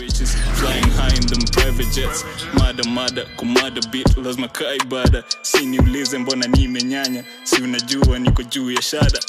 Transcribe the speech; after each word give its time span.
Riches 0.00 0.34
flying 0.34 0.90
high 0.96 1.14
in 1.16 1.26
them 1.26 1.42
private 1.52 1.90
jets. 1.94 2.24
Mada 2.54 2.84
mada 2.84 3.24
kumada 3.36 3.80
bit 3.90 4.16
lazima 4.16 4.48
kaa 4.48 4.74
ibada 4.74 5.24
si 5.42 5.66
niulize 5.66 6.18
mbona 6.18 6.46
nimenyanya 6.46 7.24
si 7.44 7.62
unajua 7.62 8.18
niko 8.18 8.42
juu 8.42 8.70
ya 8.70 8.82
shada. 8.82 9.20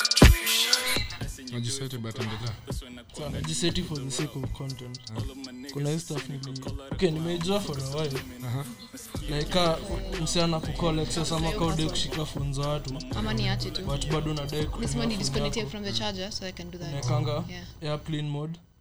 But 2.01 2.17
So, 3.17 3.29
najiseti 3.29 3.83
for 3.83 3.97
the 3.99 4.11
sake 4.11 4.35
of 4.35 4.51
content. 4.53 4.99
Kuna 5.73 5.89
hii 5.89 5.99
stuff 5.99 6.29
nili 6.29 6.61
okay 6.91 7.11
nimeijua 7.11 7.59
for 7.59 7.77
a 7.79 7.97
while. 7.97 8.19
Like 9.29 9.49
ka 9.53 9.77
msichana 10.23 10.59
kucall 10.59 10.99
excess 10.99 11.31
ama 11.31 11.51
kaude 11.51 11.85
kushika 11.89 12.27
za 12.51 12.67
watu. 12.67 12.93
Ama 13.15 13.33
niache 13.33 13.71
tu. 13.71 13.81
But 13.81 14.07
bado 14.11 14.33
nadai 14.33 14.67
nisema 14.79 15.05
ni 15.05 15.17
disconnect 15.17 15.67
from 15.69 15.83
the 15.83 15.91
charger 15.91 16.31
so 16.31 16.45
i 16.45 16.51
can 16.51 16.71
do 16.71 16.77
that. 16.77 16.87
Unaekanga? 16.89 17.43
Yeah. 17.49 17.65
airplane 17.81 18.29
mode. 18.29 18.59
afu 18.59 18.61
natumia 18.61 18.72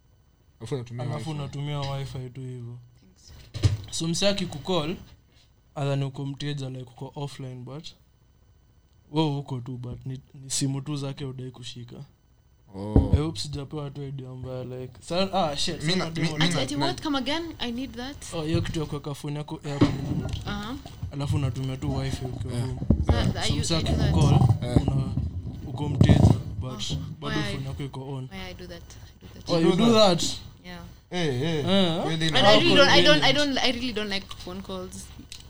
alafu 0.99 1.31
unatumia 1.31 1.79
wifi. 1.79 2.29
tu 2.33 2.41
hivyo. 2.41 2.77
So 3.91 4.07
msi 4.07 4.25
akikukol 4.25 4.95
adhani 5.75 6.03
uko 6.05 6.25
mteja 6.25 6.69
like 6.69 6.89
uko 6.91 7.11
offline 7.15 7.55
but 7.55 7.85
wo 9.11 9.39
uko 9.39 9.59
tu 9.59 9.77
but 9.77 10.05
ni, 10.05 10.19
ni 10.43 10.49
simu 10.49 10.81
tu 10.81 10.95
zake 10.95 11.25
udai 11.25 11.51
kushika. 11.51 11.95
Oh. 12.75 13.33
Sijapewa 13.35 13.89
tu 13.91 14.03
idea 14.03 14.29
mbaya 14.29 14.63
like 14.63 14.93
sa, 15.01 15.33
ah, 15.33 15.57
shit, 15.57 15.83
Mi 15.83 15.93
sasa 15.93 15.95
na- 16.05 16.09
demo- 16.11 16.37
mi- 16.37 16.43
Ati- 16.45 16.59
ati 16.59 16.75
what? 16.75 17.01
Come 17.03 17.17
again? 17.17 17.43
I 17.59 17.71
need 17.71 17.91
that. 17.95 18.33
Oh, 18.33 18.41
hiyo 18.43 18.61
kitu 18.61 18.79
ya 18.79 18.85
kuweka 18.85 19.13
foni 19.13 19.35
yako 19.37 19.59
airplane 19.65 19.93
uh-huh. 20.45 20.75
Alafu 21.11 21.35
unatumia 21.35 21.77
tu 21.77 21.95
wifi 21.95 22.25
ukiwa 22.25 22.59
home. 22.59 22.75
That- 23.05 23.37
I 23.37 23.47
so 23.47 23.53
use- 23.53 23.59
msi 23.59 23.73
I 23.75 23.83
do 23.83 23.89
that. 23.91 23.99
akikukol 24.01 24.33
Eh. 24.69 24.77
una 24.87 25.03
uko 25.67 25.89
mteja 25.89 26.33
but 26.59 26.93
bado 27.21 27.39
Why? 27.39 27.53
phone 27.53 27.65
yako 27.67 27.83
iko 27.83 28.13
on. 28.13 28.29
Why 28.31 28.39
I 28.41 28.53
do 28.53 28.67
that? 28.67 28.83
I 28.83 29.21
do 29.21 29.27
that. 29.33 29.49
Oh, 29.49 29.59
you 29.61 29.75
do 29.75 29.93
that 29.93 30.23
yeah. 30.63 30.79
Hey, 31.09 31.31
hey. 31.37 31.59
Eh? 31.59 32.07
Really 32.07 32.27
and 32.27 32.37
I 32.37 32.57
really 32.57 32.75
don't 32.75 32.89
I 32.89 33.01
don't 33.01 33.23
I 33.23 33.31
don't 33.31 33.57
I 33.57 33.71
really 33.71 33.93
don't 33.93 34.09
like 34.09 34.25
phone 34.43 34.61
calls. 34.61 35.07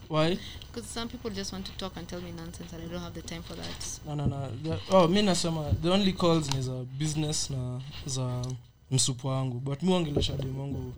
Why? 0.07 0.37
Because 0.67 0.89
some 0.89 1.07
people 1.07 1.29
just 1.29 1.53
want 1.53 1.65
to 1.65 1.71
talk 1.77 1.93
and 1.97 2.07
tell 2.07 2.21
me 2.21 2.31
nonsense 2.31 2.73
and 2.73 2.83
I 2.83 2.87
don't 2.87 3.01
have 3.01 3.13
the 3.13 3.21
time 3.21 3.43
for 3.43 3.53
that. 3.55 3.99
No, 4.05 4.15
no, 4.15 4.25
no. 4.25 4.49
The, 4.63 4.79
oh, 4.91 5.07
mi 5.07 5.21
nasema 5.21 5.81
the 5.81 5.91
only 5.91 6.13
calls 6.13 6.53
ni 6.53 6.61
za 6.61 6.85
business 6.99 7.49
na 7.49 7.81
za 8.05 8.45
msupu 8.91 9.27
wangu. 9.27 9.59
But 9.59 9.83
mi 9.83 9.93
wangelesha 9.93 10.33
dem 10.37 10.59
wangu 10.59 10.93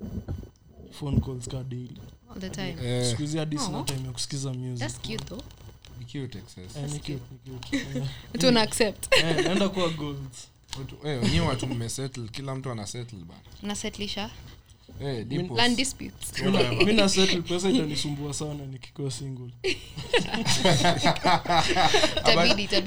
phone 0.91 1.19
calls 1.19 1.47
ka 1.47 1.63
daily. 1.63 1.97
All 2.29 2.39
the 2.39 2.49
time. 2.49 2.75
Eh, 2.83 3.17
hadi 3.37 3.57
sina 3.57 3.77
Aw. 3.77 3.83
time 3.83 4.05
ya 4.05 4.11
kusikiza 4.11 4.53
music. 4.53 4.79
That's 4.79 4.99
cute 4.99 5.25
though. 5.25 5.43
Ni 5.99 6.05
cute 6.05 6.37
excess. 6.37 6.75
Eh, 6.77 6.91
ni 6.91 6.99
cute, 6.99 7.21
ni 7.45 7.59
cute. 7.59 7.97
Eh, 8.33 8.39
to 8.39 8.47
an 8.47 8.57
accept. 8.57 9.07
Eh, 9.13 9.43
naenda 9.43 9.69
kuwa 9.69 9.85
eh, 9.85 9.95
wenyewe 11.03 11.47
watu 11.47 11.67
mmesettle 11.67 12.27
kila 12.31 12.55
mtu 12.55 12.71
ana 12.71 12.87
settle 12.87 13.19
bana 13.19 13.39
na 13.61 13.75
settlisha 13.75 14.29
Eh, 15.01 15.25
dimples. 15.27 15.57
land 15.57 15.77
disputes. 15.77 16.41
Mi 16.43 16.51
na- 16.51 16.71
mi 16.85 16.93
na 16.93 17.09
settle 17.09 17.41
pesa 17.41 17.69
itanisumbua 17.69 18.33
sana 18.33 18.65
nikikuwa 18.65 19.11
single. 19.11 19.49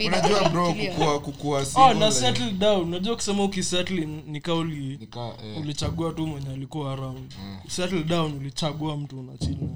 Unajua 0.06 0.48
bro 0.48 1.20
kukua 1.20 1.66
oh, 1.74 1.94
na 1.94 2.12
settle 2.12 2.50
down. 2.50 2.82
Unajua 2.88 3.16
kusema 3.16 3.44
ukisettle 3.44 4.06
nika 4.06 4.52
eh, 4.52 5.58
ulichagua 5.60 6.12
tu 6.12 6.26
mwenye 6.26 6.50
alikuwa 6.50 6.92
around. 6.92 7.34
Mm. 7.40 7.58
settle 7.68 8.02
down 8.04 8.32
ulichagua 8.36 8.96
mtu 8.96 9.20
unachini. 9.20 9.68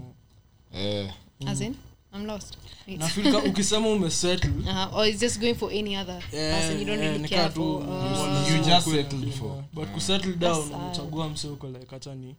Eh, 0.74 1.10
as 1.46 1.60
in 1.60 1.74
i'm 2.14 2.27
lost 2.27 2.58
Wait. 2.88 2.98
nafilka 3.00 3.38
ukisema 3.50 3.88
umesettle 3.88 4.50
uh-huh. 4.50 4.94
or 4.96 5.08
is 5.08 5.20
just 5.20 5.41
going 5.41 5.55
for 5.55 5.70
any 5.72 5.96
other 5.96 6.22
person 6.30 6.78
you 6.78 6.84
don't 6.84 7.00
really 7.00 7.28
care 7.28 7.50
for 7.50 7.82
uh, 7.82 8.48
You 8.52 8.64
just 8.64 8.91
settled 8.91 9.32
for. 9.32 9.64
but 9.72 9.88
kusettle 9.88 10.33
down 10.33 10.68
sad. 10.68 10.74
umechagua 10.80 11.28
mse 11.28 11.48
uko 11.48 11.66
like 11.68 11.96
acha 11.96 12.14
ni 12.14 12.34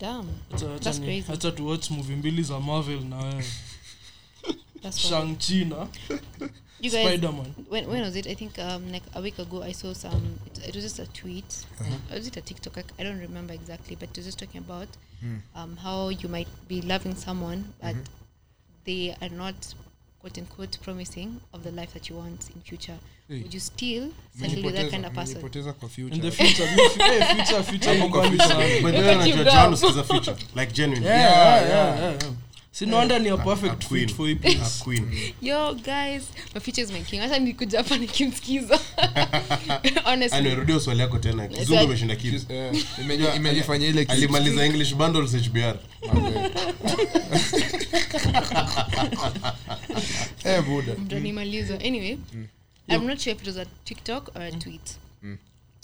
damn 0.00 0.28
acha- 0.52 0.54
acha 0.74 0.78
That's 0.78 0.98
ni- 0.98 1.06
crazy. 1.06 1.32
acha 1.32 1.50
tu 1.52 1.66
watch 1.68 1.90
movie 1.90 2.16
mbili 2.16 2.42
za 2.42 2.60
marvel 2.60 3.00
na 3.00 3.16
wewe 3.16 3.44
that's 4.82 4.98
shang 4.98 5.36
chi 5.36 5.64
na 5.64 5.86
you 6.80 6.90
guys 6.90 7.06
spiderman 7.08 7.46
when, 7.70 7.86
when 7.90 8.02
was 8.02 8.16
it? 8.16 8.26
I 8.26 8.34
think 8.34 8.58
um, 8.58 8.92
like 8.92 9.04
a 9.14 9.20
week 9.20 9.38
ago 9.38 9.62
I 9.62 9.72
saw 9.72 9.92
some. 9.94 10.38
It, 10.46 10.68
it 10.68 10.74
was 10.74 10.82
just 10.84 10.98
a 10.98 11.06
tweet. 11.06 11.66
Or 12.10 12.16
was 12.16 12.26
it 12.26 12.36
a 12.38 12.40
TikTok? 12.40 12.78
I, 12.78 12.84
I 12.98 13.02
don't 13.04 13.20
remember 13.20 13.52
exactly, 13.54 13.96
but 13.96 14.08
it 14.08 14.16
was 14.16 14.24
just 14.24 14.38
talking 14.38 14.60
about 14.60 14.88
um, 15.54 15.76
how 15.76 16.08
you 16.08 16.28
might 16.30 16.48
be 16.68 16.80
loving 16.80 17.14
someone, 17.16 17.64
but 17.82 17.96
they 18.84 19.14
are 19.20 19.34
not 19.34 19.74
quote 20.20 20.38
unquote 20.38 20.78
promising 20.82 21.40
of 21.52 21.62
the 21.62 21.70
life 21.70 21.92
that 21.94 22.08
you 22.10 22.16
want 22.16 22.50
in 22.54 22.60
future. 22.60 22.98
Hey. 23.28 23.42
Would 23.42 23.54
you 23.54 23.60
still 23.60 24.10
settle 24.38 24.62
with 24.62 24.74
that 24.74 24.90
kind 24.90 25.06
of 25.06 25.12
person? 25.14 25.36
mmenipoteza 25.36 25.72
kwa 25.72 25.88
future. 25.88 26.14
in 26.14 26.20
the 26.20 26.30
future 26.30 26.66
future 26.66 27.24
future 27.24 27.62
future 27.62 27.94
future. 29.74 30.04
future. 30.04 30.36
Like 30.54 30.72
genuine. 30.72 31.04
Yeah, 31.04 31.20
yeah, 31.20 31.68
yeah, 31.68 32.00
yeah, 32.00 32.12
yeah. 32.12 32.32
Si 32.72 32.86
no 32.86 32.96
wonder 32.96 33.20
ni 33.20 33.28
a 33.28 33.34
A 33.34 33.36
queen. 33.76 34.08
fit 34.08 34.10
for 34.16 34.26
hii 34.28 34.38
A 34.60 34.84
queen. 34.84 35.10
Yo 35.42 35.74
guys, 35.74 36.22
my 36.54 36.60
future 36.60 36.82
is 36.84 36.92
my 36.92 37.00
king. 37.02 37.20
Hata 37.20 37.38
nikuja 37.38 37.78
hapa 37.78 37.98
nikimsikiza. 37.98 38.80
Honestly. 40.04 40.38
Anyway, 40.38 40.80
swali 40.80 41.00
yako 41.00 41.18
tena 41.18 41.48
kizungu 41.48 41.82
imeshinda 41.82 42.16
kids 42.16 42.46
Eh, 42.50 42.84
imejifanya 43.36 43.86
ile 43.86 44.00
kitu. 44.04 44.12
alimaliza 44.12 44.64
english 44.66 44.94
bundles 44.94 45.36
hbr 45.48 45.76
Eh, 50.44 50.62
buda 50.64 50.94
Ndo 50.94 51.18
nimaliza. 51.18 51.74
Anyway, 51.74 52.18
I'm 52.88 53.06
not 53.06 53.18
sure 53.20 53.32
if 53.36 53.40
it 53.42 53.46
was 53.46 53.56
a 53.56 53.66
TikTok 53.84 54.30
or 54.36 54.42
a 54.42 54.50
tweet. 54.52 54.96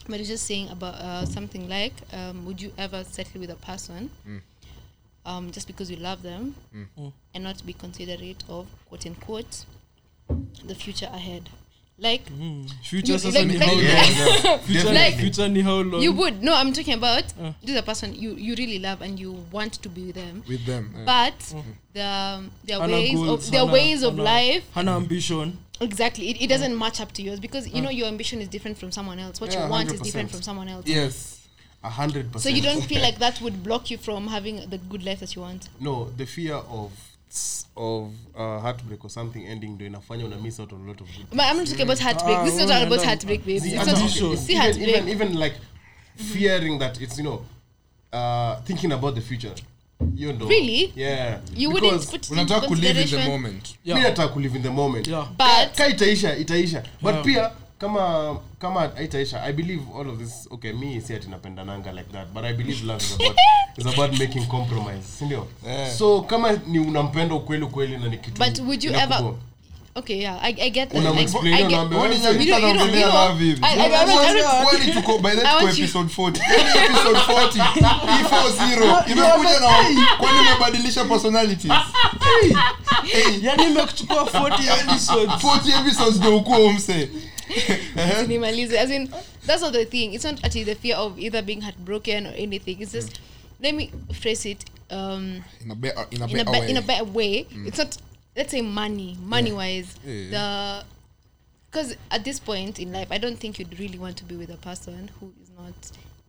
But 0.08 0.20
it's 0.20 0.28
just 0.28 0.46
saying 0.46 0.68
about 0.70 0.94
uh, 0.94 1.24
something 1.26 1.68
like, 1.68 1.94
um, 2.12 2.44
would 2.44 2.60
you 2.62 2.70
ever 2.78 3.04
settle 3.04 3.40
with 3.40 3.50
a 3.50 3.56
person 3.56 4.08
um, 5.26 5.50
just 5.52 5.66
because 5.66 5.90
we 5.90 5.96
love 5.96 6.22
them 6.22 6.54
and 7.34 7.44
not 7.44 7.64
be 7.66 7.72
considerate 7.72 8.42
of 8.48 8.66
quote 8.88 9.04
unquote 9.06 9.64
the 10.64 10.74
future 10.74 11.10
ahead? 11.12 11.50
Like, 11.98 12.26
Mm. 12.30 12.70
future 12.84 13.14
You- 13.14 13.30
like, 13.30 13.58
like- 13.58 14.44
like-? 14.44 14.60
Future- 14.68 14.92
Like- 14.92 15.16
future 15.16 15.48
ni 15.48 15.62
how 15.62 15.76
long 15.80 16.02
you 16.02 16.12
would 16.12 16.42
no, 16.42 16.54
I'm 16.54 16.74
talking 16.74 16.92
about 16.92 17.24
Uh. 17.40 17.52
this 17.62 17.70
is 17.70 17.76
a 17.76 17.82
person 17.82 18.14
you, 18.14 18.34
you 18.36 18.54
really 18.54 18.78
love 18.78 19.00
and 19.00 19.18
you 19.18 19.32
want 19.50 19.72
to 19.82 19.88
be 19.88 20.02
with 20.08 20.14
them, 20.14 20.42
with 20.46 20.66
them 20.66 20.92
yeah. 20.94 21.04
but 21.06 21.38
the 21.94 22.42
their 22.64 22.80
Hannah 22.80 22.92
ways 22.92 23.14
goals, 23.14 23.46
of 23.46 23.50
their 23.50 23.60
Hannah, 23.60 23.72
ways 23.72 24.02
of 24.02 24.12
Hannah, 24.12 24.22
life 24.24 24.64
Hannah 24.74 24.96
ambition 24.96 25.58
Exactly. 25.80 26.30
It, 26.30 26.40
it 26.42 26.46
doesn't 26.48 26.76
match 26.78 27.00
up 27.02 27.12
to 27.12 27.22
yours 27.22 27.38
because 27.40 27.66
you 27.68 27.80
know 27.82 27.90
your 27.90 28.08
ambition 28.08 28.40
is 28.42 28.48
different 28.48 28.76
from 28.78 28.90
someone 28.92 29.18
else. 29.18 29.40
What 29.42 29.52
Yeah, 29.52 29.64
you 29.64 29.70
want 29.70 29.88
100%. 29.90 30.02
different 30.04 30.30
from 30.30 30.42
someone 30.42 30.68
else. 30.68 30.86
yes 30.86 31.45
Hundred 31.90 32.38
So 32.40 32.48
you 32.48 32.62
don't 32.62 32.82
feel 32.84 33.00
like 33.02 33.18
that 33.24 33.40
would 33.40 33.62
block 33.62 33.90
you 33.90 33.98
from 33.98 34.28
having 34.28 34.56
the 34.70 34.78
good 34.78 35.02
life 35.04 35.20
that 35.20 35.34
you 35.36 35.42
want. 35.42 35.68
no 35.80 36.10
the 36.16 36.26
fear 36.26 36.54
of 36.54 36.90
of 37.76 38.12
uh, 38.34 38.58
heartbreak 38.60 39.04
or 39.04 39.10
something 39.10 39.46
ending 39.46 39.68
ndo 39.74 39.86
inafanya 39.86 40.24
una 40.24 40.36
miss 40.36 40.60
out 40.60 40.72
on 40.72 40.80
a 40.84 40.88
lot 40.88 41.00
of 41.04 41.08
good 41.16 41.26
But 41.30 41.40
I'm 41.46 41.56
not 41.58 41.66
talking 41.66 41.82
about 41.82 41.98
heartbreak. 42.00 42.38
Ah, 42.38 42.44
this 42.44 42.54
is 42.54 42.60
not 42.60 42.68
women 42.68 42.86
about 42.92 43.04
heartbreak, 43.04 43.44
babe. 43.44 43.60
See, 43.62 43.68
It's 43.74 43.86
not, 43.86 43.96
Ambition. 43.98 44.36
see 44.36 44.52
even, 44.52 44.62
heartbreak. 44.62 44.88
even 44.88 45.08
even 45.08 45.38
like 45.40 45.54
fearing 46.16 46.78
that 46.78 47.00
it's 47.00 47.18
you 47.18 47.24
know 47.24 47.42
uh 48.12 48.56
thinking 48.64 48.92
about 48.92 49.14
the 49.14 49.20
future 49.20 49.54
you 50.14 50.32
know 50.32 50.46
Really? 50.46 50.92
yeah 50.96 51.40
you 51.54 51.68
Because 51.68 51.82
wouldn't 51.82 52.10
put 52.10 52.30
unataka 52.30 52.66
kulive 52.68 53.00
in 53.02 53.08
the 53.10 53.28
moment 53.28 53.74
Yeah. 53.84 53.98
mi 53.98 54.04
nataka 54.04 54.28
kulive 54.32 54.56
in 54.56 54.62
the 54.62 54.70
moment 54.70 55.06
Yeah. 55.06 55.26
But 55.38 55.76
ka 55.76 55.86
itaisha 55.88 56.36
itaisha 56.36 56.82
but 57.02 57.14
Yeah. 57.14 57.24
pia 57.24 57.52
kama 57.78 58.36
kama 58.58 58.96
aitaisha 58.96 59.42
i 59.42 59.52
believe 59.52 59.82
all 60.00 60.08
of 60.08 60.18
this 60.18 60.48
okay 60.50 60.72
mi 60.72 61.00
si 61.00 61.14
ati 61.14 61.28
napendananga 61.28 61.92
like 61.92 62.12
that 62.12 62.28
but 62.28 62.44
i 62.44 62.52
believe 62.52 62.86
love 62.86 63.04
is 63.04 63.12
about, 63.14 63.36
is 63.78 63.86
about 63.86 64.18
making 64.18 64.46
compromise 64.46 65.02
sindio 65.18 65.46
Yeah. 65.66 65.94
so 65.96 66.20
kama 66.22 66.52
ni 66.66 66.78
unampenda 66.78 67.34
ukweli 67.34 67.64
ukweli 67.64 67.98
na 67.98 68.08
ni 68.08 68.18
kitu 68.18 68.42
But 68.44 68.58
would 68.58 68.84
you 68.84 68.92
ever 68.92 69.18
ever- 69.18 69.34
okay, 69.94 70.18
yeah, 70.20 70.38
I, 70.44 70.52
I 70.60 70.70
get 70.70 70.88
that. 70.90 70.98
Unam 71.00 71.18
I, 71.18 71.22
explain, 71.22 71.54
I 71.54 71.62
get, 71.62 71.70
Kwani 71.88 71.94
"Wewe 71.96 72.08
nyinyi 72.18 72.26
You 72.26 72.32
don't- 72.32 72.46
you 72.46 72.54
don't- 72.54 72.74
mnaongelea 72.74 73.00
you 73.06 73.10
know, 73.12 73.28
love 73.28 73.44
hivi? 73.44 73.60
I- 73.62 73.76
I- 73.80 73.86
I 73.86 73.88
don't- 73.88 74.26
I 74.26 74.34
don't- 74.42 74.64
Kwani 74.64 74.92
tuko 74.92 75.18
by 75.18 75.30
that 75.30 75.44
I 75.44 75.52
tuko 75.52 75.64
want 75.64 75.78
you- 75.78 75.84
episode 75.84 76.08
40 76.14 76.40
Yaani 76.40 76.86
episode 76.86 77.18
40 77.18 77.62
hii 77.62 78.24
40 78.24 79.12
imekuja 79.12 79.60
na 79.60 79.68
kwani 80.18 80.38
umebadilisha 80.40 81.04
personalities? 81.04 81.72
Hey, 83.04 83.38
yani 83.42 83.64
imekuchukua 83.64 84.24
40 84.26 84.64
episodes. 84.80 85.30
40 85.44 85.80
episodes 85.80 86.16
ndio 86.16 86.36
ukuwa 86.36 86.58
umse 86.58 87.08
minimalism. 87.94 88.74
As 88.74 88.90
in, 88.90 89.12
that's 89.44 89.62
not 89.62 89.72
the 89.72 89.84
thing. 89.84 90.14
It's 90.14 90.24
not 90.24 90.44
actually 90.44 90.64
the 90.64 90.74
fear 90.74 90.96
of 90.96 91.18
either 91.18 91.42
being 91.42 91.60
heartbroken 91.62 92.26
or 92.26 92.30
anything. 92.30 92.80
It's 92.80 92.92
just, 92.92 93.20
let 93.60 93.74
me 93.74 93.90
phrase 94.12 94.46
it 94.46 94.64
um, 94.90 95.44
in 95.62 95.70
a 95.70 95.74
better 95.74 96.04
in 96.10 96.22
a 96.22 96.26
in 96.26 96.40
a, 96.40 96.44
be- 96.44 96.50
way 96.50 96.70
in 96.70 96.76
a 96.76 96.82
better 96.82 97.04
way. 97.04 97.46
It's 97.50 97.78
not, 97.78 97.96
let's 98.36 98.50
say, 98.52 98.62
money, 98.62 99.16
money 99.20 99.52
wise. 99.52 99.94
Yeah. 100.04 100.30
The 100.30 100.84
because 101.70 101.96
at 102.10 102.24
this 102.24 102.38
point 102.40 102.78
in 102.78 102.92
life, 102.92 103.08
I 103.10 103.18
don't 103.18 103.36
think 103.38 103.58
you'd 103.58 103.78
really 103.78 103.98
want 103.98 104.16
to 104.18 104.24
be 104.24 104.36
with 104.36 104.50
a 104.50 104.56
person 104.56 105.10
who 105.20 105.32
is 105.42 105.50
not 105.58 105.74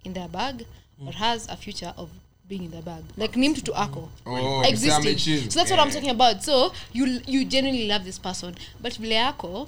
in 0.03 0.13
their 0.13 0.27
bag 0.27 0.65
or 1.05 1.13
has 1.13 1.47
a 1.47 1.55
future 1.55 1.93
of 1.95 2.09
being 2.49 2.63
in 2.65 2.71
the 2.71 2.81
bag. 2.81 3.03
Like 3.15 3.37
Nim 3.37 3.53
to 3.53 3.71
Ako. 3.73 4.09
oh 4.25 4.61
existing. 4.67 5.17
So 5.49 5.59
that's 5.59 5.69
what 5.71 5.79
I'm 5.79 5.89
talking 5.91 6.09
about. 6.09 6.43
So 6.43 6.73
you 6.91 7.21
you 7.27 7.45
genuinely 7.45 7.87
love 7.87 8.03
this 8.03 8.19
person, 8.19 8.55
but 8.81 8.93
vile 8.95 9.11
yako, 9.11 9.67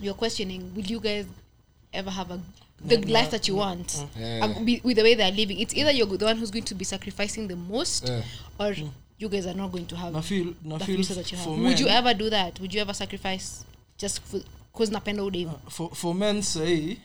you're 0.00 0.14
questioning. 0.14 0.72
Will 0.74 0.86
you 0.86 1.00
guys 1.00 1.26
ever 1.92 2.10
have 2.10 2.30
a 2.30 2.40
the 2.84 2.96
life 2.96 3.30
that 3.30 3.48
you 3.48 3.56
want? 3.56 4.06
Yeah. 4.18 4.44
uh, 4.44 4.64
be- 4.64 4.80
with 4.84 4.96
the 4.96 5.02
way 5.02 5.14
they're 5.14 5.30
living. 5.32 5.58
It's 5.60 5.74
either 5.74 5.90
you're 5.90 6.06
the 6.16 6.24
one 6.24 6.36
who's 6.38 6.50
going 6.50 6.64
to 6.64 6.74
be 6.74 6.84
sacrificing 6.84 7.48
the 7.48 7.56
most 7.56 8.08
Yeah. 8.08 8.22
or 8.58 8.74
you 9.18 9.28
guys 9.28 9.46
are 9.46 9.54
not 9.56 9.70
going 9.72 9.86
to 9.86 9.96
have 9.96 10.12
na 10.12 10.22
feel 10.22 10.54
the 10.64 10.78
feel 10.78 11.02
that 11.02 11.30
you 11.30 11.38
have. 11.38 11.44
for 11.44 11.56
men, 11.56 11.76
you 11.78 11.88
ever 11.88 12.14
do 12.14 12.30
that? 12.30 12.58
Would 12.60 12.74
you 12.74 12.80
ever 12.80 12.94
sacrifice 12.94 13.64
just 13.98 14.20
because 14.72 14.90
napenda 14.90 15.22
uh, 15.22 15.52
for, 15.68 15.90
for 15.94 16.14
men 16.14 16.42
sahii 16.42 16.98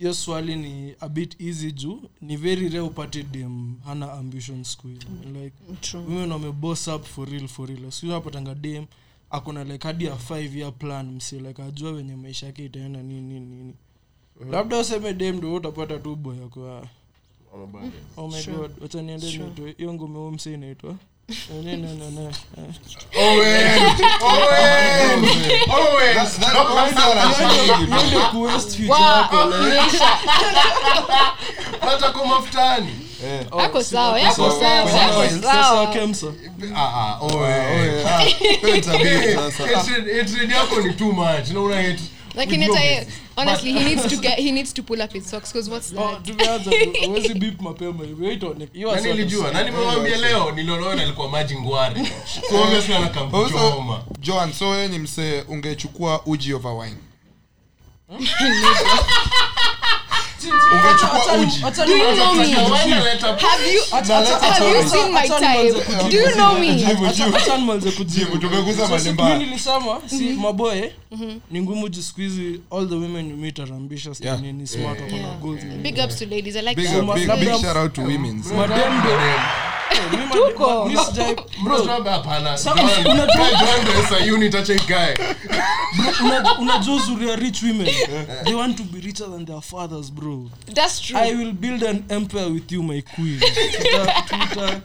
hiyo 0.00 0.14
swali 0.14 0.56
ni 0.56 0.94
a 1.00 1.08
bit 1.08 1.40
easy 1.40 1.72
juu. 1.72 2.02
Ni 2.20 2.36
very 2.36 2.68
rare 2.68 2.80
upate 2.80 3.22
dem 3.22 3.76
hana 3.84 4.12
ambition 4.12 4.64
hizi. 4.64 5.06
Like 5.34 5.56
true. 5.80 6.00
women 6.00 6.32
wameboss 6.32 6.88
up 6.88 7.04
for 7.04 7.28
real 7.28 7.48
for 7.48 7.68
real. 7.68 7.90
Unapatanga 8.02 8.54
dem 8.54 8.86
akona 9.30 9.64
like 9.64 9.86
hadi 9.88 10.04
ya 10.04 10.16
five 10.16 10.56
year 10.56 10.72
plan 10.72 11.10
msi 11.14 11.40
like 11.40 11.62
ajua 11.62 11.92
wenye 11.92 12.16
maisha 12.16 12.46
yake 12.46 12.64
itaenda 12.64 13.02
nini 13.02 13.20
nini 13.20 13.46
nini. 13.56 13.74
Labda 14.50 14.78
useme 14.78 15.12
dem 15.12 15.36
ndo 15.36 15.54
utapata 15.54 15.98
tu 15.98 16.16
boy 16.16 16.36
yako 16.38 16.86
oh 18.16 18.28
my 18.28 18.42
Sure. 18.42 18.56
god 18.56 18.70
wacha 18.82 19.02
niende 19.02 19.26
Sure. 19.26 19.44
niitwe 19.44 19.74
hiyo 19.78 19.94
ngome 19.94 20.18
huu 20.18 20.30
msi 20.30 20.54
inaitwa 20.54 20.96
Ne, 21.62 21.76
no, 21.76 21.88
no. 21.94 22.10
ne, 22.10 22.30
Owen! 23.16 23.82
Owen! 25.70 26.14
That's- 26.16 26.36
that- 26.38 26.54
that's 26.74 26.94
not 26.94 27.16
a 27.16 27.34
shame, 27.34 27.86
bro. 27.86 27.96
Niende 27.96 28.20
kuwaste 28.30 28.70
future 28.76 28.92
Wow, 28.92 29.16
yako, 29.16 29.44
like, 29.44 29.98
hata 31.80 32.10
kwa 32.12 32.26
mafutani 32.26 32.88
oh, 33.50 33.82
sawa, 33.82 34.20
yako 34.20 34.50
sawa, 34.50 34.90
sawa, 34.90 34.90
sawa, 34.90 35.28
sasa. 35.42 35.86
Kemsa. 35.86 36.26
Ah, 36.76 36.80
ah. 36.80 37.18
Ah, 38.06 38.24
hatred 39.76 40.50
yako 40.56 40.80
ni 40.80 40.92
too 40.94 41.12
much 41.12 41.48
na 41.50 41.60
una 41.60 41.76
hate 41.76 42.00
lakini 42.40 42.64
hata 42.64 43.06
honestly 43.36 43.72
he 43.72 43.84
needs 43.84 44.06
to 44.06 44.16
get 44.26 44.34
he 44.36 44.52
needs 44.52 44.74
to 44.74 44.82
pull 44.82 45.00
up 45.02 45.12
his 45.12 45.30
socks 45.30 45.52
because 45.52 45.70
what's 45.70 45.92
Oh, 45.96 46.10
that? 46.10 46.22
tumeanza 46.24 46.70
tu, 47.28 47.34
beep 47.38 47.60
mapema 47.60 48.04
hivi. 48.04 48.26
Wait 48.26 48.42
on 48.42 48.62
it. 48.62 48.72
Hiyo 48.72 48.94
nani 48.94 49.08
nilijua. 49.08 49.50
Nani 49.52 49.70
na 50.10 50.16
leo 50.16 50.50
niloloona 50.50 51.02
alikuwa 51.02 51.28
maji 51.28 51.54
ngwari 51.56 52.06
so 52.50 52.62
obviously 52.62 52.94
anakamchoma 52.94 54.02
Joan, 54.20 54.52
so 54.52 54.68
wewe 54.68 54.88
ni 54.88 54.98
msee 54.98 55.42
ungechukua 55.48 56.26
uji 56.26 56.54
over 56.54 56.72
wine 56.72 56.96
ungechukua 60.48 61.34
uji 61.34 61.86
Do 61.86 61.96
you 61.96 62.14
know 62.14 62.34
me? 62.34 62.44
have 62.52 63.72
you 63.74 63.80
Acha- 63.92 64.18
acha- 64.18 64.40
have 64.40 64.68
you 64.70 64.88
seen 64.88 65.12
my 65.12 65.28
type? 65.28 66.10
Do 66.10 66.16
you 66.16 66.30
know 66.34 66.58
me? 66.58 66.74
Jibu, 66.74 67.06
Acha- 67.06 67.24
jibu. 67.24 67.36
acha 67.36 67.56
nimalize 67.56 67.90
kujibu. 67.90 68.38
Tumeguza 68.38 68.76
So, 68.76 68.82
mahali 68.82 69.00
siku 69.02 69.14
mbaya. 69.14 69.36
hii 69.38 69.44
nilisema 69.44 70.00
si 70.06 70.24
maboye 70.32 70.92
ni 71.50 71.60
ngumu 71.62 71.88
siku 71.88 72.60
all 72.70 72.88
the 72.88 72.94
women 72.94 73.30
you 73.30 73.36
meet 73.36 73.60
are 73.60 73.72
ambitious 73.74 74.20
Yeah. 74.20 74.36
na 74.36 74.42
nini 74.42 74.66
smart 74.66 75.00
wako 75.00 75.14
Yeah. 75.16 75.38
goals. 75.38 75.60
Big 75.82 75.98
ups 76.04 76.16
to 76.16 76.24
ladies 76.24 76.56
i 76.56 76.62
like 76.62 76.74
big, 76.74 76.86
that. 76.86 77.14
big, 77.14 77.38
big 77.38 77.60
shout 77.60 77.76
out 77.76 77.92
to 77.92 78.02
women. 78.02 78.42
Madem 78.56 79.02
unajua 86.60 86.94
uzuri 86.94 87.28
ya 87.28 87.36
rich 87.36 87.62
women? 87.62 87.88
They 88.44 88.54
want 88.54 88.76
to 88.76 88.82
be 88.84 89.00
richer 89.00 89.30
than 89.30 89.46
their 89.46 89.60
fathers 89.60 90.12
bro. 90.12 90.50
That's 90.74 91.00
true. 91.00 91.18
I 91.20 91.34
will 91.34 91.52
build 91.52 91.82
an 91.82 92.04
empire 92.08 92.46
with 92.46 92.72
you 92.72 92.82
my 92.82 93.02
queen. 93.02 93.40
Tuta 93.80 94.22
tuta 94.28 94.80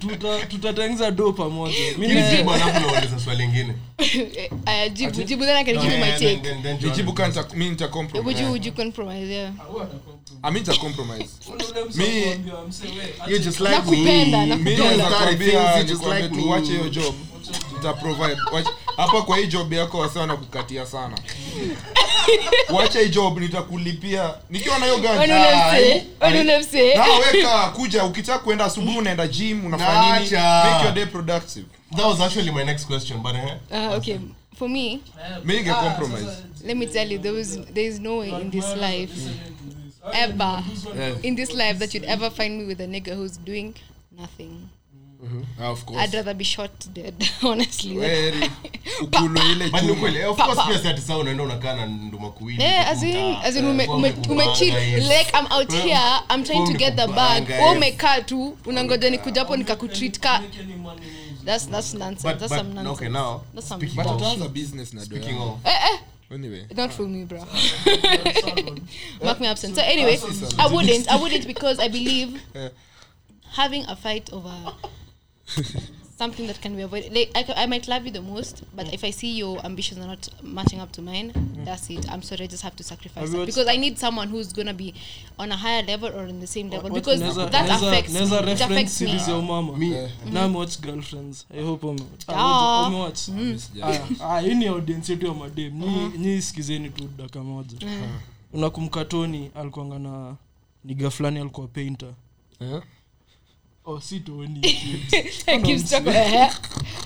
tuta 0.00 0.46
tutatengeza 0.46 1.10
do 1.10 1.32
pamoja. 1.32 1.74
Mi 1.98 2.06
Hili 2.06 2.20
na- 2.20 2.36
jibu. 2.36 2.50
Alafu 2.52 2.80
nauliza 2.80 3.18
swali 3.20 3.44
ingine. 3.44 3.74
jibu 4.92 5.22
jibu 5.22 5.44
then 5.44 5.56
i 5.56 5.64
can 5.64 5.76
give 5.76 5.94
you 5.94 6.00
my 6.00 6.12
take? 6.12 6.36
then- 6.36 6.62
then 6.62 6.76
Joan- 6.78 6.90
nijibu 6.90 7.12
kanta 7.12 7.42
mi 7.42 7.48
would 7.64 7.70
nitacompromise 7.70 8.42
you 8.42 8.48
would 8.48 8.64
you 8.66 8.72
compromise 8.72 9.26
yeah. 9.32 9.52
Mi 10.52 10.58
nitacompromise. 10.60 11.28
Mi- 11.94 12.40
You 13.28 13.38
just 13.38 13.60
like 13.60 13.70
Nakupenda, 13.72 14.38
me. 14.38 14.46
nakupenda. 14.46 14.56
mi 14.56 14.76
Don't 14.76 14.78
naweza 14.90 15.06
start 15.06 15.22
kwambia 15.24 15.72
things, 15.74 15.76
you 15.90 15.96
just 15.96 16.06
like 16.06 16.28
tu 16.28 16.34
me. 16.34 16.44
wache 16.52 16.72
hiyo 16.72 16.88
job 16.88 17.14
provide. 17.92 18.36
Hapa 18.96 19.22
kwa 19.22 19.36
hii 19.36 19.46
job 19.46 19.72
yako 19.72 19.98
wase 19.98 20.18
wanakukatia 20.18 20.86
sana. 20.86 21.18
Wacha 22.72 23.00
hii 23.00 23.08
job 23.08 23.38
nitakulipia. 23.38 24.34
Nikiwa 24.50 24.78
na 24.78 24.84
hiyo 24.84 24.96
when 24.96 25.04
ganja 25.18 25.50
you 25.50 25.56
ah, 25.56 25.70
say 25.70 26.02
when 26.20 26.46
you 26.48 26.56
ah, 26.56 26.62
say 26.62 26.94
na 26.94 27.04
weka 27.04 27.68
kuja 27.70 28.04
ukitaka 28.04 28.38
kuenda 28.38 28.64
asubuhi 28.64 28.98
unaenda 28.98 29.26
gym 29.26 29.66
unafanya 29.66 30.18
nini? 30.20 30.30
Make 30.30 30.84
your 30.84 30.94
day 30.94 31.06
productive. 31.06 31.66
That 31.96 32.06
was 32.06 32.20
actually 32.20 32.50
my 32.52 32.64
next 32.64 32.86
question, 32.86 33.20
but 33.22 33.34
eh? 33.34 33.56
uh, 33.72 33.96
okay. 33.96 34.18
For 34.58 34.68
me 34.68 35.00
mi 35.44 35.54
ninge 35.54 35.70
compromise. 35.72 36.42
let 36.64 36.76
me 36.76 36.86
tell 36.86 37.10
you 37.12 37.18
there 37.18 37.38
is 37.40 37.58
there 37.74 37.86
is 37.86 37.98
no 38.00 38.18
way 38.18 38.30
in 38.30 38.50
this 38.50 38.76
life 38.76 39.10
ever 40.12 40.62
in 41.22 41.34
this 41.34 41.52
life 41.54 41.78
that 41.78 41.94
you'd 41.94 42.04
ever 42.04 42.30
find 42.30 42.58
me 42.58 42.64
with 42.66 42.80
a 42.80 42.86
nigga 42.86 43.14
who's 43.14 43.38
doing 43.38 43.74
nothing 44.18 44.68
Ah, 45.60 45.70
of 45.70 45.84
course. 45.84 46.00
I'd 46.00 46.14
rather 46.14 46.34
be 46.34 46.44
shot 46.44 46.70
dead 46.94 47.14
honestly. 47.42 47.96
Weri, 47.96 48.50
ukulu 49.02 49.40
ile 49.52 49.70
chuma. 49.70 49.92
ukweli, 49.92 50.22
of 50.24 50.36
course 50.36 50.60
pia 50.66 50.78
si 50.78 50.88
ati 50.88 51.00
saa 51.00 51.16
unaenda 51.18 51.42
unakaa 51.42 51.74
na 51.74 51.86
nduma 51.86 52.30
kuwili, 52.30 52.62
Yeah, 52.62 52.88
as 52.90 53.02
in, 53.02 53.16
as 53.42 53.56
in 53.56 53.64
ume, 53.64 53.86
ume, 53.86 54.12
umekupanga 54.12 54.60
like 54.96 55.30
I'm 55.34 55.46
out 55.52 55.72
here 55.72 56.20
I'm 56.30 56.44
trying 56.44 56.66
to 56.66 56.72
get 56.78 56.96
the 56.96 57.06
bag. 57.06 57.48
Wewe 57.48 57.70
umekaa 57.76 58.20
tu 58.20 58.58
unangoja 58.66 59.10
nikuja 59.10 59.40
hapo 59.40 59.56
nikakutreat 59.56 60.18
ka 60.20 60.42
that's 61.44 61.66
that's 61.70 61.94
nonsense 61.94 62.28
But- 62.28 62.38
that's 62.38 62.48
but, 62.52 62.58
some 62.58 62.74
nonsense. 62.74 62.90
okay, 62.90 63.08
now, 63.08 63.40
that's 63.54 63.68
some 63.68 63.86
but 63.96 64.06
utaanza 64.06 64.48
business 64.48 64.94
na 64.94 65.04
Speaking 65.04 65.34
doya 65.38 65.52
of, 65.52 65.58
anyway. 66.32 66.66
Not 66.76 66.90
for 66.92 67.06
me 67.08 67.24
bro. 67.24 67.38
Mark 69.24 69.40
me 69.40 69.46
absent 69.48 69.74
so 69.76 69.82
anyway 69.82 70.18
I 70.58 70.66
wouldn't 70.66 71.08
I 71.10 71.16
wouldn't 71.16 71.46
because 71.46 71.78
I 71.84 71.88
believe 71.88 72.40
having 73.52 73.84
a 73.88 73.96
fight 73.96 74.32
over 74.32 74.54
something 76.20 76.46
that 76.46 76.60
can 76.60 76.76
be 76.76 76.82
avoided. 76.82 77.12
Like 77.14 77.30
I, 77.34 77.62
I 77.62 77.66
might 77.66 77.88
love 77.88 78.04
you 78.04 78.12
the 78.12 78.20
most 78.20 78.64
but 78.76 78.92
if 78.92 79.04
I 79.04 79.10
see 79.10 79.32
your 79.42 79.64
ambitions 79.64 80.00
are 80.00 80.06
not 80.06 80.28
matching 80.42 80.80
up 80.80 80.92
to 80.92 81.02
mine 81.02 81.32
that's 81.64 81.88
it. 81.90 82.10
I'm 82.12 82.22
sorry 82.22 82.44
I 82.44 82.46
just 82.46 82.62
have 82.62 82.76
to 82.76 82.84
sacrifice 82.84 83.22
Have 83.30 83.32
that 83.32 83.46
because 83.46 83.66
I 83.66 83.76
need 83.76 83.98
someone 83.98 84.28
who's 84.28 84.52
gonna 84.52 84.74
be 84.74 84.94
on 85.38 85.50
a 85.50 85.56
higher 85.56 85.82
level 85.82 86.10
or 86.14 86.24
in 86.26 86.40
the 86.40 86.46
same 86.46 86.68
level 86.70 86.90
What- 86.90 87.02
because 87.02 87.20
neza, 87.22 87.50
that 87.50 87.68
neza, 87.68 87.88
affects 87.88 88.12
me. 88.12 88.52
It 88.52 88.60
affects 88.60 89.00
me. 89.00 89.10
ya 89.12 89.36
umama 89.38 89.76
me, 89.78 90.08
na 90.32 90.44
amewatch 90.44 90.80
girlfriends. 90.80 91.46
I 91.58 91.62
hope 91.62 91.86
watch. 91.86 92.00
Ah. 92.28 92.34
ah, 92.36 92.88
umewatch 92.88 93.16
Sijai. 93.16 93.82
Aya, 93.82 94.02
aya, 94.20 94.40
hii 94.48 94.54
ni 94.54 94.66
audience 94.66 95.12
yetu 95.12 95.26
ya 95.26 95.34
madem. 95.34 95.72
Ni 95.74 96.08
ni 96.18 96.42
sikizeni 96.42 96.90
tu 96.90 97.08
daka 97.18 97.42
moja. 97.42 97.78
Unakumbuka 98.52 99.04
tony 99.04 99.50
alikuanga 99.54 99.98
na 99.98 100.36
niga 100.84 101.10
fulani 101.10 101.40
alikuwa 101.40 101.66
painter. 101.66 102.12
Eh? 102.60 102.82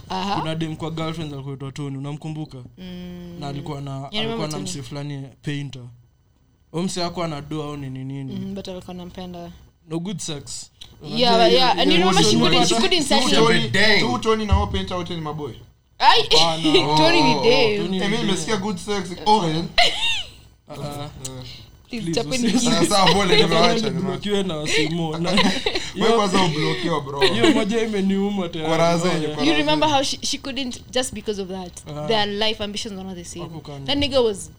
kuna 0.40 0.54
dem 0.54 0.76
kwa 0.76 0.90
girlfriends 0.90 1.33
alikuwa 1.35 1.54
itwa 1.54 1.73
tony 1.73 1.97
unamkumbuka? 1.99 2.59
Na 3.40 3.49
alikuwa 3.49 3.81
na 3.81 4.09
remember 4.11 4.21
alikuwa 4.21 4.49
na 4.49 4.59
msi 4.59 4.83
fulani 4.83 5.28
painter. 5.43 5.83
Umsi 6.73 7.00
ako 7.02 7.25
ana 7.25 7.40
doa 7.40 7.66
au 7.66 7.76
nini 7.76 8.04
nini? 8.04 8.33
Mm, 8.35 8.54
but 8.54 8.69
alikuwa 8.69 8.95
nampenda. 8.95 9.50
No 9.88 9.99
good 9.99 10.19
sex. 10.19 10.71
Yeah 11.02 11.52
yeah 11.52 11.78
and 11.78 11.93
you 11.93 11.99
remember 11.99 12.25
she 12.25 12.37
couldn't 12.37 12.69
she 12.69 12.75
couldn't 12.75 13.02
settle 13.02 13.31
Tony- 13.38 13.69
Dang. 13.69 14.00
tu 14.00 14.19
Tony 14.19 14.47
na 14.47 14.57
wao 14.59 14.73
wote 14.97 15.14
ni 15.14 15.21
maboy. 15.21 15.52
Ai, 15.99 16.23
Tony 16.28 17.23
ni 17.23 17.35
Oh, 17.35 17.45
Dave. 17.45 17.78
Tony 17.78 17.99
ni 17.99 18.09
mi 18.09 18.16
nimesikia 18.16 18.57
good 18.57 18.76
sex. 18.78 19.11
Oh 19.26 19.45
Please, 22.01 22.21
Please, 22.23 22.39
chapeni 22.41 22.57
usi- 22.57 22.71
hii. 22.71 22.77
Ah, 22.77 22.87
sawa 22.87 23.15
bole 23.15 23.37
nimewacha 23.43 23.75
nimewacha. 23.75 23.91
blokiwe 24.01 24.43
na 24.43 24.57
wasimo 24.57 25.17
hiyo- 25.95 26.13
kwanza 26.17 26.43
ublokiwa 26.45 27.01
bro 27.01 27.21
hiyo 27.21 27.51
moja 27.55 27.83
imeniuma 27.83 28.49
tayari. 28.49 28.69
Kwa 28.69 28.77
raha 28.79 28.99
zenyu, 28.99 29.23
yeah. 29.23 29.35
kwa 29.35 29.45
you 29.45 29.53
remember 29.55 29.89
how 29.91 30.03
she, 30.03 30.19
she 30.23 30.39
couldn't 30.39 30.81
just 30.91 31.15
because 31.15 31.43
of 31.43 31.49
that 31.49 31.85
their 32.09 32.27
life 32.27 32.65
ambitions 32.65 32.95
were 32.97 33.09
not 33.09 33.17
the 33.17 33.25
same 33.25 33.49
that 33.87 33.99
nigga 33.99 34.21
was 34.21 34.51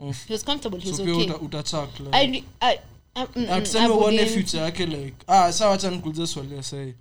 Mm. 0.00 0.12
he 0.28 0.32
was 0.34 0.44
comfortable 0.44 0.78
he 0.80 0.88
was 0.88 0.96
So 0.96 1.02
okay 1.02 1.30
utachak 1.42 2.00
like. 2.00 2.16
I, 2.16 2.42
I, 2.60 2.78
I, 3.14 3.26
I 3.50 3.60
tuseme 3.60 3.88
uone 3.88 4.26
future 4.26 4.58
yake 4.62 4.86
like 4.86 5.14
ah 5.28 5.52
swali 6.26 6.56
ya 6.56 6.62
sahi 6.62 6.94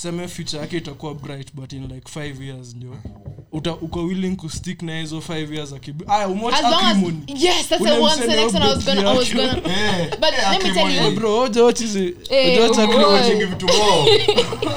tuseme 0.00 0.28
future 0.28 0.58
yake 0.58 0.76
itakuwa 0.76 1.14
bright 1.14 1.54
but 1.54 1.72
in 1.72 1.86
like 1.88 2.08
five 2.10 2.42
years 2.42 2.74
ndio 2.74 2.96
uta 3.52 3.72
uko 3.74 4.02
willing 4.04 4.36
kustick 4.36 4.82
na 4.82 5.00
hizo 5.00 5.20
five 5.20 5.54
years 5.54 5.72
akibi 5.72 6.04
aya 6.08 6.28
umwatch 6.28 6.54
as 6.54 6.62
long 6.62 6.74
as 6.74 6.96
acrimony 6.96 7.24
yes 7.28 7.68
that's 7.68 7.84
the 7.84 7.90
one 7.92 8.16
mseme 8.16 8.26
the 8.26 8.36
next 8.36 8.54
one 8.54 8.64
I 8.64 8.68
was 8.68 8.78
update 8.78 9.00
I 9.06 9.16
was 9.16 9.28
yake. 9.34 9.60
But 10.20 10.32
let 10.50 10.64
me 10.64 10.72
tell 10.74 11.04
you 11.04 11.10
bro 11.10 11.38
oja 11.40 11.64
watch 11.64 11.78
hizi 11.80 12.16
oja 12.30 12.60
watch 12.62 12.78
acrimony. 12.78 13.04
boy. 13.04 13.12
Watching 13.12 13.46
vitu 13.46 13.66
more. 13.66 14.18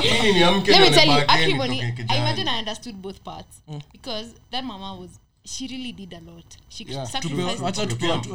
Hii 0.02 0.34
ni 0.34 0.44
amke 0.44 0.72
let 0.72 0.82
me 0.82 0.90
tell 0.90 1.08
you 1.08 1.14
nabaki, 1.14 1.32
yani 1.32 1.44
acrimony 1.44 1.82
nitoke 1.82 2.06
I 2.08 2.18
imagine 2.18 2.50
I 2.52 2.60
understood 2.60 2.96
both 2.96 3.20
parts 3.20 3.62
because 3.92 4.28
that 4.52 4.64
mama 4.64 4.94
was 4.94 5.10
she 5.46 5.68
really 5.68 5.92
did 5.92 6.14
a 6.14 6.20
lot. 6.20 6.46
She 6.70 6.86
Yeah, 6.90 7.06
Tupe- 7.22 7.62
wacha 7.64 7.86
tupe 7.88 8.08
watu- 8.08 8.34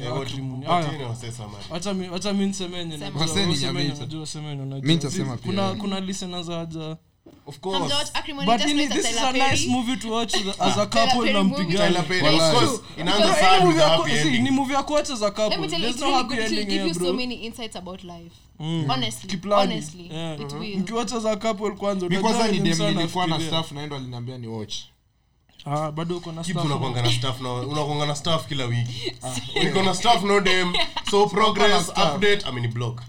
Eh, 0.00 0.12
watu- 0.12 0.22
acrimony 0.22 0.66
wapatieni 0.66 0.98
aya 1.02 1.08
wasee 1.08 1.32
summary. 1.32 1.64
wacha 1.70 1.94
mi 1.94 2.08
kuna 5.74 6.00
listeners 6.00 6.48
of 7.46 7.58
course. 7.60 7.78
But 7.80 7.88
just 7.88 8.16
this 8.88 9.10
is 9.10 9.18
a 9.18 9.32
nice 9.32 9.66
movie 9.68 9.96
to 9.96 10.12
watch 10.12 10.34
as 10.58 10.78
a 10.78 10.86
couple 10.86 11.32
na 11.32 11.44
mpigani. 11.44 11.76
Tyler 11.76 12.08
Perry, 12.08 12.34
It's 12.34 12.44
of 12.44 12.52
course. 12.54 12.66
True. 12.70 12.80
inaanza 13.02 13.22
Because 13.26 13.40
sad 13.40 13.60
Ni 13.62 13.66
with 13.68 13.76
movie 13.76 13.80
ya 13.82 13.88
happy 13.88 14.02
ku- 14.10 14.16
see, 14.16 14.28
ending. 14.28 14.42
ni 14.42 14.50
movie 14.50 14.74
ya 14.74 14.82
kuwatch 14.82 15.10
as 15.10 15.22
a 15.22 15.30
couple. 15.30 15.68
There's 15.68 16.00
no 16.00 16.10
happy 16.12 16.28
good. 16.28 16.38
It 16.38 16.50
will 16.50 16.58
ending 16.58 16.70
here 16.78 16.88
you 16.88 16.94
so 16.94 17.12
many 17.12 17.34
insights 17.34 17.76
about 17.76 18.04
life. 18.04 18.34
Mm. 18.60 18.84
Honestly, 18.90 19.30
Kiplani. 19.30 19.72
honestly, 19.72 20.08
Yeah. 20.12 20.40
it 20.40 20.52
will. 20.52 20.76
mkiwatch 20.78 21.12
as 21.12 21.24
couple 21.36 21.70
kwanza 21.70 22.08
mi 22.08 22.16
ni 22.60 22.70
dem 22.70 22.94
nilikuwa 22.94 23.26
na 23.26 23.40
staff 23.40 23.72
naendo 23.72 23.96
aliniambia 23.96 24.38
ni 24.38 24.46
watch 24.46 24.74
Ah, 25.66 25.90
bado 25.90 26.16
uko 26.16 26.32
na 26.32 26.44
stuff. 26.44 26.64
unakuanga 26.64 27.02
na 27.02 27.12
staff 27.12 27.40
na 27.40 27.52
unakuanga 27.52 28.06
na 28.06 28.14
staff 28.14 28.46
kila 28.46 28.64
wiki. 28.64 29.12
Uko 29.70 29.82
na 29.82 29.94
staff 29.94 30.22
no 30.22 30.40
dem. 30.40 30.72
So 31.10 31.26
progress 31.26 31.88
update 31.88 32.46
i 32.48 32.52
mean 32.52 32.70
block 32.72 33.02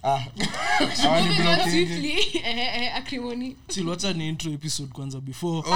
Hawa 1.02 1.20
ni 1.20 1.28
Moving 1.28 1.46
on 1.46 1.54
blocking. 1.56 1.70
swiftly, 1.72 2.40
eh, 2.44 2.82
eh, 2.82 2.96
Acrimony. 2.96 3.56
Chill, 3.68 3.88
wacha 3.88 4.12
ni 4.12 4.28
intro 4.28 4.52
episode 4.52 4.92
kwanza 4.92 5.20
before. 5.20 5.62
Tuko 5.62 5.70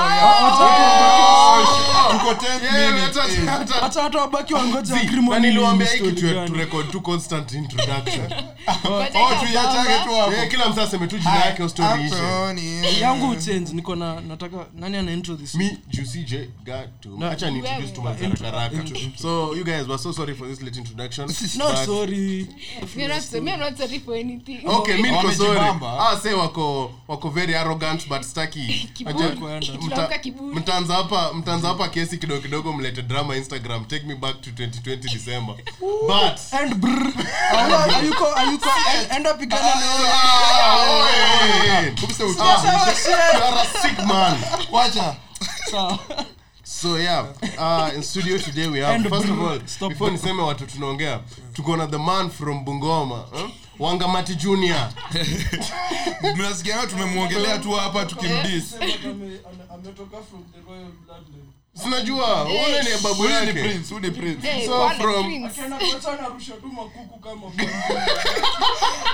10 2.35 2.95
minutes. 2.95 3.17
eh. 3.17 3.47
hata 3.81 4.03
hata 4.03 4.19
wabaki 4.21 4.55
wangoja 4.55 4.95
na 4.95 5.01
Acrimony 5.01 5.41
niliwambia 5.47 5.87
ni 5.87 5.93
hiki 5.93 6.05
story 6.17 6.21
tu 6.29 6.35
gani. 6.35 6.49
tu 6.51 6.55
record 6.57 6.91
tu 6.91 7.01
constant 7.01 7.53
introduction. 7.53 8.29
But 8.29 8.87
oh 9.15 9.29
I 9.29 9.37
tuiachage 9.47 9.89
have 9.91 10.05
tu 10.05 10.15
hapo. 10.15 10.33
Eh, 10.33 10.51
kila 10.51 10.69
mtu 10.69 10.81
aseme 10.81 11.07
tu 11.07 11.19
jina 11.19 11.37
yake 11.37 11.69
story 11.69 12.05
ishe. 12.05 13.01
yangu 13.01 13.37
change 13.37 13.73
niko 13.73 13.97
na 13.97 14.21
nataka 14.21 14.67
nani 14.75 14.97
ana 14.97 15.13
intro 15.13 15.37
this 15.37 15.55
me 15.55 15.79
juicy 15.89 16.23
j 16.25 16.49
got 16.65 17.01
to 17.01 17.09
No. 17.19 17.31
acha 17.31 17.51
ni 17.51 17.59
introduce 17.59 17.93
tu 17.93 18.03
Wewe. 18.05 18.17
haraka 18.17 18.51
haraka 18.51 18.85
so 19.23 19.55
you 19.57 19.65
guys 19.65 19.87
were 19.89 19.99
so 19.99 20.13
sorry 20.13 20.35
for 20.35 20.49
this 20.49 20.63
late 20.63 20.79
introduction 20.79 21.27
no 21.59 21.75
sorry. 21.87 22.49
Me, 22.97 23.05
I'm 23.05 23.09
not, 23.09 23.33
me, 23.43 23.57
not 23.57 23.77
sorry 23.79 23.99
for 23.99 24.14
anything. 24.15 24.61
okay 24.67 24.97
mi 24.97 25.03
niko 25.11 25.33
sorry 25.33 25.59
Wamejibamba. 25.59 26.09
ah 26.11 26.19
say 26.19 26.33
wako 26.35 26.91
wako 27.09 27.31
very 27.31 27.55
arrogant 27.55 28.09
but 28.09 28.23
staki 28.23 28.61
Kiburi. 28.95 29.19
Acha- 29.29 29.35
mta- 29.35 29.79
Tunaamka 29.79 30.19
kiburi. 30.19 30.57
mtaanza 30.57 30.95
hapa 30.95 31.33
mtaanza 31.35 31.69
hapa 31.69 31.89
kesi 31.89 32.19
kidogo 32.19 32.41
kidogo 32.41 32.73
mlete 32.73 33.03
drama 33.03 33.37
instagram 33.37 33.85
take 33.85 34.07
me 34.07 34.15
back 34.15 34.41
to 34.41 34.51
2020 34.51 34.97
december 34.97 35.55
but 36.07 36.41
and 36.61 36.75
brr 36.75 37.13
Ala, 37.59 37.97
ayuko 37.97 38.37
ayuko 38.37 38.69
enda 39.17 39.35
pigana 39.35 39.63
na 39.75 39.75
hey, 41.07 41.69
hey, 41.71 41.83
hey. 41.83 41.91
Ukise 42.05 42.25
uchi- 42.25 42.39
you 42.39 42.45
are 42.45 43.61
a 43.61 43.65
sick 43.83 43.99
man 44.07 44.37
wacha 44.73 45.17
sawa 45.71 45.99
so 46.65 46.99
yeah 46.99 47.27
uh, 47.59 47.95
in 47.95 48.03
studio 48.03 48.39
today 48.39 48.67
we 48.69 48.81
have 48.81 48.95
And 48.95 49.09
first 49.09 49.29
of 49.29 49.41
all 49.41 49.61
stop. 49.67 49.89
before 49.89 50.11
niseme 50.13 50.43
watu 50.43 50.67
tunaongea 50.67 51.21
tuko 51.53 51.77
na 51.77 51.87
the 51.87 51.99
man 51.99 52.31
from 52.31 52.65
bungoma 52.65 53.17
huh? 53.17 53.51
Wangamati 53.79 54.35
junior. 54.35 54.89
Mnasikianga 56.37 56.87
tumemwongelea 56.87 57.59
tu 57.59 57.71
hapa 57.73 58.05
tukimdis. 58.05 58.75
Ametoka 59.75 60.17
from 60.23 60.45
the 60.53 60.71
royal 60.71 60.91
bloodline. 61.07 61.45
Sinajua 61.83 62.45
ule 62.45 62.83
ni 62.83 62.91
babu 63.03 63.25
yake? 63.25 63.53
ni 63.53 64.11
prince. 64.11 64.67
So 64.67 64.91
from- 64.91 65.51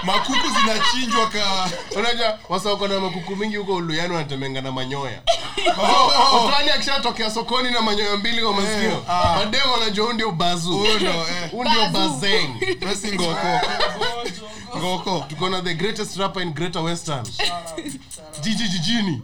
makuku 0.04 0.48
zinachinjwa 0.60 1.26
ka 1.28 1.70
unajua 1.96 2.38
wasako 2.48 2.88
makuku 2.88 3.36
mingi 3.36 3.56
huko 3.56 3.74
uluyani 3.74 4.14
wanatemenga 4.14 4.60
na 4.60 4.72
manyoya 4.72 5.22
otani 6.32 6.70
akishatokea 6.70 7.30
sokoni 7.30 7.70
na 7.70 7.80
manyoya 7.82 8.16
mbili 8.16 8.42
kwa 8.42 8.52
masikio. 8.54 9.04
Ah. 9.08 9.36
mademu 9.36 9.72
wanajua 9.72 10.06
huu 10.06 10.12
ndio 10.12 10.30
bazu. 10.30 10.84
Eh, 10.86 11.50
huu 11.50 11.64
ndio 11.64 11.88
bazeng. 11.88 12.76
Basi 12.86 13.12
ngoko. 13.12 13.60
Ngoko 14.76 15.24
tuko 15.28 15.48
na 15.48 15.62
the 15.62 15.74
greatest 15.74 16.16
rapper 16.16 16.42
in 16.42 16.52
greater 16.52 16.82
western 16.82 17.26
jiji 18.40 18.68
jijini. 18.68 19.22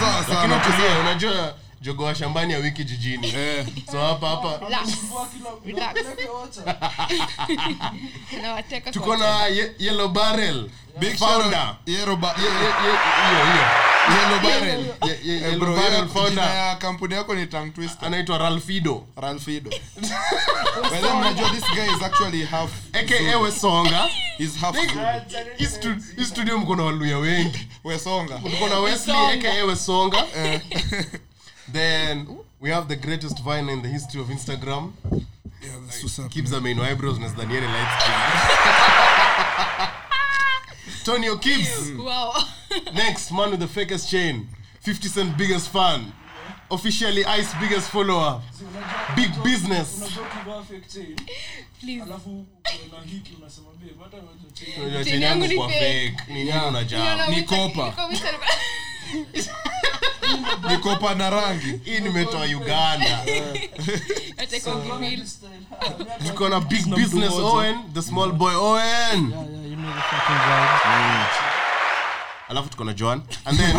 Sawa 0.00 0.24
sana 0.24 0.60
unajua 1.00 1.54
jogo 1.80 2.04
wa 2.04 2.14
shambani 2.14 2.52
ya 2.52 2.58
wiki 2.58 2.84
jijini. 2.84 3.28
Eh. 3.28 3.66
So 3.92 4.00
hapa 4.00 4.28
hapa. 4.28 4.58
Relax. 4.64 4.88
Relax. 5.64 5.96
Nawateka 8.42 8.90
tuko 8.92 9.16
na 9.16 9.46
ye, 9.46 9.72
yellow 9.78 10.08
barrel. 10.08 10.70
Big 10.98 11.16
founder. 11.16 11.76
yellow 11.86 12.16
kampuni 16.78 17.14
yako 17.14 17.34
ni 17.34 17.46
anaitwa 18.02 18.38
ralfido 18.38 19.06
Ralfido 19.16 19.70
this 21.52 21.64
guy 21.74 21.96
is 21.96 22.02
actually 22.02 22.44
half 22.44 22.70
aka 22.92 23.38
wesonga. 23.38 24.08
Half 24.60 24.76
studio 26.26 26.58
mko 26.58 26.76
na 26.76 26.82
waluya 26.82 27.18
wengi. 27.18 27.68
Wesonga. 27.84 28.38
Tuko 28.38 28.68
na 28.68 28.78
wesley 28.80 29.16
aka 29.16 29.64
wesonga 29.64 30.24
then 31.72 32.26
we 32.60 32.70
have 32.70 32.88
the 32.88 32.96
greatest 32.96 33.42
vine 33.42 33.68
in 33.68 33.82
the 33.82 33.88
history 33.88 34.20
of 34.20 34.28
instagram. 34.28 34.92
Keeps 36.30 36.50
the 36.50 36.60
main 36.60 36.78
eyebrows 36.80 37.18
na 37.18 37.28
zdaniere 37.28 37.66
lights 37.66 38.04
tonio 41.04 41.36
kibbs. 41.36 41.96
Wow. 41.98 42.32
next 42.94 43.32
man 43.32 43.50
with 43.50 43.60
the 43.60 43.66
fakest 43.66 44.08
chain. 44.10 44.48
50 44.80 45.08
cent 45.08 45.36
biggest 45.38 45.68
fan. 45.68 46.12
Officially 46.70 47.24
ice 47.24 47.54
biggest 47.60 47.90
follower. 47.90 48.40
Big 49.14 49.30
business. 49.44 50.18
Please. 51.80 52.02
Unajua 52.02 52.18
Chain? 54.54 55.04
Chain 55.04 55.22
yangu 55.22 55.22
yangu 55.22 55.46
ni 55.46 55.56
kwa 55.56 55.68
fake. 55.68 56.16
Ni 56.28 56.34
nini 56.44 56.52
unajaa 56.68 57.26
Ni 57.28 57.42
kopa. 57.42 57.94
Nikopa 60.70 61.14
na 61.14 61.30
rangi. 61.30 61.80
Hii 61.84 62.00
nimetoa 62.00 62.44
uganda. 62.44 63.20
Niko 66.24 66.48
na 66.48 66.60
big 66.60 66.86
business 66.94 67.32
owen. 67.32 67.76
The 67.94 68.02
small 68.02 68.32
boy 68.32 68.54
owen. 68.54 69.32
Alafu 72.48 72.68
tuko 72.68 72.84
na 72.84 72.92
joan. 72.92 73.22
And 73.44 73.58
then 73.58 73.76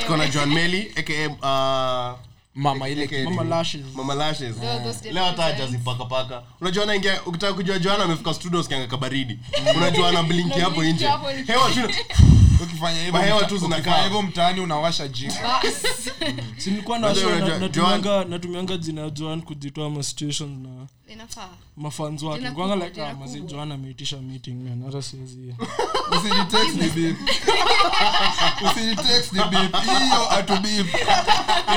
tuko 0.00 0.16
na 0.16 0.26
joan 0.28 0.48
meli 0.54 0.92
aka 0.96 1.26
uh, 1.42 2.33
mama 2.54 2.88
ile 2.88 3.04
aka- 3.04 3.30
Mama 3.30 3.44
Lashes. 3.44 3.80
mama 3.94 4.14
lashes 4.14 4.56
Those- 4.56 4.82
those 4.84 5.12
leo 5.12 5.24
hata 5.24 5.36
designs. 5.36 5.58
hajazipakapaka 5.60 6.42
unajua 6.60 6.86
naingia 6.86 7.22
ukitaka 7.26 7.54
kujua 7.54 7.78
joana 7.78 8.04
amefika 8.04 8.34
studio 8.34 8.60
usikianga 8.60 8.86
kabaridi 8.86 9.38
unajua 9.76 10.08
ana 10.08 10.22
blinki 10.22 10.60
hapo 10.60 10.84
nje 10.84 11.06
hewa 11.46 11.70
tu 11.70 11.80
ukifanya 12.64 12.98
hivyo 12.98 13.12
Mahewa 13.12 13.44
tu 13.44 13.58
zinakaa. 13.58 14.02
hivyo 14.04 14.22
mtaani 14.22 14.60
unawasha 14.60 15.08
jiko 15.08 15.34
Bas. 15.42 15.74
sinikuwa 16.62 16.98
Unajua, 16.98 17.26
unajua, 17.32 17.58
natumianga 17.58 18.24
natumianga 18.24 18.76
jina 18.76 19.10
joan 19.10 19.42
kujitoa 19.42 19.90
ma 19.90 20.02
situations 20.02 20.50
na 20.62 20.68
Inafaa. 20.68 20.86
Mafans 21.76 22.22
wake. 22.22 22.50
Kwanza 22.50 22.86
like 22.86 23.02
ah, 23.02 23.14
mazi 23.14 23.40
joan 23.40 23.72
ameitisha 23.72 24.16
meeting 24.16 24.54
man. 24.54 24.82
Hata 24.84 25.02
siwezi. 25.02 25.54
Usinitext 26.18 26.74
ni 26.76 26.88
beep. 26.88 27.16
Usinitext 28.70 29.32
ni 29.32 29.38
beep. 29.50 29.76
Hiyo 29.82 30.30
atu 30.30 30.56
beep. 30.56 30.86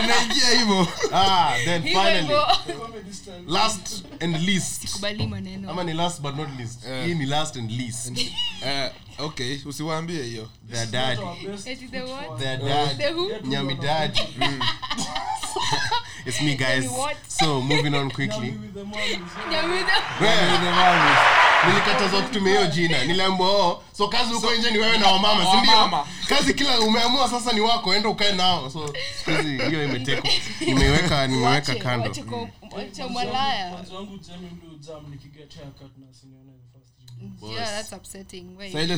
Inaingia 0.03 0.49
hivyo. 0.59 0.87
Ah 1.13 1.53
then 1.65 1.83
finally. 1.83 2.35
Last 3.47 4.03
and 4.19 4.37
least. 4.41 5.03
Ama 5.69 5.83
ni 5.83 5.93
last 5.93 6.21
but 6.21 6.35
not 6.35 6.49
least. 6.59 6.85
Eh. 6.85 7.05
hii 7.05 7.15
ni 7.15 7.25
last 7.25 7.57
and 7.57 7.71
least. 7.71 8.17
Eh 8.65 8.91
okay. 9.17 9.59
Usiwaambie 9.65 10.23
hiyo. 10.23 10.49
Their 10.71 10.87
daddy. 10.87 11.21
the 11.91 12.01
what? 12.01 12.39
their 12.39 12.59
The 12.59 12.65
dad 12.67 13.45
nyamidad 13.45 14.19
it's 16.27 16.41
me 16.41 16.55
guys. 16.55 16.85
So 17.27 17.61
moving 17.61 17.95
on 17.95 18.11
quickly. 18.11 18.53
Nilikatazwa 21.67 22.21
kutumia 22.21 22.51
hiyo 22.51 22.67
jina. 22.67 23.05
Niliambiwa 23.05 23.49
oh, 23.67 23.83
so 23.97 24.07
kazi 24.07 24.33
huko 24.33 24.55
nje 24.55 24.71
ni 24.71 24.77
wewe 24.77 24.97
na 24.97 25.07
wamama 25.11 25.45
sindio 25.51 26.05
kazi 26.29 26.53
kila 26.53 26.79
umeamua 26.79 27.29
sasa 27.29 27.53
ni 27.53 27.61
wako 27.61 27.95
enda 27.95 28.09
ukae 28.09 28.31
nao. 28.31 28.69
So 28.69 28.93
siku 29.25 29.31
hiyo 29.69 29.83
imeteko. 29.83 30.27
Nimeweka 30.65 31.27
nimeweka 31.27 31.75
kando. 31.75 32.09
wache 32.09 33.03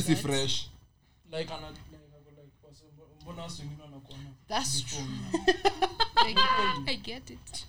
si 0.02 0.16
fresh. 0.16 0.66
Malaya. 1.30 1.89
Yeah, 3.36 3.42
that's 3.42 3.60
wengine 3.60 4.02
fresh 4.06 4.24
That's 4.48 4.80
true. 4.82 5.06
I 6.86 6.94
get 7.02 7.30
it. 7.30 7.64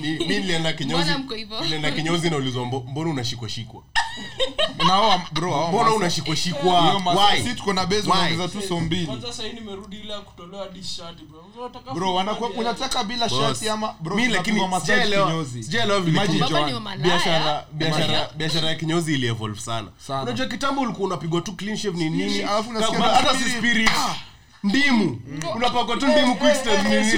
Mi 0.00 0.18
nilienda 0.18 0.72
kinyozi 0.72 1.02
Mbona 1.04 1.18
mko 1.18 1.34
hivyo? 1.34 1.60
nilienda 1.60 1.90
kinyozi 1.90 2.30
naulizwa 2.30 2.64
mbona 2.66 3.10
unashikwashikwa 3.10 3.82
mbona 5.68 5.94
unashikwashikwa 5.94 6.80
hiyo 6.82 6.98
masa- 7.00 7.26
Why? 7.32 7.42
si 7.42 7.54
tuko 7.54 7.72
na 7.72 7.86
base 7.86 8.02
tu 8.48 8.62
so 8.62 8.80
mbili 8.80 9.06
kwanza 9.06 9.26
sasa 9.26 9.42
hii 9.42 9.52
nimerudi 9.52 9.96
ile 10.00 10.12
ya 10.12 10.20
bila 13.04 13.28
shati 13.28 13.68
ama 13.68 13.94
kinyozi. 15.26 15.62
sijaelewa 15.62 16.00
vile 16.00 16.16
Imagine 16.16 16.38
kinyo- 16.44 16.52
Baba 16.52 16.66
ni 16.66 16.70
Joan. 16.72 16.82
malaya. 16.82 17.02
biashara 17.02 17.64
biashara 17.72 18.30
biashara 18.36 18.68
ya 18.68 18.74
kinyozi 18.74 19.14
ili 19.14 19.26
sana 19.60 19.88
Sana. 20.06 20.22
unajua 20.22 20.46
kitambo 20.46 20.80
ulikuwa 20.80 21.06
unapigwa 21.06 21.40
tu 21.40 21.52
clean 21.52 21.76
shave 21.76 21.98
ni 21.98 22.10
nini 22.10 22.42
hata 23.14 23.32
si 23.38 23.38
spirit. 23.50 23.58
spirit 23.58 23.90
ndimu. 24.64 25.20
Unapakwa 25.54 25.96
tu 25.96 26.06
ndimu 26.06 26.36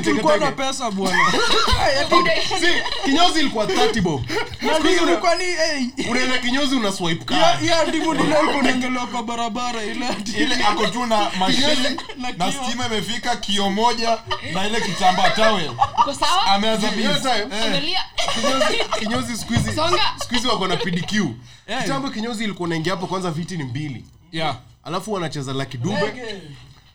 tulikuwa 0.01 0.37
na 0.37 0.53
pesa 0.53 0.91
bwana. 0.91 1.33
Kinyozi 3.05 3.41
ilikuwa 3.41 3.67
30 3.67 4.01
bob. 4.01 4.23
Na 4.63 4.75
Siku 4.75 4.87
hizi 4.87 4.95
ndio 4.95 5.03
una- 5.03 5.13
ilikuwa 5.13 5.35
ni 5.35 5.45
hey 5.45 6.11
unaenda 6.11 6.39
kinyozi 6.39 6.77
una 6.77 6.93
swipe 6.93 7.25
card. 7.25 7.63
Ya 7.65 7.85
ndimu 7.85 8.15
ndio 8.15 8.27
ilikuwa 8.27 8.59
inaongelewa 8.63 9.07
kwa 9.07 9.23
barabara 9.23 9.83
ile 9.83 10.07
ile 10.39 10.55
ako 10.65 10.87
tu 10.87 11.07
na 11.07 11.31
mashine 11.41 11.97
Na 12.39 12.53
stima 12.53 12.87
imefika 12.87 13.37
kio 13.37 13.71
moja 13.71 14.19
na 14.53 14.67
ile 14.67 14.81
kitambaa 14.81 15.31
tawe 15.31 15.69
Uko 16.01 16.15
sawa? 16.15 16.47
ameanza 16.47 16.91
Eh, 17.39 17.83
kinyozi 18.35 18.85
kinyozi 18.99 19.37
siku 19.37 19.53
hizi 19.53 19.73
siku 20.19 20.35
hizi 20.35 20.49
wako 20.49 20.67
na 20.69 20.77
PDQ 20.77 21.15
Eh. 21.67 21.83
kitambo 21.83 22.11
kinyozi 22.11 22.45
ilikuwa 22.45 22.67
unaingia 22.67 22.93
hapo 22.93 23.07
kwanza 23.07 23.31
viti 23.31 23.57
ni 23.57 23.65
mbili. 23.65 24.05
Yeah. 24.33 24.57
alafu 24.85 25.13
wanacheza 25.13 25.53
Dube. 25.79 26.01
Reggae. 26.01 26.41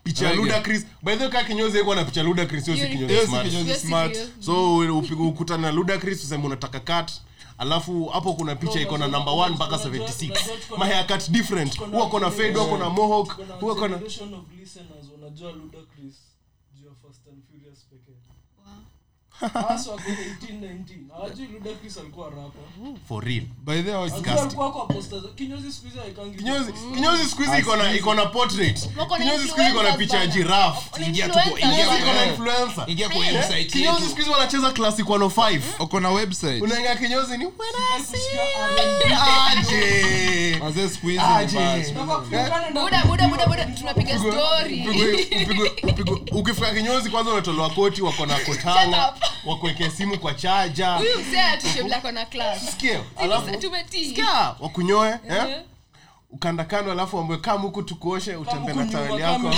Picha. 0.07 0.33
Ludacris 0.33 0.85
by 1.03 1.15
the 1.15 1.27
way 1.27 1.43
kinyozi 1.43 1.79
iko 1.79 1.95
na 1.95 2.05
picha 2.05 2.23
Ludacris 2.23 2.65
sio 2.65 2.75
si 2.77 2.87
kinyozi 2.87 3.27
smart. 3.27 3.47
Kinyozi 3.49 3.75
smart. 3.75 4.17
so 4.39 4.77
ukutana 5.19 5.61
na 5.61 5.71
Ludacris 5.71 6.23
useme 6.23 6.45
unataka 6.45 6.79
cut. 6.79 7.11
Alafu 7.57 8.05
hapo 8.05 8.33
kuna 8.33 8.55
picha 8.55 8.81
iko 8.81 8.97
na 8.97 9.07
number 9.07 9.33
1 9.33 9.49
mpaka 9.49 9.75
76 9.75 10.37
my 10.77 10.85
haircut 10.87 11.29
different. 11.29 11.77
Huwa 11.79 12.09
kona 12.09 12.31
fade 12.31 12.53
huwa 12.53 12.65
kona 12.67 12.89
mohawk 12.89 13.37
huwa 13.59 13.75
kona 13.75 13.97
generation 13.97 14.33
of 14.33 14.43
listeners 14.59 15.05
wanajua 15.13 15.51
Ludacris 15.51 16.15
kinyozi 25.35 25.71
siku 25.71 25.85
hizi 25.87 25.99
haikangi- 25.99 26.37
kinyozi 26.37 26.73
kinyozi 26.95 27.25
siku 27.29 27.41
hizi 27.41 27.57
iko 27.97 28.13
na 28.15 28.25
portrait 28.25 28.89
kinyozi 29.17 29.47
siku 29.47 29.61
iko 29.61 29.83
na 29.83 29.91
picha 29.91 30.17
ya 30.17 30.25
bana. 30.27 30.33
giraffe. 30.35 30.79
Wako 30.79 30.99
na 30.99 31.07
Ingia 31.07 31.27
tu 31.27 31.33
kwa- 31.33 31.43
influencers. 31.43 31.77
kinyozi 31.77 32.01
iko 32.03 32.13
na 32.13 32.25
influencer. 32.25 32.83
ingia 32.87 33.09
kwa 33.09 33.19
website 33.21 33.71
kinyozi 33.71 33.87
yetu. 33.95 34.05
siku 34.09 34.17
hizi 34.17 34.29
wanacheza 34.29 34.71
classic 34.71 35.05
105 35.09 35.61
uko 35.79 35.99
na 35.99 36.09
website. 36.09 36.61
Unaingia 36.61 36.95
kinyozi 36.95 37.37
ni 37.37 37.45
when 37.45 37.53
I 37.95 37.99
Kusikia 37.99 38.19
see 38.19 39.13
aje. 39.57 40.59
Wazee 40.61 40.89
siku 40.89 41.07
hizi 41.07 41.19
Aje. 41.23 41.59
ni 41.59 41.65
bad. 41.65 41.87
Unafaa 41.95 42.15
kufungana 42.19 42.69
na- 42.69 42.81
Buda, 42.81 43.03
buda, 43.05 43.27
buda, 43.27 43.45
buda. 43.47 43.65
tunapiga 43.65 44.19
story. 44.19 44.85
Upigwe- 44.87 45.43
upigwe- 45.45 45.71
upigwe- 45.91 46.21
ukifika 46.39 46.73
kinyozi 46.73 47.09
kwanza 47.09 47.31
unatolewa 47.31 47.69
koti 47.69 48.01
wako 48.01 48.25
na 48.25 48.39
kotanga 48.39 49.13
wakuwekea 49.45 49.89
simu 49.91 50.19
kwa 50.19 50.33
chaja 50.33 50.89
huyu 50.95 51.19
mzee 51.19 51.41
atushemlako 51.41 52.11
na 52.11 52.25
class 52.25 52.69
sikia 52.71 52.99
alafu 53.17 53.57
tumetii 53.57 54.05
sikia 54.05 54.55
wakunyoe 54.59 55.09
eh? 55.09 55.19
Eh. 55.49 55.61
ukandakando 56.31 56.91
alafu 56.91 57.19
ambwe 57.19 57.37
kam 57.37 57.61
huku 57.61 57.83
tukuoshe 57.83 58.35
utembe 58.35 58.73
na 58.73 58.85
taweli 58.85 59.23
Eh, 59.23 59.31
nyuma. 59.31 59.49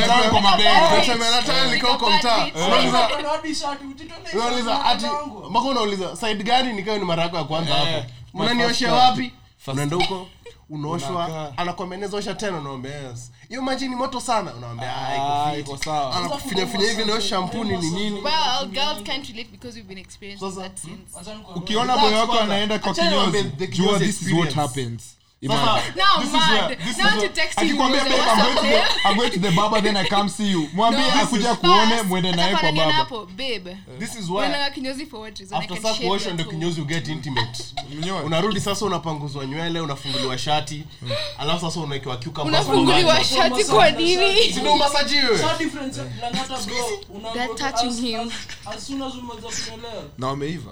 na 0.00 0.06
taweli 0.06 0.30
kwa 0.30 0.40
mabega. 0.40 0.70
Right. 0.80 0.92
Unatembea 0.92 1.30
na 1.30 1.42
taweli 1.42 1.72
liko 1.74 1.98
kwa 1.98 2.10
mtaa 2.16 2.36
Right. 2.44 2.56
unauliza 2.56 3.08
Kuna 3.16 3.28
hadi 3.28 3.54
shati, 3.54 3.84
utitolee 3.84 4.32
unauliza 4.34 4.70
shati 4.76 4.88
ati 4.88 5.04
mwanangu. 5.06 5.50
unauliza 5.70 6.16
side 6.16 6.44
gani 6.44 6.72
nikawa 6.72 6.98
ni 6.98 7.04
mara 7.04 7.22
yako 7.22 7.36
ya 7.36 7.44
kwanza 7.44 7.74
hapo 7.74 8.04
my 8.34 8.90
wapi 8.92 9.32
unaenda 9.66 9.96
huko 9.96 10.26
unaoshwa 10.72 11.10
Unakaa. 11.10 11.52
anakuambia 11.56 11.98
osha 12.16 12.34
tena 12.34 12.58
unaambia 12.58 13.14
hiyo 13.48 13.62
maji 13.62 13.88
ni 13.88 13.96
moto 13.96 14.20
sana 14.20 14.54
unaambia 14.54 14.96
Ah, 14.96 15.52
hivi 16.86 17.04
nayo 17.04 17.20
shampuni 17.20 17.76
ni 17.76 17.90
nini? 17.90 18.20
Well 18.20 18.66
girls 18.70 19.02
can't 19.02 19.28
relate 19.28 19.48
because 19.52 19.74
we've 19.78 19.88
been 19.88 19.98
experiencing 19.98 20.44
Sasa, 20.50 20.60
that 20.62 20.78
since. 20.78 21.18
Acha 21.20 21.34
nikwambie. 21.34 21.62
ukiona 21.62 21.96
Relax 21.96 22.12
wako 22.14 22.38
anaenda 22.40 22.78
kwa 22.78 22.94
kinyozi 22.94 23.42
jua 23.72 23.98
this 23.98 24.22
is 24.22 24.32
what 24.32 24.54
happens 24.54 25.02
Mwambie 30.72 31.12
akuja 31.22 31.54
kuone 31.54 32.02
mwende 32.02 32.32
naye 32.32 32.56
kwa 32.56 32.72
kinyozi 36.44 36.80
uget 36.80 37.08
intimate. 37.08 37.64
Unarudi 38.24 38.60
sasa 38.60 38.86
unapanguzwa 38.86 39.46
nywele 39.46 39.80
unafunguliwa 39.80 40.38
shati. 40.38 40.84
Alafu 41.38 41.60
sasa 41.66 41.80
unaekewa 41.80 42.16
unafunguliwa 42.44 43.24
shati 43.24 43.64
kwa 43.64 43.90
nini? 43.90 44.54
na 50.18 50.26
wameiva 50.26 50.70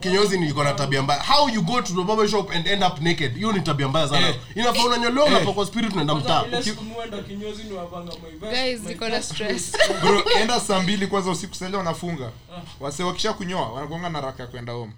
Kinyozi 0.00 0.38
niko 0.38 0.64
na 0.64 0.72
tabia 0.72 1.02
mbaya. 1.02 1.22
How 1.22 1.48
you 1.48 1.62
go 1.62 1.80
to 1.80 1.92
the 1.94 2.02
barber 2.04 2.28
shop 2.28 2.50
and 2.54 2.66
end 2.66 2.82
up 2.84 3.00
naked? 3.00 3.34
Hiyo 3.36 3.52
ni 3.52 3.60
tabia 3.60 3.88
mbaya 3.88 4.08
sana. 4.08 4.28
Eh. 4.28 4.34
inafaa 4.54 4.84
unanyolewa 4.84 5.26
unapakwa 5.26 5.66
spirit 5.66 5.92
unaenda 5.92 6.14
mtaa. 6.14 6.44
Guys, 8.40 8.80
niko 8.86 9.08
na 9.08 9.22
stress. 9.22 9.72
bro 10.02 10.22
enda 10.40 10.60
saa 10.60 10.80
mbili 10.80 11.06
kwanza 11.06 11.30
usiku 11.30 11.54
sale 11.54 11.76
wanafunga. 11.76 12.30
Wase 12.80 13.02
wakisha 13.04 13.32
kunyoa 13.32 13.68
wanakuanga 13.72 14.08
na 14.08 14.20
raka 14.20 14.42
ya 14.42 14.48
kwenda 14.48 14.72
home 14.72 14.92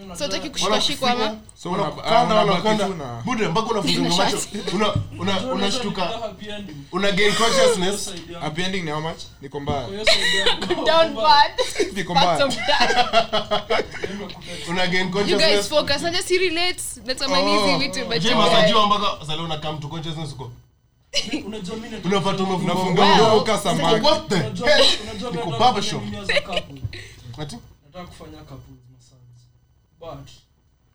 Ah, 0.00 0.02
zizi, 0.02 0.08
mimi 0.08 0.16
so 0.18 0.24
unajua- 0.24 0.28
utaki 0.38 0.50
kushikashikwa 0.50 1.14
na- 1.14 1.36
Bude, 3.24 3.48
mpaka 3.48 3.68
unafunga 3.68 4.08
macho. 4.08 5.52
unashtuka 5.52 6.10
una 6.92 7.12
gain 7.12 7.32
consciousness. 7.34 8.12
Happy 8.40 8.62
ending 8.62 8.82
ni 8.84 8.90
how 8.90 9.00
much? 9.00 9.22
Niko 9.42 9.60
mbaya. 9.60 9.88
Down 10.86 11.14
bad 11.14 11.50
niko 11.96 12.14
mbaya. 12.14 12.48
Una 14.68 14.86
gain 14.86 15.06
you 15.28 15.38
guys 15.38 15.68
focus. 15.68 16.02
Najua 16.02 16.22
si 16.22 16.38
relate. 16.38 16.82
Natamani 17.04 17.50
hizi 17.52 17.74
Oh. 17.74 17.78
vitu 17.78 18.04
but 18.04 18.18
je 18.22 18.28
you 18.30 18.36
mpaka 18.86 19.26
sasa 19.26 19.42
una 19.42 19.58
come 19.58 19.78
to 19.78 19.88
consciousness 19.88 20.32
uko? 20.32 20.50
Unapata 22.04 22.42
umefunga 22.42 23.04
mdomo 23.14 23.40
ka 23.40 23.58
samaki. 23.58 24.04
what 24.06 24.28
the 24.28 24.34
unajua- 24.34 24.68
unajua 25.02 25.30
Niko 25.30 25.50
mimi 26.00 26.20
nataka 27.86 28.06
kufanya 28.06 28.42
nini 28.42 28.80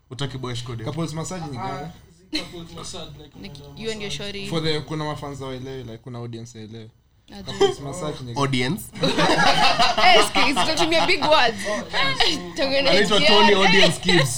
utaki 0.09 0.37
boy 0.37 0.55
shkode 0.55 0.83
couples 0.83 1.13
massage 1.13 1.43
ni 1.51 1.57
ah, 1.57 1.67
gani? 1.67 1.91
your 3.77 3.95
massage. 3.95 4.09
shorty 4.09 4.47
for 4.47 4.63
the 4.63 4.81
kuna 4.81 5.03
mafans 5.05 5.41
waelewe 5.41 5.83
like 5.83 5.97
kuna 5.97 6.19
audience 6.19 6.57
waelewe 6.57 6.89
couples 7.45 7.79
massage 7.79 8.21
ni 8.23 8.33
audience? 8.35 8.83
Eh, 10.05 10.25
sikia, 10.27 10.47
sitatumia 10.47 11.07
big 11.07 11.21
words. 11.21 11.55
Anaitwa 12.79 13.19
Tony 13.21 13.53
Audience 13.53 13.99
Kids. 13.99 14.37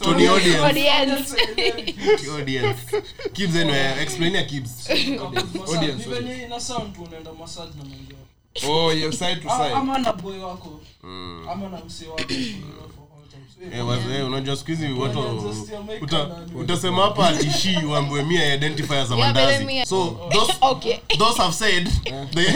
Tony 0.00 0.26
Audience. 0.28 0.58
Audience. 0.64 1.36
Audience. 2.38 3.02
Kids 3.32 3.56
anyway 3.56 4.02
explain 4.02 4.34
ya 4.34 4.42
Kids. 4.44 4.88
Couples. 5.18 5.74
Audience, 5.76 6.44
ina 6.44 6.60
sound 6.60 6.98
unaenda 6.98 7.32
massage 7.32 7.70
na 7.78 7.82
wako. 7.82 8.25
Oh 8.68 8.92
yeah 8.92 9.12
side 9.12 9.42
to 9.42 9.48
Ah, 9.50 9.58
side. 9.58 9.72
Ama 9.74 9.98
na 9.98 10.12
boy 10.12 10.38
wako 10.38 10.80
ama 11.52 11.68
na 11.68 11.78
msee 11.86 12.06
wako 12.08 12.22
for 12.22 13.06
all 13.16 13.28
times. 13.30 14.10
Eh, 14.16 14.26
unajua 14.26 14.56
siku 14.56 14.70
hizi 14.70 14.92
watu 14.92 15.54
utasema 16.54 17.02
hapa 17.02 17.28
atishi 17.28 17.76
uambue 17.88 18.22
mia 18.22 18.54
identifie 18.54 19.04
za 19.04 19.16
mandazi. 19.16 19.86
so 19.86 20.28
those 20.32 20.52
Okay. 20.60 20.96
those 21.18 21.38
have 21.42 21.54
said 21.54 21.88
they 22.34 22.44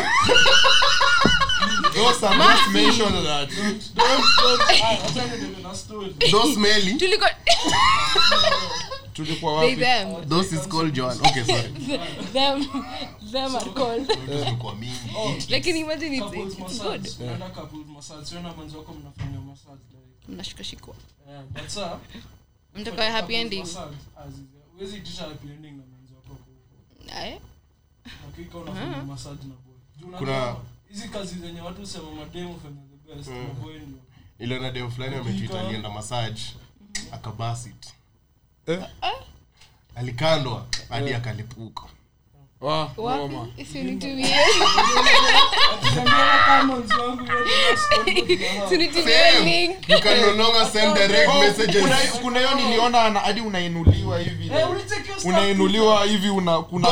those 1.94 2.26
are 2.26 2.36
just 2.38 2.68
mentioned 2.72 3.26
that 3.26 3.50
Don't- 3.50 4.22
don't- 4.42 4.84
acha 4.84 5.24
niendelee 5.26 5.62
na 5.62 5.74
story. 5.74 6.14
those 6.30 6.54
smelly. 6.54 6.92
Tuliko- 6.94 7.26
tulikuwa 9.12 9.54
wapi 9.56 9.76
them. 9.76 10.28
those 10.28 10.56
is 10.56 10.68
called 10.68 10.94
Joan 10.94 11.18
okay 11.18 11.44
sorry 11.44 11.68
Them. 12.32 12.64
Them 13.32 13.56
are 13.56 13.70
called. 13.70 14.06
Tulikuwa 14.26 14.74
mingi. 14.74 15.46
Lakini 15.54 15.80
imagine 15.80 16.18
it's- 16.20 16.46
it's, 16.48 16.58
it's 16.58 16.82
good. 16.82 17.08
Na 17.20 17.36
like, 17.36 17.54
Mnashikashikwa. 20.28 20.94
yeah, 21.28 21.42
but 21.44 21.68
sir 21.68 21.98
Mtaka 22.76 23.12
happy 23.12 23.34
ending. 23.34 23.64
huwezi 24.76 24.96
itisha 24.96 25.22
happy 25.22 25.48
ending 25.48 25.70
na 25.70 25.82
mwenzi 25.86 26.14
wako. 26.14 26.36
Aye. 27.20 27.40
Hakika 28.26 28.58
unafanya 28.58 29.02
massage 29.02 29.42
na 29.44 29.54
boy. 29.54 30.18
Kuna- 30.18 30.56
hizi 30.88 31.08
kazi 31.08 31.34
zenye 31.38 31.60
watu 31.60 31.86
sema 31.86 32.10
mademo 32.10 32.58
fanya 32.62 32.80
the 33.08 33.14
best, 33.14 33.28
maboy 33.28 33.74
ndio. 33.78 33.98
ile 34.38 34.58
na 34.58 34.70
demo 34.70 34.90
fulani 34.90 35.14
ametuita 35.16 35.60
alienda 35.60 35.90
massage 35.90 36.40
akabasit 37.12 37.86
Eh? 38.72 39.12
alikandwa 39.96 40.66
hadi 40.88 41.14
akalipuka. 41.14 41.82
Oh, 51.28 51.40
messages. 51.40 51.82
kuna- 52.20 52.38
hiyo 52.38 52.54
niliona 52.54 53.20
hadi 53.20 53.40
unainuliwa 53.40 54.18
hivi. 54.18 54.46
Eh, 54.58 54.66
unainuliwa 55.24 56.04
hivi 56.04 56.28
una 56.30 56.58
kuna 56.62 56.88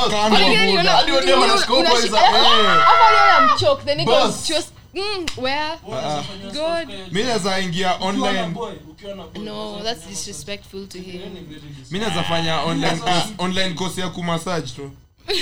Boss, 4.05 4.53
mm, 4.95 5.27
where? 5.37 5.79
Unaweza 5.87 6.25
God. 6.53 7.13
mi 7.13 7.23
naweza 7.23 7.61
ingia 7.61 7.95
online 8.01 8.47
boy, 8.47 8.73
ukiwa 8.91 9.15
na 9.15 9.23
boy, 9.27 9.43
No, 9.45 9.81
that's 9.85 10.07
disrespectful 10.09 10.87
to 10.89 10.99
him. 10.99 11.19
Very 11.19 11.31
disrespectful. 11.31 11.87
mi 11.93 11.99
naweza 11.99 12.23
fanya 12.23 12.61
online 12.63 12.97
course, 12.97 13.27
online 13.39 13.75
course 13.75 13.99
ya 13.99 14.09
kumassage 14.09 14.67
tu 14.77 14.91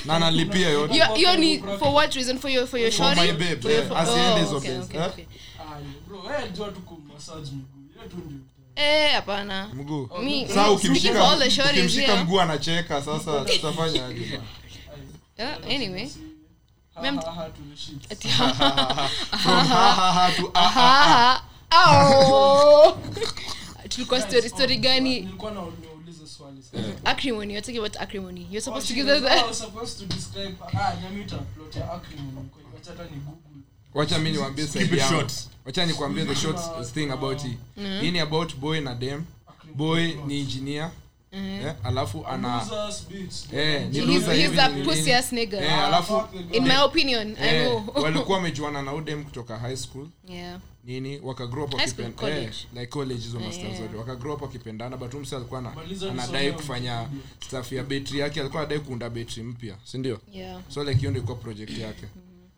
na 0.04 0.18
nalipia 0.18 0.68
yote 0.68 0.92
Hiyo- 0.92 1.14
hiyo 1.14 1.36
ni 1.36 1.58
for 1.58 1.88
what 1.94 2.14
reason? 2.14 2.38
For 2.38 2.50
your 2.50 2.66
for 2.66 2.80
your 2.80 2.92
For 2.92 3.16
my 3.16 3.32
babe, 3.32 3.56
For 3.62 3.70
yeah. 3.70 3.88
for- 3.88 3.98
Asiende 3.98 4.40
oh, 4.40 4.56
okay, 4.56 4.78
okay, 4.78 5.00
okay. 5.00 5.24
Bro, 6.08 6.20
wewe 6.20 6.48
jua 6.56 6.68
tu 6.68 6.80
kumassage 6.80 7.50
miguu. 7.50 7.92
Hiyo 7.94 8.04
tu 8.10 8.16
ndio. 8.26 8.38
Hapana. 9.12 9.68
mguu 9.74 10.08
Me- 10.22 10.48
saa 10.48 10.68
me- 10.68 10.78
speaking 10.78 10.90
ukimshika 10.90 11.14
for 11.20 11.32
all 11.32 11.38
the 11.38 11.50
shorties 11.50 11.76
ukimshika 11.78 12.12
here. 12.12 12.24
mguu 12.24 12.40
anacheka 12.40 13.02
sasa 13.02 13.44
tutafanya 13.44 14.06
anyway. 15.70 16.08
Tulikuwa 23.88 24.20
story 24.20 24.48
story 24.48 24.76
gani? 24.78 25.28
acrimony. 27.04 27.52
You're 27.54 27.60
talking 27.62 27.78
about 27.78 27.96
acrimony. 28.00 28.46
You're 28.50 28.60
Oh, 28.76 28.80
to 28.80 28.86
shit, 28.86 28.96
give 28.96 29.08
I 29.08 29.20
that 29.20 29.46
was 29.48 29.58
supposed 29.58 29.98
to 29.98 30.06
describe 30.06 30.56
ah 30.74 30.94
ya 31.02 31.10
acrimony 31.94 32.48
kwa 32.50 32.80
hata 32.88 33.04
ni 33.04 33.10
google. 33.20 33.62
Wacha 33.94 34.18
mi 34.18 34.30
niwambie 34.30 34.66
Keep 34.66 34.72
side 34.72 34.94
it 34.96 34.98
yangu. 35.00 35.30
wacha 35.66 35.86
nikwambie 35.86 36.24
the 36.24 36.34
short 36.34 36.58
thing 36.94 37.10
about 37.10 37.42
hii 37.42 37.56
hii 38.00 38.10
ni 38.10 38.20
about 38.20 38.56
boy 38.56 38.80
na 38.80 38.94
dem. 38.94 39.24
Boy 39.74 40.14
ni 40.26 40.40
engineer 40.40 40.90
eh, 41.36 41.74
alafu 41.84 42.26
ana 42.26 42.66
eh, 43.52 43.88
ni 43.90 44.00
he's, 44.00 44.26
he's 44.26 44.58
a 44.58 44.68
pussy 44.84 45.12
ass 45.12 45.32
nigga. 45.32 45.60
Eh, 45.60 45.84
alafu 45.84 46.22
in 46.52 46.62
my 46.64 46.76
opinion 46.84 47.36
i 47.40 47.48
eh, 47.48 47.66
know. 47.66 47.84
walikuwa 48.04 48.38
wamejuana 48.38 48.82
na 48.82 48.94
udem 48.94 49.24
kutoka 49.24 49.58
high 49.58 49.76
school. 49.76 50.08
Yeah. 50.28 50.60
Nini 50.84 51.18
up 51.18 52.22
eh, 52.22 52.52
like 52.72 52.86
college 52.86 53.20
hizo 53.20 53.40
masters 53.40 53.80
up 53.80 54.42
wakipendana 54.42 54.96
but 54.96 55.14
umse 55.14 55.36
alikuwa 55.36 55.60
na- 55.60 55.72
anadai 56.10 56.52
kufanya 56.52 57.08
stuff 57.46 57.72
ya 57.72 57.84
betri 57.84 58.18
yake. 58.18 58.40
Alikuwa 58.40 58.62
anadai 58.62 58.80
kuunda 58.80 59.10
betri 59.10 59.42
mpya 59.42 59.76
si 59.84 59.98
ndio? 59.98 60.20
Yeah. 60.32 60.60
So 60.68 60.84
like 60.84 60.98
hiyo 60.98 61.10
ndio 61.10 61.22
ilikuwa 61.22 61.38
project 61.38 61.78
yake. 61.78 62.06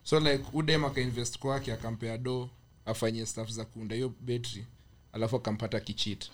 So 0.03 0.21
like 0.21 0.45
udem 0.53 0.85
akainvest 0.85 1.38
kwake 1.38 1.73
akampea 1.73 2.19
do 2.19 2.51
afanyie 2.87 3.27
stuff 3.27 3.51
za 3.51 3.64
kuunda 3.64 3.95
hiyo 3.95 4.12
betri 4.21 4.64
alafu 5.18 5.37
akampata 5.37 5.81
kichit. 5.81 6.31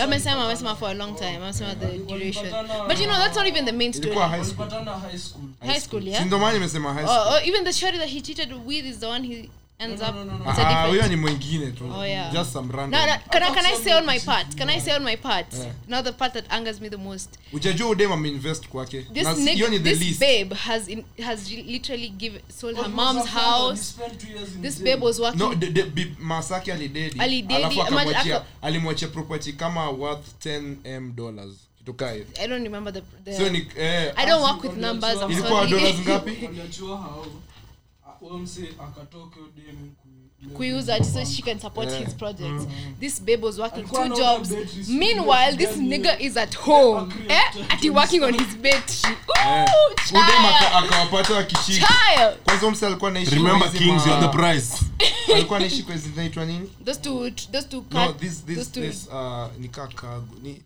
Amesema 0.00 0.44
amesema 0.44 0.76
for 0.76 0.90
a 0.90 0.94
long 0.94 1.16
time. 1.16 1.36
Amesema 1.36 1.74
the 1.74 1.98
duration. 1.98 2.46
but 2.88 3.00
you 3.00 3.06
know 3.06 3.16
that's 3.16 3.36
not 3.36 3.46
even 3.46 3.64
the 3.64 3.72
main 3.72 3.92
story. 3.92 4.14
High 4.14 4.44
school. 4.44 4.68
High 4.68 5.18
school. 5.18 5.48
High 5.60 5.80
school 5.80 6.02
si 6.02 6.08
yeah? 6.10 6.26
ndo 6.26 6.38
maana 6.38 6.52
nimesema 6.52 6.94
high 6.94 7.06
school 7.06 7.18
or, 7.18 7.34
or 7.34 7.48
even 7.48 7.64
the 7.64 7.72
shorty 7.72 7.98
that 7.98 8.08
he 8.08 8.20
cheated 8.20 8.52
with 8.66 8.84
is 8.84 8.98
the 8.98 9.06
one 9.06 9.26
he 9.26 9.50
ends 9.84 10.02
up 10.02 10.08
a 10.08 10.20
Ah, 10.46 10.54
different 10.54 10.88
huyo 10.88 11.06
ni 11.08 11.16
mwingine 11.16 11.70
tu 11.70 11.84
Oh, 11.94 12.06
yeah. 12.06 12.32
just 12.32 12.52
some 12.52 12.72
random 12.72 13.00
no, 13.00 13.06
no, 13.06 13.18
can, 13.30 13.42
I, 13.42 13.50
can 13.54 13.66
I 13.66 13.76
say 13.84 13.92
on 13.92 14.06
my 14.06 14.18
part? 14.20 14.56
Can 14.56 14.70
I 14.70 14.80
say 14.80 14.92
on 14.94 15.04
my 15.04 15.16
part? 15.16 15.54
Yeah. 15.54 15.72
Now 15.88 16.02
the 16.02 16.12
part 16.12 16.32
that 16.34 16.44
angers 16.52 16.80
me 16.80 16.88
the 16.90 16.96
most. 16.96 17.30
ujajua 17.52 17.88
udem 17.88 18.12
ameinvest 18.12 18.68
kwake 18.68 19.02
This 19.02 19.24
Na 19.24 19.34
ni 19.34 19.56
the 19.56 19.78
this 19.78 20.00
least 20.00 20.20
babe 20.20 20.52
has 20.54 20.88
in, 20.88 21.04
has 21.24 21.50
literally 21.50 22.08
given 22.08 22.40
sold 22.60 22.76
What 22.76 22.86
her 22.86 22.96
father? 22.96 23.30
House. 23.30 23.80
spent 23.88 24.18
two 24.20 24.28
years 24.28 24.54
in 24.54 24.62
This 24.62 24.78
babe 24.80 25.02
was 25.02 25.20
working. 25.20 25.38
no 25.40 25.54
de, 25.54 25.70
de, 25.70 25.82
bi- 25.82 26.14
masaki 26.18 26.72
alidedi 26.72 27.20
Alidedi, 27.20 27.54
alafu 27.54 27.82
akamwachia 27.82 28.42
alimwachia 28.62 29.08
property 29.08 29.52
kama 29.52 29.90
worth 29.90 30.46
10 30.46 30.76
m 30.84 31.12
dollars 31.16 31.52
kitu 31.84 32.04
I 32.40 32.46
don't 32.46 32.62
remember 32.62 32.92
the. 32.92 33.02
the 33.24 33.36
so 33.36 33.48
ni 33.48 33.66
eh, 33.76 34.12
I 34.16 34.26
don't 34.26 34.42
work 34.42 34.62
with 34.62 34.76
numbers. 34.76 35.20
I'm 35.22 35.30
ilikuwa 35.30 35.66
dollars 35.66 35.98
ngapi 36.00 36.48
Waliachiwa 38.22 38.22
hao. 38.22 38.28
Huyo 38.28 38.38
mse 38.38 38.68
akatoka 38.84 39.36
hiyo 39.36 39.48
dem 39.56 39.76
kui- 39.76 40.22
Kuiuza 40.56 41.04
so 41.04 41.24
she 41.24 41.42
can 41.42 41.60
support 41.60 41.88
Yeah. 41.90 42.04
his 42.04 42.14
projects. 42.14 42.66
This 43.00 43.22
babe 43.22 43.46
was 43.46 43.58
working 43.58 43.84
two 43.88 44.08
jobs. 44.08 44.50
Meanwhile, 44.88 45.56
this 45.56 45.76
nigga 45.76 46.18
is 46.20 46.36
at 46.36 46.56
home. 46.56 47.12
Eh? 47.28 47.40
Ati 47.68 47.90
working 47.90 48.22
on 48.24 48.32
his 48.34 48.56
battery. 48.56 49.16
akawapata 50.74 51.34
wakishiki 51.34 51.86
Child. 51.86 52.36
kwanza 52.44 52.70
mse 52.70 52.86
alikuwa 52.86 53.10
anaishi 53.10 53.30
kwa 55.82 55.94
hizi 55.94 56.08
zinaitwa 56.08 56.44
nini 56.44 56.70
Those 56.84 57.00
two, 57.00 57.30
those 57.30 57.68
two, 57.68 57.84
no 57.90 58.12
this, 58.12 58.44
this 58.44 58.56
those 58.56 58.70
two, 58.70 58.80
this 58.82 59.06
uh 59.08 59.46
nika 59.58 59.88
ni 60.42 60.62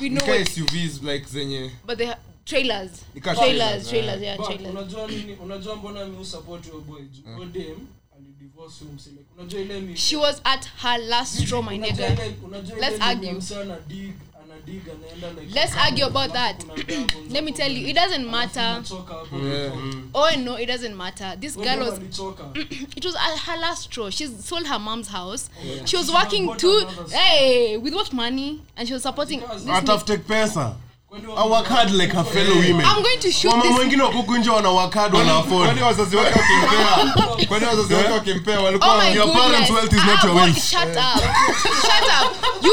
we 0.00 0.08
know 0.08 0.20
nika 0.20 0.32
what, 0.32 0.48
SUVs 0.48 1.02
like 1.02 1.26
zenye 1.32 1.70
but 1.86 1.98
they 1.98 2.06
ha- 2.06 2.18
trailers. 2.44 3.04
Trailers, 3.20 3.38
trailers, 3.38 3.88
trailers, 3.88 4.22
eh. 4.22 4.24
yeah, 4.24 4.36
trailers. 4.36 4.70
unajua 4.70 5.06
nini 5.06 5.34
unajua 5.34 5.76
mbona 5.76 6.04
mi 6.04 6.16
usupport 6.16 6.66
your 6.66 6.80
boy 6.80 7.02
juu 7.02 7.42
alidivorce 8.16 8.84
huyo 8.84 8.92
mse 8.94 9.10
unajua 9.38 9.60
ile 9.60 9.80
mi 9.80 9.96
She 9.96 10.16
was 10.16 10.40
at 10.44 10.68
her 10.82 10.98
last 10.98 11.40
straw, 11.40 11.62
my 11.62 11.78
nigga. 11.78 12.08
Let's 12.80 13.00
argue. 13.00 13.32
mimi 13.32 13.74
dig 13.88 14.14
dig 14.66 14.82
anaenda 14.88 15.40
like 15.40 15.54
Let's 15.54 15.76
argue 15.76 16.06
about 16.06 16.32
that. 16.32 16.64
Let 17.30 17.44
me 17.44 17.52
tell 17.52 17.70
you, 17.70 17.88
it 17.88 17.94
doesn't 17.94 18.30
matter. 18.30 18.82
Yeah. 19.32 19.70
Oh 20.14 20.30
no, 20.38 20.56
it 20.56 20.66
doesn't 20.66 20.96
matter. 20.96 21.34
This 21.40 21.56
girl 21.56 21.78
was. 21.80 21.98
It 22.96 23.04
was 23.04 23.16
her 23.16 23.56
last 23.56 23.84
straw. 23.84 24.10
She 24.10 24.26
sold 24.26 24.66
her 24.66 24.78
mom's 24.78 25.08
house. 25.08 25.50
She 25.84 25.96
was 25.96 26.12
working 26.12 26.54
two. 26.56 26.86
Hey, 27.10 27.76
with 27.76 27.94
what 27.94 28.12
money? 28.12 28.62
And 28.76 28.86
she 28.86 28.94
was 28.94 29.02
supporting. 29.02 29.40
This 29.40 29.64
atafute 29.66 30.18
pesa 30.24 30.76
Kwani 31.12 31.36
I 31.36 31.46
work 31.46 31.66
hard 31.66 31.90
like 31.90 32.10
her 32.12 32.24
fellow 32.24 32.56
women 32.56 32.86
I'm 32.86 33.02
going 33.02 33.20
to 33.20 33.30
shoot 33.30 33.52
wamama 33.52 33.68
this. 33.68 33.78
wengine 33.78 34.02
wakuku 34.02 34.36
nje 34.36 34.50
wana 34.50 34.70
work 34.70 34.94
hard 34.94 35.14
wana 35.14 35.36
afford 35.36 35.68
wake 35.68 35.82
wakimpea 35.84 37.46
kwani 37.48 37.66
wazazi 37.66 37.94
wake 37.94 38.12
wakimpea 38.12 38.60
walikuwa 38.60 38.96
my 38.98 39.14
Your 39.14 39.26
goodness. 39.26 39.42
parents' 39.50 39.70
wealth 39.70 39.92
is 39.92 40.04
not 40.04 40.24
your 40.24 40.32
boy, 40.32 40.40
wealth. 40.42 40.58
Shut 40.64 40.96
up. 40.96 41.22
shut 41.82 42.08
up. 42.22 42.64
You 42.64 42.72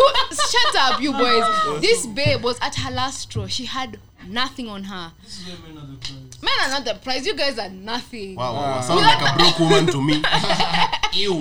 shut 0.51 0.75
up, 0.93 1.01
you 1.01 1.13
boys. 1.13 1.43
This 1.81 2.07
babe 2.07 2.43
was 2.45 2.57
at 2.61 2.75
her 2.75 2.91
last 2.91 3.19
straw. 3.19 3.47
She 3.47 3.65
had 3.65 3.99
nothing 4.27 4.69
on 4.69 4.83
her. 4.83 5.11
This 5.23 5.39
is 5.39 5.47
where 5.47 5.57
men 5.73 5.83
are 5.83 5.87
the 5.87 5.97
prize. 5.97 6.41
Men 6.41 6.53
are 6.63 6.69
not 6.69 6.85
the 6.85 6.93
prize. 7.03 7.25
You 7.27 7.35
guys 7.35 7.59
are 7.59 7.69
nothing. 7.69 8.35
wow, 8.35 8.53
wow, 8.53 8.81
sound 8.81 9.01
like 9.01 9.21
a 9.21 9.37
broke 9.37 9.59
woman 9.59 9.85
to 9.87 10.01
me 10.01 10.23
Ew. 11.13 11.33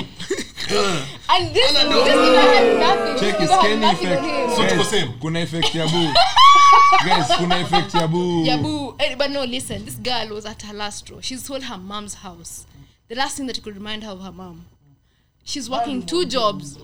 And 1.30 1.54
this, 1.54 1.72
this 1.72 1.84
nigga 1.84 2.42
had 2.42 2.78
nothing. 2.80 3.18
Check 3.20 3.38
This 3.38 3.48
his 3.48 3.50
nigga 3.50 3.60
had 3.60 3.60
scanning 3.60 3.80
nothing 3.80 4.08
effect. 4.08 4.56
So 4.56 4.62
tuko 4.66 4.84
same. 4.84 5.12
kuna 5.20 5.40
effect 5.40 5.74
ya 5.74 5.86
buu 5.86 6.08
guys 7.04 7.36
kuna 7.38 7.58
effect 7.60 7.94
ya 7.94 8.06
boo 8.08 8.44
Yeah, 8.44 8.56
boo. 8.62 8.94
Eh, 8.98 9.14
But 9.16 9.30
no, 9.30 9.44
listen. 9.44 9.84
This 9.84 9.94
girl 9.96 10.28
was 10.34 10.46
at 10.46 10.62
her 10.62 10.74
last 10.74 11.10
row. 11.10 11.20
She 11.20 11.36
sold 11.36 11.62
her 11.64 11.78
mom's 11.78 12.14
house. 12.14 12.66
The 13.08 13.14
last 13.14 13.36
thing 13.36 13.46
that 13.46 13.62
could 13.62 13.74
remind 13.74 14.04
her 14.04 14.10
of 14.10 14.20
her 14.22 14.32
mom. 14.32 14.66
She's 15.44 15.70
working 15.70 16.04
two 16.06 16.24
jobs. 16.26 16.78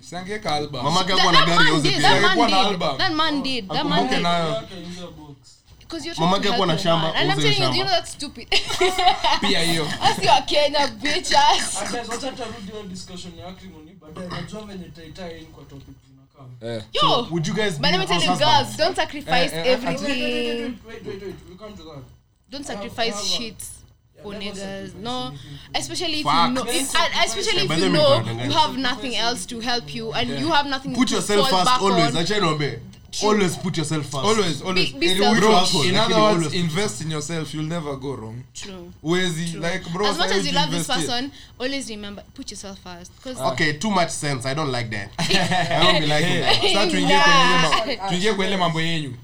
Sangeka 0.00 0.46
album 0.46 0.84
Mama 0.84 1.04
That, 1.04 1.16
na 1.16 1.32
that 1.32 1.48
gari 1.48 1.64
man 1.64 1.72
auze 1.74 1.82
did. 1.82 1.92
pia 1.94 2.02
That 2.02 2.22
man 2.22 2.38
Alikuwa 2.38 2.50
na 2.50 2.56
did. 2.56 2.66
album. 2.82 2.98
That 2.98 3.12
man 3.14 3.42
did. 3.42 3.68
That 3.68 3.86
man 3.86 4.08
did. 4.10 4.22
nayo. 4.22 4.68
Because 5.80 6.04
you're 6.06 6.14
trying 6.14 6.42
to 6.42 6.48
na 6.50 6.54
help 6.56 6.78
shamba, 6.80 7.02
man. 7.02 7.12
And 7.16 7.30
I'm 7.32 7.38
telling 7.38 7.62
you, 7.62 7.68
do 7.70 7.76
you 7.78 7.84
know 7.84 7.90
that's 7.90 8.10
stupid? 8.10 8.46
pia 9.40 9.60
hiyo 9.64 9.84
That's 10.00 10.22
your 10.22 10.42
Kenya 10.46 10.88
bitch 11.02 11.32
ass. 11.34 11.92
Guys, 11.92 12.08
wacha 12.08 12.32
tarudi 12.32 12.70
hiyo 12.72 12.82
discussion 12.82 13.38
ya 13.38 13.48
acrimony 13.48 13.90
baadaye 14.00 14.28
najua 14.28 14.62
venye 14.64 14.84
taitai 14.88 15.38
in 15.40 15.46
kwa 15.46 15.64
topic 15.64 15.94
zinakaa 16.34 16.82
Yo, 16.92 17.00
so 17.00 17.28
would 17.30 17.46
you 17.46 17.54
guys 17.54 17.78
But 17.78 17.90
let 17.92 18.00
me 18.00 18.06
tell 18.06 18.20
you, 18.20 18.38
girls, 18.38 18.76
don't 18.76 18.96
sacrifice 18.96 19.52
uh, 19.52 19.56
uh, 19.56 19.58
eh, 19.58 19.76
Wait, 19.76 19.84
wait, 19.84 19.98
wait, 19.98 20.08
everything. 20.08 20.78
wait, 20.86 21.04
wait, 21.04 21.06
wait, 21.06 21.22
wait, 21.22 21.34
we'll 21.48 21.58
come 21.58 21.76
to 21.76 21.82
that. 21.82 22.02
Don't 22.50 22.66
have- 22.66 22.76
sacrifice 22.76 23.14
have 23.14 23.24
shit 23.24 23.62
for 24.22 24.32
never 24.32 24.44
niggas. 24.44 24.94
No, 24.94 25.32
especially 25.74 26.20
if 26.20 26.24
Fuck. 26.24 26.48
you 26.48 26.54
know, 26.54 26.64
if, 26.66 26.96
and 26.96 27.12
especially 27.26 27.62
if 27.62 27.78
you. 27.78 27.88
know 27.90 28.20
you 28.44 28.50
have 28.52 28.76
nothing 28.76 29.16
else 29.16 29.46
to 29.46 29.60
help 29.60 29.94
you 29.94 30.12
and 30.12 30.28
you 30.28 30.48
have 30.52 30.66
nothing 30.66 30.94
put 30.94 31.08
to 31.08 31.16
yourself 31.16 31.48
fall 31.50 31.64
first 31.64 31.70
back 31.70 31.82
always. 31.82 32.16
on. 32.16 32.93
Always 33.22 33.56
put 33.56 33.76
yourself 33.78 34.02
first. 34.10 34.24
Always 34.24 34.62
always. 34.62 34.92
Be- 34.92 34.98
be 34.98 35.12
In- 35.12 35.18
bro, 35.18 35.64
in 35.84 35.96
other 35.96 36.14
always- 36.16 36.52
invest 36.54 37.00
in 37.00 37.10
yourself. 37.10 37.54
You'll 37.54 37.68
never 37.68 37.96
go 37.96 38.16
wrong. 38.16 38.42
True. 38.54 38.92
uwezi 39.02 39.44
like 39.58 39.90
bro 39.92 40.06
as 40.06 40.18
much 40.18 40.30
as 40.30 40.46
you 40.46 40.52
love 40.52 40.70
this 40.78 40.86
person 40.86 41.24
it. 41.24 41.32
always 41.58 41.88
remember 41.88 42.24
put 42.34 42.50
yourself 42.50 42.78
first. 42.82 43.12
Because 43.12 43.40
okay 43.42 43.72
too 43.72 43.90
much 43.90 44.10
sense. 44.10 44.48
I 44.48 44.54
don't 44.54 44.72
like 44.72 44.90
that. 44.90 45.10
I 45.18 45.82
don't 45.82 46.00
be 46.00 46.06
like 46.06 46.26
that. 46.40 46.64
Eh, 46.64 46.72
sasa 46.72 46.90
tuingie 46.90 47.18
kwenye 47.20 47.96
tuingie 48.08 48.32
kwenye 48.34 48.50
ile 48.50 48.56
mambo 48.56 48.80
yenyu. 48.80 49.14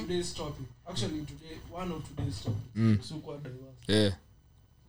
Today's 0.00 0.34
topic. 0.34 0.66
Actually, 0.86 1.20
today, 1.26 1.56
one 1.72 1.92
of 1.94 2.02
today's 2.08 2.40
topic. 2.42 3.02
So 3.04 3.14
kwa 3.14 3.36
diverse. 3.38 4.06
eh 4.06 4.12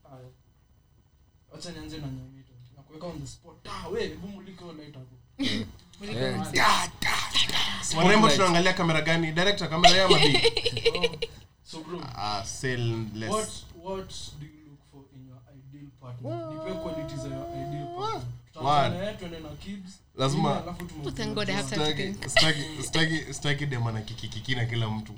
Haya. 0.03 1.73
Nianze 1.73 1.97
na 1.97 2.07
Nyamita. 2.07 2.53
Nakuweka 2.77 3.07
on 3.07 3.21
the 3.21 3.27
spot. 3.27 3.55
Ah, 3.65 3.87
we, 3.89 4.01
hebu 4.01 4.27
mulika 4.27 4.65
eh 6.01 6.37
warembo 7.97 8.29
tunaangalia 8.29 8.73
kamera 8.73 9.01
gani? 9.01 9.31
Director 9.31 9.69
kamera 9.69 9.97
ya 9.97 10.07
so 11.71 11.79
bro. 11.83 12.01
Ah 12.15 12.43
sellless 12.45 13.29
what 13.31 13.49
what 13.83 14.07
do 14.39 14.45
you 14.45 14.63
look 14.69 14.79
for 14.91 15.01
in 15.15 15.27
your 15.27 15.39
ideal 15.55 15.89
partner? 16.01 16.49
Nipe 16.53 16.73
qualities 16.83 17.19
za 17.19 17.27
your 17.27 17.47
ideal 17.47 17.87
partner. 17.97 18.21
One. 18.55 18.89
tutaanza 18.89 19.27
naye 19.27 19.39
na 19.39 19.49
Lazima- 20.17 20.49
Nini, 20.49 20.61
alafu 20.63 20.85
tume- 20.85 21.07
Oh, 21.07 21.11
thank 21.11 21.33
God 21.33 21.49
I 21.49 21.53
have 21.55 21.69
time 21.69 21.85
to 21.85 21.91
Sitaki- 21.91 22.03
think. 22.03 22.23
sitaki- 22.27 22.83
sitaki- 22.83 23.33
sitaki 23.33 23.65
dem 23.65 23.87
ana 23.87 24.01
kikikiki 24.01 24.55
na 24.55 24.65
kila 24.65 24.89
mtu 24.89 25.13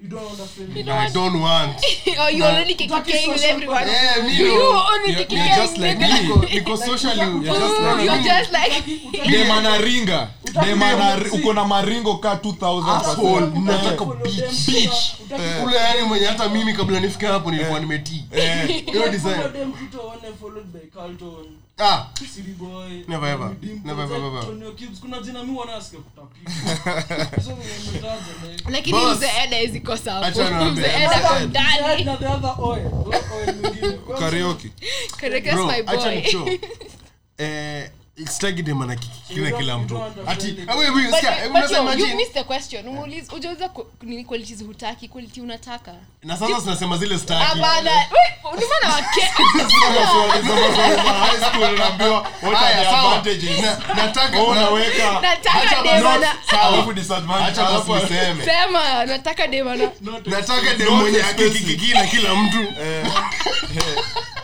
you 0.00 0.08
don't 0.08 0.30
understand 0.30 0.74
me. 0.74 0.82
i 0.90 1.10
don't 1.10 1.40
want 1.40 1.76
oh, 2.18 2.28
you 2.28 2.44
already 2.44 2.74
kicking 2.74 3.28
with 3.30 3.44
everyone. 3.44 3.82
Yeah, 3.86 4.22
me. 4.22 4.36
You 4.38 4.52
only 4.92 5.14
kicking 5.14 5.38
you're 5.38 5.56
just 5.56 5.78
like 5.78 5.98
me. 5.98 6.06
Niko 6.06 6.76
socially 6.76 7.26
Ooh, 7.26 7.42
You're 8.04 8.22
just 8.22 8.52
like 8.52 8.72
dem 9.30 9.50
anaringa 9.50 10.28
dem 10.64 10.82
ana- 10.82 11.16
uko 11.32 11.52
na 11.52 11.64
maringo 11.64 12.18
ka 12.18 12.34
2000 12.34 12.96
Asshole, 12.96 13.46
nataka 13.64 14.04
bitch. 14.04 14.66
Bitch. 14.66 15.14
ule 15.64 15.76
yani 15.76 16.02
mwenye 16.02 16.26
hata 16.26 16.48
mimi 16.48 16.72
kabla 16.74 17.00
nifike 17.00 17.26
hapo 17.26 17.50
nilikuwa 17.50 17.80
nimetii 17.80 18.24
hiyo 18.30 18.92
Follow 18.92 19.08
design 19.10 19.52
them, 19.52 19.72
tutaone 19.72 20.28
followed 20.40 20.66
by 20.72 20.78
Carlton, 20.94 21.46
ah 21.78 22.06
City 22.34 22.52
Boy, 22.58 23.04
Never 23.08 23.28
ever. 23.28 23.54
Never 23.84 24.02
ever, 24.02 24.16
ever. 24.16 24.42
Tonyo 24.46 24.72
Gibbs. 24.72 25.00
kuna 25.00 25.20
jina 25.20 25.44
mi 25.44 25.58
wanasikia 25.58 26.00
kutapika 26.00 27.42
so 27.42 27.50
nimetaja 27.86 28.50
like 28.50 28.64
lakini 28.70 28.98
Boss. 28.98 29.16
mzee 29.16 29.30
eda 29.44 29.60
izikosa 29.62 30.22
Acha 30.22 30.50
niwaambie. 30.50 30.70
mzee 30.82 31.02
eda 31.04 31.18
kwa 31.20 31.36
Add 31.36 31.50
ndani 31.50 32.04
na 32.04 32.16
the 32.16 32.26
other 32.26 32.54
oil, 32.58 32.86
oil 33.06 33.22
oil 33.36 33.54
mwingine. 33.62 33.98
karaoke 34.18 34.70
Correct, 35.20 35.46
that's 35.46 35.88
acha 35.88 36.10
boy 36.38 36.58
eh 37.38 37.90
sitaki 38.26 38.62
dem 38.62 38.82
ana 38.82 38.96
kikiki 38.96 39.40
na 39.40 39.48
You 39.48 39.56
kila 39.58 39.78
mtu 39.78 40.02
ati 40.26 40.52
ku- 43.68 43.86
nini 44.02 44.24
qualities 44.24 44.64
hutaki 44.66 45.08
quality 45.08 45.40
unataka? 45.40 45.94
Na 46.22 46.36
sasa 46.36 46.54
tunasema 46.60 46.98
zile 46.98 47.18
staki 47.18 47.42
Hapana, 47.44 47.90
we- 47.90 48.56
ni 48.58 48.64
maana 48.82 48.94
wake 48.94 49.20
Haya, 52.58 52.84
sawa. 52.90 53.22
Na- 53.62 53.78
nataka 53.94 54.40
Oh, 54.42 54.54
na- 54.54 54.70
unaweka. 54.70 55.12
Nataka 55.20 55.62
Acha 55.62 55.82
demana 55.82 56.34
Sawa. 56.50 56.62
alafu 56.68 56.92
disadvantage 56.92 57.50
acha 57.50 57.62
basi 57.62 57.92
alafu- 57.92 57.94
niseme. 58.12 58.44
Sema 58.44 59.04
nataka 59.06 59.46
demana 59.46 59.90
nataka 60.26 60.74
dem 60.74 60.88
mwenye 60.94 61.18
expensive. 61.18 61.76
kila 62.06 62.34
mtu 62.34 62.58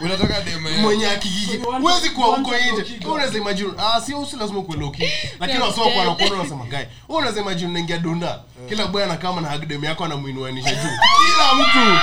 unataka 0.00 0.40
dem 0.40 0.66
eh, 0.66 0.78
mwenye 0.78 1.06
akikiki 1.10 1.46
So 1.46 1.52
you 1.54 1.62
want- 1.68 1.80
huwezi 1.80 2.10
kuwa 2.10 2.26
huko 2.26 2.50
nje. 2.72 3.06
unaweza 3.08 3.38
imagine 3.38 3.70
ah 3.78 4.00
sio 4.00 4.26
si 4.26 4.36
lazima 4.36 4.62
kuwe 4.62 4.78
loki 4.78 5.02
lakini 5.40 5.58
No, 5.58 5.72
kwa 5.72 6.04
nakuona 6.04 6.34
unasema 6.40 6.64
guy 6.64 6.76
wewe 6.76 6.88
unaweza 7.08 7.40
imagine 7.40 7.70
unaingia 7.70 7.98
dunda. 7.98 8.40
Kila 8.68 8.86
boy 8.86 9.04
anakama 9.04 9.40
na 9.40 9.48
hagdem 9.48 9.84
yako 9.84 10.04
anamuinuanisha 10.04 10.70
juu. 10.74 10.78
Kila 11.26 11.54
mtu. 11.54 12.00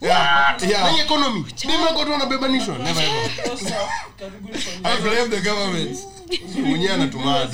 Yeah, 0.00 0.56
yeah. 0.68 0.94
hii 0.94 1.00
economy. 1.00 1.44
Demu 1.66 1.86
yako 1.86 2.04
tu 2.04 2.14
anabebanishwa 2.14 2.78
never 2.78 3.04
ever. 3.04 3.30
Sasa, 3.58 3.74
karibuni 4.18 4.58
fanyeni. 4.58 4.84
I 4.84 4.96
blame 5.02 5.28
the 5.36 5.50
government. 5.50 5.98
mwenyewe 6.64 6.94
anatumada 6.94 7.48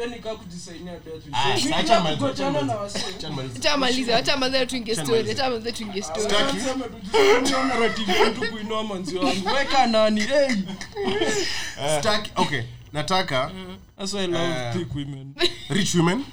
Mimi 0.00 0.06
try 0.06 0.06
kuinua 0.06 0.06
dem 0.06 0.06
wangu 0.06 0.06
nikiwa 0.06 0.06
like 0.06 0.06
hiyo 0.06 0.06
ni 0.16 0.22
kaa 0.22 0.34
kujisainia 0.34 0.92
death 0.92 1.26
wish. 1.54 1.64
Mimi 1.64 1.74
acha 1.76 1.82
bila 1.82 2.00
maliza, 2.00 2.16
kugojana 2.26 2.58
acha 2.58 2.66
na 2.66 2.74
maliza. 2.74 2.78
wasee. 2.80 2.98
Acha 3.16 3.28
nimalize. 3.28 3.58
chamaliza 3.60 4.14
wachamaliza 4.14 4.66
tuingie 4.66 4.94
story 4.94 5.08
Chamaliza. 5.08 5.34
tuingie 5.72 6.02
story 6.02 6.20
Staki. 6.22 6.60
Sema 6.60 6.84
tujisainia 6.84 7.64
narrative 7.64 8.12
yetu 8.12 8.40
kuinua 8.52 8.84
manzi 8.84 9.18
wangu 9.18 9.48
weka 9.48 9.86
nani 9.86 10.22
okay 12.36 12.62
nataka 12.92 13.50
that's 13.98 14.14
why 14.14 14.20
i 14.20 14.26
love 14.26 14.72
thick 14.72 14.94
women 14.94 15.34
rich 15.68 15.94
women 15.94 16.24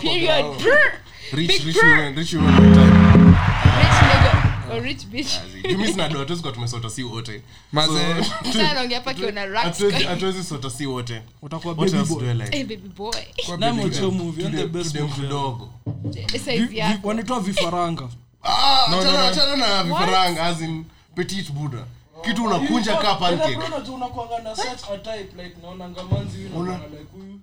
period 0.00 0.46
rich 1.32 1.64
rich 1.64 1.76
women 1.82 2.16
rich 2.16 2.32
women 2.34 3.34
or 4.72 4.82
rich 4.82 5.06
bitch. 5.06 5.32
Jumi 5.70 5.86
sina 5.86 6.08
doa, 6.08 6.18
hatuwezi 6.18 6.42
kuwa 6.42 6.52
tumesota 6.54 6.90
si 6.90 7.02
wote. 7.02 7.42
Mazee. 7.72 8.22
So, 8.24 8.30
mtu 8.48 8.60
anaongea 8.60 8.98
hapa 8.98 9.10
akiona 9.10 9.46
racks. 9.46 9.66
hatuwezi- 9.80 10.04
hatuwezi 10.04 10.44
sota 10.44 10.70
si 10.70 10.86
wote. 10.86 11.22
Utakuwa 11.42 11.74
What 11.74 11.90
baby 11.92 11.98
else 12.02 12.14
do 12.24 12.30
I 12.30 12.34
like? 12.34 12.58
Eh, 12.58 12.66
baby 12.66 12.88
boy. 12.96 13.12
Name 13.58 13.82
what's 13.82 14.00
your 14.00 14.12
movie 14.12 14.46
and 14.46 14.54
the 14.54 14.62
Tudem- 14.62 14.68
best 14.72 14.90
tudem 14.92 15.06
movie 15.06 15.22
kidogo 15.22 15.70
size 16.32 16.58
Vi- 16.58 16.64
vi- 16.66 16.78
yako. 16.78 17.08
wanaitwa 17.08 17.40
vifaranga. 17.40 18.08
Ah, 18.42 18.86
No, 18.90 18.96
achana- 19.00 19.12
no, 19.12 19.18
no. 19.22 19.26
achana 19.28 19.56
na 19.56 19.84
vifaranga 19.84 20.42
as 20.46 20.60
in 20.60 20.84
petit 21.14 21.52
buddha 21.52 21.84
kitu 22.24 22.44
unakunja 22.44 22.96
kaa 22.96 23.14
pancake. 23.14 23.58
Unakwanga 23.94 24.38
na 24.38 24.56
such 24.56 24.84
a 24.94 24.98
type 24.98 25.42
like 25.42 25.56
naona 25.62 25.88
ngamanzi 25.88 26.36
huyu 26.36 26.58
Una- 26.60 26.72
naona 26.72 26.86
like 26.88 27.04
huyu 27.12 27.40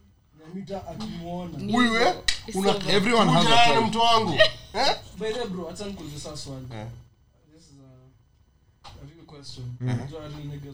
namita 0.47 0.87
akimuona. 0.87 1.57
Huyu 1.73 1.95
eh? 1.95 2.13
It's 2.47 2.55
una 2.55 2.69
over. 2.71 2.95
Everyone 2.95 3.31
has 3.31 3.45
a 3.45 3.49
kunja 3.49 3.65
type. 3.65 3.79
mtu 3.87 3.99
wangu. 3.99 4.33
Eh? 4.73 4.95
By 5.19 5.27
the 5.33 5.39
way, 5.39 5.47
bro 5.47 5.69
acha 5.69 5.85
nikuulize 5.85 6.19
sasa 6.19 6.37
swali. 6.37 6.65
Eh. 6.73 6.85
this 7.55 7.63
is 7.63 7.73
a, 7.79 8.87
a 8.87 8.89
real 8.89 8.99
question 8.99 8.99
Unajua 8.99 9.09
real 9.09 9.15
niggas 9.15 9.30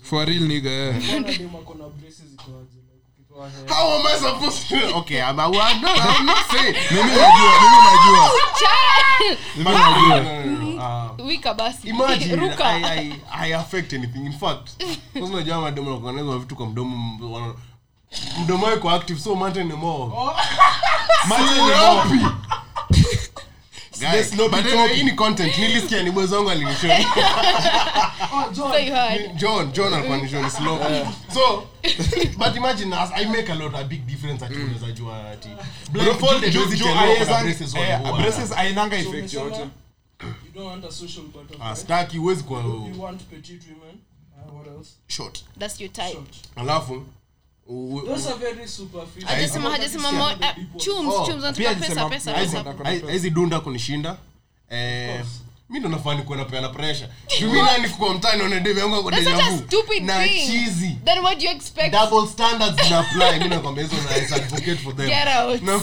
for 0.03 0.21
a 0.23 0.25
real 0.25 0.43
nigga 0.43 0.69
eh. 0.69 0.93
How 3.67 3.99
am 3.99 4.05
i 4.07 4.15
supposed 4.17 4.67
to 4.69 4.95
okay 4.97 5.21
i'm 5.21 5.39
a 5.39 5.47
one 5.47 5.81
no 5.81 5.87
i'm 5.89 6.25
not 6.25 6.45
saying. 6.51 6.73
Mimi 6.91 7.09
najua 7.09 7.51
mimi 7.61 7.79
najua. 7.85 8.29
Mimi 9.55 9.63
no, 9.63 9.71
najua 9.71 10.23
no, 10.23 10.45
no, 10.45 10.71
no. 10.75 10.81
Ah, 10.83 11.11
wika 11.23 11.53
basi 11.53 11.87
imagine 11.89 12.35
ruka. 12.49 12.65
I, 12.65 12.83
I, 12.83 13.13
I 13.31 13.53
affect 13.55 13.93
anything. 13.93 14.25
In 14.25 14.33
fact 14.33 14.69
sasa 15.13 15.25
unajua 15.25 15.61
mademo 15.61 15.89
wanakuaneza 15.89 16.37
vitu 16.37 16.55
kwa 16.55 16.65
mdomo 16.65 17.25
wana- 17.35 17.53
mdomo 18.43 18.65
wao 18.65 18.89
active 18.89 19.19
so 19.19 19.35
mate 19.35 19.63
ni 19.63 19.73
more. 19.73 20.13
Mate 21.27 21.43
ni 21.43 21.61
more. 21.61 21.73
guys 21.73 21.83
sloppy 21.83 22.17
but 22.17 22.19
anyway, 22.19 22.35
toppy. 22.89 23.31
Hii 24.95 25.03
ni 25.03 25.11
content. 25.11 25.57
Nilisikia 25.57 26.03
ni 26.03 26.11
boys 26.11 26.31
wangu 26.31 26.49
alinishow 26.49 26.89
John. 28.53 28.55
So 28.55 28.79
you 28.79 28.93
heard 28.93 29.35
John 29.37 29.71
John 29.71 29.93
alikuwa 29.93 30.17
ni 30.17 30.49
slow. 30.49 30.79
So 31.33 31.63
but 32.37 32.55
imagine 32.55 32.93
as 32.95 33.11
I 33.15 33.25
make 33.25 33.51
a 33.51 33.55
lot 33.55 33.75
a 33.77 33.83
big 33.83 34.05
difference 34.05 34.45
ati 34.45 34.53
unaweza 34.55 35.31
ati 35.31 35.49
blindfolded 35.91 36.53
Juu- 36.53 36.59
huwezi 36.59 36.77
juu 36.77 36.83
tell 36.85 36.95
wako 36.97 37.07
na 37.07 37.13
aiweza- 37.13 37.43
braces 37.43 37.73
braces 38.21 38.51
ainanga 38.51 38.97
effect 38.97 39.33
yote. 39.33 39.59
you 40.21 40.51
don't 40.55 40.67
want 40.67 40.85
a 40.85 40.91
social 40.91 41.23
butterfly 41.25 41.57
Ah, 41.61 41.75
staki 41.75 42.17
huwezi 42.17 42.43
kwa 42.43 42.59
you 42.61 43.01
want 43.03 43.23
petite 43.23 43.65
women. 43.71 43.95
Uh, 44.47 44.55
what 44.55 44.67
else? 44.67 44.89
Short. 45.07 45.43
That's 45.59 45.81
your 45.81 45.91
type. 45.93 46.11
Short 46.13 46.35
alafu 46.55 47.05
hajasema 49.69 50.09
uh, 50.09 50.31
chums 50.77 51.13
Oh, 51.13 51.25
chums 51.25 51.43
anataka 51.43 51.75
pesa 51.75 52.09
pesa 52.09 52.33
pesa. 52.33 53.11
hizi 53.11 53.29
dunda 53.29 53.59
kunishinda. 53.59 54.17
Eh. 54.69 55.23
Mi 55.69 55.79
ndo 55.79 55.89
nafaa 55.89 56.15
nikuwa 56.15 56.37
napeana 56.37 56.69
pressure. 56.69 57.09
Jumi 57.39 57.61
nani 57.61 57.89
kwa 57.89 58.13
mtani 58.13 58.43
ona 58.43 58.59
demu 58.59 58.79
yangu 58.79 58.95
ako 58.95 59.11
that's 59.11 59.23
deja 59.23 59.37
such 59.37 59.47
a 59.47 59.51
vu. 59.51 59.63
stupid 59.67 60.03
na 60.03 60.23
thing. 60.23 60.47
cheesy. 60.47 60.97
Then 61.05 61.19
what 61.19 61.39
do 61.39 61.45
you 61.45 61.51
expect? 61.51 61.91
Double 61.91 62.27
standards 62.27 62.83
zina 62.83 62.99
apply. 62.99 63.39
Mi 63.39 63.47
nakwambia 63.49 63.83
hizo 63.83 63.95
na 63.95 64.35
advocate 64.35 64.75
for 64.75 64.95
them. 64.95 65.07
Get 65.07 65.27
out. 65.27 65.61
No, 65.61 65.79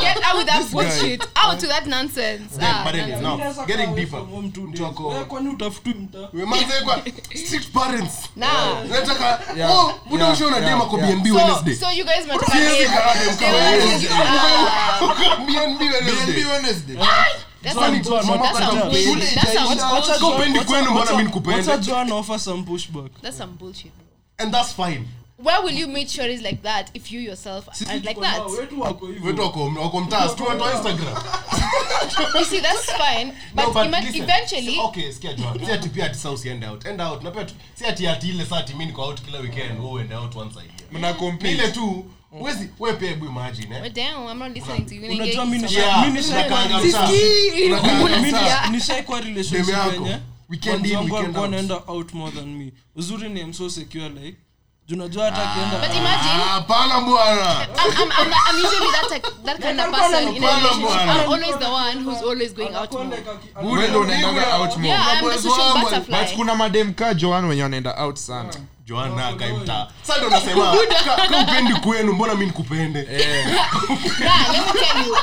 get 0.00 0.24
out 0.26 0.36
with 0.38 0.46
that 0.46 0.70
bullshit. 0.72 1.22
Out 1.36 1.60
to 1.60 1.66
that 1.66 1.86
nonsense. 1.86 2.58
Yeah, 2.60 2.80
ah, 2.80 2.84
but 2.84 2.94
anyways, 2.94 3.22
now, 3.22 3.64
getting 3.66 3.94
deeper. 3.94 4.20
Mtu 4.20 4.86
ako- 4.86 5.08
Wewe 5.08 5.24
kwani 5.24 5.48
utafutwi 5.48 5.94
mtaa? 5.94 6.28
We 6.32 6.44
manze 6.44 6.80
kwa 6.84 7.02
strict 7.46 7.72
parents. 7.72 8.14
Nah. 8.36 8.84
Nataka 8.84 9.40
oh 9.68 9.94
buda 10.08 10.24
yeah, 10.24 10.36
ushaona 10.36 10.56
yeah, 10.56 10.68
dem 10.68 10.80
ako 10.80 10.98
yeah. 10.98 11.10
BNB 11.10 11.30
Wednesday. 11.30 11.74
so 11.74 11.90
you 11.90 12.04
guys 12.04 12.26
Wednesday. 12.28 12.88
BNB 15.46 15.80
Wednesday. 15.80 16.34
BNB 16.34 16.46
Wednesday 16.52 16.96
That's 17.62 17.76
Kwani 17.76 18.04
some- 18.04 18.26
mama 18.26 18.42
that's 18.42 18.58
some 18.58 18.76
kata 18.78 18.86
bullshit. 18.90 19.04
shule 19.04 19.20
That's 19.34 19.52
some 19.52 19.72
itaisha. 19.74 19.88
bullshit. 19.90 20.14
Kama 20.20 20.34
upendi 20.34 20.60
kwenu 20.60 20.90
mbona 20.90 21.10
mimi 21.10 21.22
nikupende 21.22 21.70
Wacha 21.70 21.78
Joan 21.78 22.12
offer 22.12 22.38
some 22.40 22.62
pushback 22.62 23.12
That's 23.22 23.38
some 23.38 23.52
bullshit, 23.52 23.92
bro. 23.96 24.06
and 24.38 24.54
that's 24.54 24.72
fine 24.74 25.04
Where 25.44 25.60
will 25.62 25.72
you 25.78 25.88
meet 25.88 26.08
stories 26.10 26.42
like 26.42 26.62
that 26.62 26.90
if 26.94 27.12
you 27.12 27.20
yourself 27.20 27.68
are 27.68 27.94
like 28.00 28.20
that? 28.20 28.42
You 32.34 32.44
see, 32.44 32.60
that's 32.60 32.92
fine, 32.92 33.34
but, 33.54 33.66
No, 33.68 33.72
but 33.72 33.86
ima- 33.86 34.00
listen, 34.00 34.22
eventually, 34.22 34.78
okay 34.80 35.12
sikia 35.12 35.32
Joan 35.32 35.58
si 35.66 35.72
ati 35.72 35.88
pia 35.88 36.04
ati 36.06 36.14
sasa 36.14 36.30
usiende 36.30 36.66
out 36.66 36.86
end 36.86 37.00
out 37.00 37.22
na 37.22 37.30
pia 37.30 37.44
tu 37.44 37.54
ati 37.88 38.06
ati 38.08 38.28
ile 38.28 38.46
saa 38.46 38.56
ati 38.56 38.72
mimi 38.72 38.86
niko 38.86 39.02
out 39.02 39.20
kila 39.22 39.38
weekend 39.38 39.78
wewe 39.80 39.92
uende 39.92 40.14
out 40.14 40.36
once 40.36 40.56
a 40.58 40.62
year 40.62 40.72
mna 40.92 41.14
compete 41.14 41.54
ile 41.54 41.68
tu 41.70 42.04
wewe 42.32 42.70
wewe 42.78 42.96
pia 42.96 43.08
hebu 43.08 43.26
imagine 43.26 43.76
eh 43.76 43.92
damn, 43.92 44.28
I'm 44.28 44.38
not 44.38 44.54
listening 44.56 44.86
to 44.86 44.94
you. 44.94 45.12
Unajua 45.12 45.46
mimi 45.46 45.58
nisha- 45.66 46.04
mimi 46.06 46.18
nisha- 46.20 46.48
nisha- 48.20 48.70
nishaikuwa 48.70 49.20
relationship 49.20 49.74
yenyewe. 49.92 50.20
Weekend 50.48 50.86
in, 50.86 50.96
weekend 50.98 51.26
out. 51.36 51.36
wanaenda 51.36 51.76
out 51.86 52.14
more 52.14 52.32
than 52.32 52.46
me 52.56 52.72
uzuri 52.96 53.28
ni 53.28 53.40
I'm 53.40 53.52
so 53.52 53.70
secure 53.70 54.08
like 54.08 54.36
junajua 54.90 55.24
hata 55.24 55.50
akienda 55.50 55.78
But 55.78 55.96
imagine 55.96 56.44
hapana 56.52 57.00
bwana 57.00 57.66
I'm, 57.84 57.92
I'm, 58.02 58.10
I'm, 58.12 58.32
I'm 58.48 58.56
usually 58.64 58.90
that 58.92 59.08
type, 59.08 59.26
that 59.44 59.60
kind 59.62 59.80
of 59.80 59.90
person 59.90 60.36
in 60.36 60.44
a 60.44 60.46
relationship. 60.46 61.00
I'm 61.00 61.28
always 61.32 61.56
the 61.58 61.70
one 61.70 61.98
who's 62.04 62.22
always 62.22 62.54
going 62.54 62.74
out 62.74 62.92
more. 62.92 63.16
Wewe 63.62 63.96
unaendaga 63.96 64.54
out 64.54 64.76
more. 64.76 64.86
Yeah, 64.88 65.06
I'm 65.12 65.24
the 65.24 65.38
social 65.38 65.74
wangu. 65.74 66.10
but 66.10 66.34
kuna 66.36 66.54
madem 66.54 66.94
ka 66.94 67.14
joan 67.14 67.44
wenye 67.44 67.62
wanaenda 67.62 67.94
out 68.04 68.16
sana 68.16 68.50
joana 68.86 69.26
akaimtaa 69.28 69.86
sa 70.02 70.18
ndo 70.18 70.28
nasema 70.30 70.76
ka 71.04 71.26
ka 71.28 71.38
upendi 71.42 71.74
kwenu 71.74 72.12
mbona 72.12 72.34
mi 72.34 72.46
nikupende 72.46 73.02
Nah, 74.20 74.52
let 74.52 74.74
me 74.74 74.80
tell 74.80 75.06
you. 75.06 75.12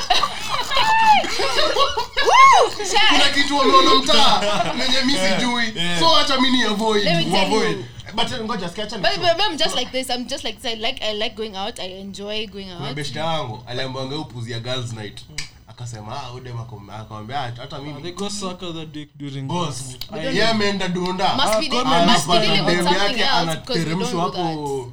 Woo! 2.27 2.85
Shy. 2.85 2.97
kuna 3.09 3.29
kitu 3.29 3.57
wameona 3.57 3.95
mtaa 3.95 4.63
nenye 4.77 5.01
mi 5.01 5.13
sijui 5.13 5.73
so 5.99 6.05
hacha 6.07 6.41
mi 6.41 6.51
ni 6.51 6.63
avoid 6.63 7.03
Let 7.03 7.17
me 7.25 7.31
tell 7.31 7.51
you. 7.71 7.85
But 8.17 8.41
ngoja 8.41 8.69
sikia 8.69 8.83
acha 8.83 8.97
But, 8.97 9.11
but, 9.19 9.37
but 9.37 9.45
I'm 9.51 9.57
just 9.57 9.75
like 9.75 9.91
this. 9.91 10.09
I'm 10.09 10.25
just 10.25 10.43
like 10.43 10.57
this. 10.61 10.65
I 10.71 10.75
like 10.75 11.01
I 11.05 11.13
like 11.13 11.35
going 11.35 11.55
out. 11.55 11.79
I 11.79 11.99
enjoy 11.99 12.47
going 12.47 12.69
out. 12.71 12.95
beshta 12.95 13.19
yangu 13.19 13.63
aliambiwanga 13.67 14.15
upuzia 14.15 14.59
girls 14.59 14.93
night 14.93 15.21
akasema 15.67 16.23
ah 16.23 16.33
ude 16.33 16.53
makombe 16.53 16.93
akamwambia 16.93 17.37
hata 17.39 17.79
mimi 17.79 18.01
they 18.01 18.11
go 18.11 18.29
suck 18.29 18.59
the 18.59 18.85
dick 18.85 19.09
during 19.17 19.47
boss 19.47 19.97
I- 20.13 20.25
yeye 20.25 20.47
ameenda 20.47 20.87
dunda 20.87 21.35
Must 21.35 21.59
be, 21.59 21.69
they 21.69 21.79
Ah, 21.85 22.05
must 22.05 22.27
be 22.27 22.39
dealing 22.39 22.65
with 22.65 22.83
something 22.83 23.19
yake 23.19 23.21
else 23.21 23.55
because 23.55 23.79
we 23.79 23.85
don't 23.85 24.01
anateremshwa 24.01 24.25
do 24.25 24.31
that. 24.31 24.45
hapo 24.47 24.91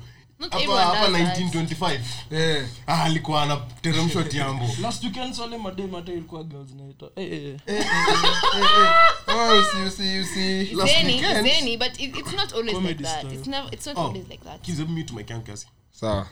hapa 0.50 0.84
hapa 0.84 1.08
1925 1.08 2.00
Eh. 2.30 2.66
ah 2.86 3.02
alikuwa 3.04 3.42
anateremshwa 3.42 4.24
tiambo 4.24 4.66
last 4.82 5.04
weekend 5.04 5.38
wale 5.38 5.58
madem 5.58 5.94
hata 5.94 6.12
ilikuwa 6.12 6.44
girls 6.44 6.70
night 6.74 7.02
eh 7.16 7.32
eh 7.32 7.56
eh. 7.66 7.86
Oh, 9.28 9.62
see, 9.62 9.90
see, 9.90 10.16
you 10.16 10.24
see. 10.24 10.74
Last 10.74 10.92
Zany, 10.92 11.12
weekend- 11.12 11.42
zany, 11.48 11.76
but 11.76 12.00
it, 12.00 12.16
it's 12.16 12.32
not 12.32 12.52
always 12.52 12.72
Comedy 12.74 12.94
like 12.94 13.02
that. 13.04 13.20
style. 13.20 13.34
It's 13.38 13.46
never. 13.48 13.74
It's 13.74 13.86
not 13.86 13.96
Oh. 13.98 14.00
always 14.02 14.28
like 14.28 14.44
that. 14.44 14.60
kids 14.62 14.78
hebu 14.78 14.92
mute 14.92 15.14
my 15.14 15.24
can 15.24 15.42
kiasi 15.42 15.66
sawa 15.92 16.26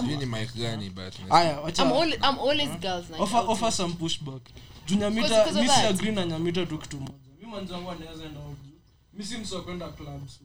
sijui 0.00 0.16
ni 0.16 0.26
mic 0.26 0.54
gani 0.56 0.90
but 0.90 1.14
aya 1.30 1.60
wacha 1.60 1.82
I'm 1.82 1.92
always, 1.92 2.14
I'm 2.14 2.38
always 2.38 2.68
girls 2.80 3.10
night. 3.10 3.20
offer 3.22 3.44
offer 3.46 3.72
some 3.72 3.94
pushback 3.94 4.42
juu 4.86 4.96
Because- 4.96 4.98
nyamita 4.98 5.28
because 5.44 5.58
of 5.58 5.62
mi 5.66 5.68
si 5.68 5.80
agree 5.86 6.12
na 6.12 6.24
nyamita 6.26 6.66
tu 6.66 6.78
kitu 6.78 6.96
moja 7.00 7.14
mi 7.40 7.46
mwanzangu 7.46 7.90
anaweza 7.90 8.24
enda 8.24 8.40
out 8.40 8.56
si 9.28 9.36
mtu 9.38 9.54
wa 9.54 9.62
so 10.28 10.40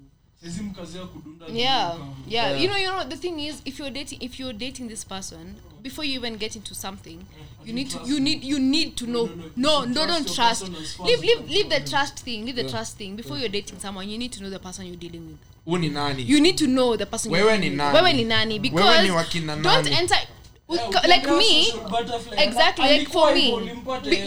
yeah 1.51 1.97
yeah. 2.27 2.55
you 2.55 2.67
know 2.67 2.77
you 2.77 2.87
know 2.87 3.03
the 3.03 3.15
thing 3.17 3.39
is 3.39 3.61
if 3.65 3.77
you're 3.79 3.89
dating 3.89 4.19
if 4.21 4.39
you're 4.39 4.53
dating 4.53 4.87
this 4.87 5.03
person 5.03 5.55
before 5.81 6.05
you 6.05 6.13
even 6.19 6.37
get 6.37 6.55
into 6.55 6.73
something 6.73 7.25
you 7.65 7.73
need 7.73 7.89
to 7.89 7.99
you 8.05 8.19
need 8.19 8.43
you 8.43 8.59
need 8.59 8.95
to 8.95 9.05
know 9.05 9.29
no 9.55 9.83
no 9.85 10.05
don't 10.07 10.33
trust 10.33 10.69
leave 10.99 11.19
leave 11.21 11.49
leave 11.49 11.69
the 11.69 11.79
trust 11.81 12.19
thing 12.19 12.45
leave 12.45 12.55
the 12.55 12.69
trust 12.69 12.97
thing. 12.97 13.15
Before 13.15 13.37
you're 13.37 13.49
dating 13.49 13.79
someone 13.79 14.07
you 14.09 14.17
need 14.17 14.31
to 14.33 14.41
know 14.43 14.49
the 14.49 14.59
person 14.59 14.85
you're 14.85 14.95
dealing 14.95 15.27
with. 15.27 15.37
Huu 15.65 15.77
ni 15.77 15.89
nani? 15.89 16.23
You 16.23 16.39
need 16.41 16.57
to 16.57 16.67
know 16.67 16.95
the 16.97 17.05
person 17.05 17.31
Wewe 17.31 17.39
you're 17.43 17.57
ni 17.57 17.69
dealing 17.69 17.77
nani? 17.77 17.93
with. 17.93 18.03
wewe 18.03 18.13
ni 18.13 18.23
nani? 18.23 18.59
Because 18.59 18.89
Wewe 18.89 19.03
ni 19.03 19.09
wakina 19.11 19.55
don't 19.61 19.87
enter 19.91 20.17
Yeah, 20.71 21.01
like 21.07 21.25
me 21.27 21.71
exactly 22.37 22.99
like 22.99 23.07
for 23.09 23.33
me. 23.33 23.71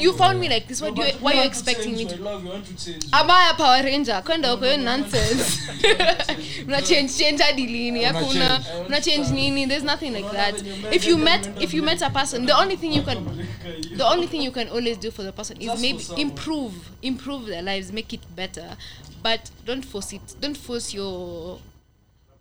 you 0.01 0.13
found 0.13 0.41
me 0.41 0.49
like 0.49 0.67
this 0.67 0.83
what 0.83 0.97
do 0.97 1.03
you, 1.03 1.13
why 1.21 1.35
you 1.35 1.43
expecting 1.43 1.95
me 1.95 2.05
to 2.05 2.21
love, 2.21 2.43
change. 2.77 3.05
amaya 3.13 3.57
power 3.57 3.83
ranger? 3.85 4.23
Kwenda 4.25 4.55
uko 4.55 4.65
hiyo 4.65 4.77
nonsense. 4.77 5.61
Mna 6.67 6.83
change 6.83 7.13
change 7.19 7.43
hadi 7.43 7.67
lini? 7.67 8.05
Hakuna 8.05 8.61
change. 8.91 9.05
change 9.05 9.31
nini? 9.31 9.67
There's 9.67 9.85
nothing 9.85 10.13
like 10.13 10.31
that. 10.33 10.61
if 10.93 11.07
you 11.07 11.17
met 11.17 11.49
if 11.61 11.73
you 11.75 11.83
met 11.83 12.03
a 12.03 12.11
person 12.11 12.47
the 12.47 12.59
only 12.59 12.77
thing 12.77 12.93
you 12.93 13.03
can 13.03 13.25
the 13.97 14.05
only 14.05 14.27
thing 14.27 14.43
you 14.43 14.51
can 14.51 14.69
always 14.69 14.97
do 14.99 15.11
for 15.13 15.23
the 15.23 15.33
person 15.33 15.57
is 15.61 15.81
maybe 15.81 16.03
improve 16.21 16.73
improve 17.03 17.47
their 17.47 17.63
lives 17.63 17.93
make 17.93 18.13
it 18.13 18.21
better. 18.35 18.77
But 19.23 19.51
don't 19.65 19.85
force 19.85 20.13
it 20.13 20.35
don't 20.41 20.57
force 20.57 20.93
your 20.93 21.61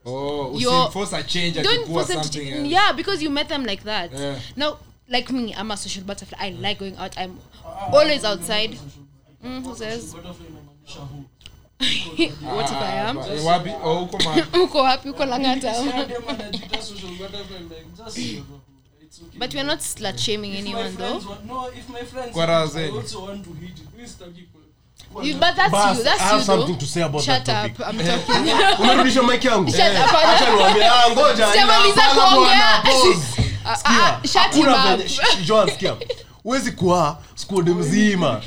oh 0.05 0.57
Your- 0.57 0.89
a 1.13 1.23
change 1.23 1.61
don't 1.61 1.87
force 1.87 2.07
them 2.07 2.21
to, 2.21 2.49
else. 2.49 2.67
yeah 2.67 2.91
because 2.91 3.21
you 3.21 3.29
met 3.29 3.49
them 3.49 3.65
like 3.65 3.83
that. 3.83 4.11
Yeah. 4.11 4.39
now 4.55 4.79
like 5.09 5.29
me 5.31 5.53
i'm 5.55 5.71
a 5.71 5.77
social 5.77 6.03
butterfly. 6.03 6.37
I 6.39 6.49
like 6.59 6.79
going 6.79 6.95
out. 6.97 7.17
I'm 7.17 7.39
always 7.91 8.23
outside. 8.23 8.77
Mm, 9.43 9.63
who 9.63 9.75
says? 9.75 10.15
What 11.81 12.69
if 12.69 12.77
i 12.77 12.91
am? 13.09 13.17
Eh, 13.17 13.41
wapi? 13.41 13.73
Oh 13.83 14.05
uko 14.05 14.83
wapi? 14.85 15.09
Uko 15.09 15.25
langata? 15.25 15.73
But 19.37 19.53
we're 19.53 19.63
not 19.63 19.79
slut 19.79 20.17
shaming 20.19 20.53
anyone 20.53 20.95
though. 20.95 21.19
no, 21.45 21.67
if 21.75 21.89
my 21.89 22.01
friends 22.03 22.31
Kwa 22.31 22.47
want 22.47 22.49
raha 22.49 22.67
it, 22.67 22.75
I 22.75 22.89
zenu. 22.89 23.01
also 23.01 23.21
want 23.25 23.43
to 23.43 23.53
hit 23.53 23.71
it. 23.79 23.87
You, 25.23 25.33
but 25.33 25.55
that's 25.55 25.71
Bas, 25.71 25.97
you. 25.97 26.03
That's 26.03 26.21
I 26.21 26.23
have 26.23 26.39
you 26.39 26.45
something 26.45 26.67
though. 26.73 26.79
to 26.79 26.85
say 26.85 27.03
about 27.03 27.21
Shut 27.23 27.45
that 27.45 27.65
up. 27.65 27.87
I'm 27.87 27.97
talking. 27.97 28.79
unarudisha 28.83 29.23
mic 29.23 29.43
yangu 29.45 29.71
Shut 29.71 29.79
up. 29.95 30.13
acha 30.13 30.49
niwaambie 30.51 30.85
ah 30.85 31.09
ngoja 31.11 31.47
Sijamaliza 31.51 32.01
hapana 32.01 32.31
kuongea. 32.31 32.81
bwana, 32.83 32.83
pause. 32.83 34.27
Shut 34.33 34.53
him 34.55 34.67
up. 34.67 34.75
venye- 34.77 35.09
sh- 35.09 35.21
sh- 35.21 35.45
Joan, 35.45 35.69
sikia 35.69 35.95
huwezi 36.43 36.71
kuwa 36.71 37.17
squad 37.35 37.69
mzima 37.69 38.41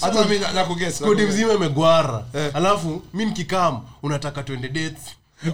hata 0.00 0.24
mzima 1.28 1.52
imegwara 1.54 2.24
alafu 2.54 3.02
mi 3.14 3.24
nikikam 3.24 3.80
unataka 4.02 4.42
twende 4.42 4.68
dates 4.68 5.02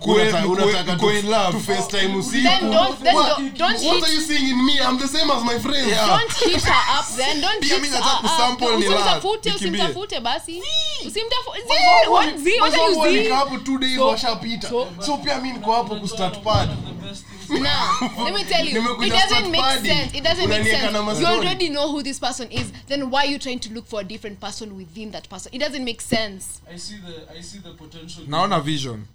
Usimtafute, 9.54 10.20
basi. 10.20 10.62
Usimtafute. 11.06 11.60
Zee, 11.68 12.10
what 12.10 12.36
zee? 12.38 12.60
What 12.60 12.74
are 12.74 12.92
you 12.92 12.98
Wazungu 12.98 13.08
zee? 13.08 13.28
hapo 13.28 13.58
two 13.58 13.78
days 13.78 13.96
So- 13.96 14.06
washapita 14.06 14.68
so- 14.68 14.88
so 15.06 15.16
pia 15.18 15.40
mi 15.40 15.52
niko 15.52 15.72
hapo 15.72 15.96
kustart 15.96 16.42
pad 16.42 16.68
the 16.68 16.92
best 17.08 17.24
things 17.26 17.50
Nah, 17.50 18.24
let 18.24 18.34
me 18.34 18.44
tell 18.44 18.66
you, 18.68 19.02
it 19.02 19.10
doesn't 19.12 19.50
make 19.50 19.86
sense. 19.86 20.18
It 20.18 20.22
doesn't 20.24 20.48
make 20.48 20.64
sense. 20.64 21.20
You 21.20 21.26
already 21.26 21.68
know 21.70 21.90
who 21.90 22.02
this 22.02 22.18
person 22.20 22.48
is. 22.52 22.72
Then 22.88 23.10
why 23.10 23.24
are 23.24 23.30
you 23.32 23.38
trying 23.38 23.60
to 23.60 23.72
look 23.72 23.86
for 23.86 24.00
a 24.00 24.04
different 24.04 24.38
person 24.38 24.76
within 24.76 25.12
that 25.12 25.28
person? 25.30 25.50
It 25.54 25.58
doesn't 25.60 25.82
make 25.84 26.02
sense. 26.02 26.60
I 26.70 26.76
see 26.78 26.96
the 26.98 27.38
I 27.38 27.42
see 27.42 27.58
the 27.58 27.70
potential. 27.70 28.24
naona 28.26 28.60
vision 28.62 29.06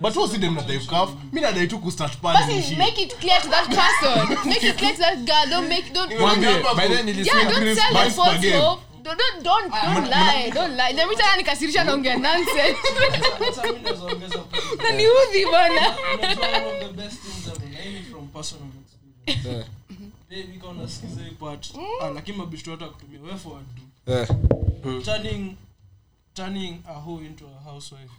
but 0.00 0.14
huo 0.14 0.28
si 0.28 0.38
dem 0.38 0.54
nadai 0.54 0.78
kukaf 0.78 1.10
mi 1.32 1.40
nadai 1.40 1.68
tu 1.68 1.78
kustart 1.78 2.16
pad 2.22 2.34
Basi 2.34 2.52
niishi. 2.52 2.76
make 2.76 3.02
it 3.02 3.14
clear 3.20 3.40
to 3.40 3.48
that 3.48 3.66
person. 3.68 4.48
Make 4.48 4.64
it 4.64 4.76
clear 4.78 4.92
to 4.92 4.98
that 4.98 5.18
girl. 5.24 5.50
Don't 5.50 5.68
make 5.68 5.92
don't. 5.92 6.10
don't 6.10 6.40
them 6.40 6.62
per 6.62 6.74
Don't 9.06 9.18
don't 9.18 9.42
don't, 9.44 9.70
don't 9.70 10.10
lie. 10.10 10.50
Don't 10.54 10.76
lie. 10.76 10.92
Let 10.96 11.08
me 11.08 11.14
tell 11.16 11.30
you, 11.30 11.36
nikasirisha 11.42 11.84
naongea 11.84 12.16
nonsense. 12.16 12.78
Na 14.82 14.92
bwana. 14.92 14.96
Ni 14.96 15.06
udhi 15.06 15.46
personal 18.36 18.68
experience. 19.26 19.68
Niko 20.52 20.72
nasikiza 20.72 21.20
hii 21.20 21.30
part. 21.30 21.72
Ah, 22.02 22.10
lakini 22.10 22.36
mabishto 22.38 22.70
hata 22.70 22.86
kutumia 22.88 23.20
way 23.20 23.36
forward 23.36 23.66
eh. 24.06 24.28
Turning 25.04 25.56
turning 26.34 26.82
a 26.88 26.92
hoe 26.92 27.26
into 27.26 27.44
a 27.46 27.70
housewife 27.70 28.12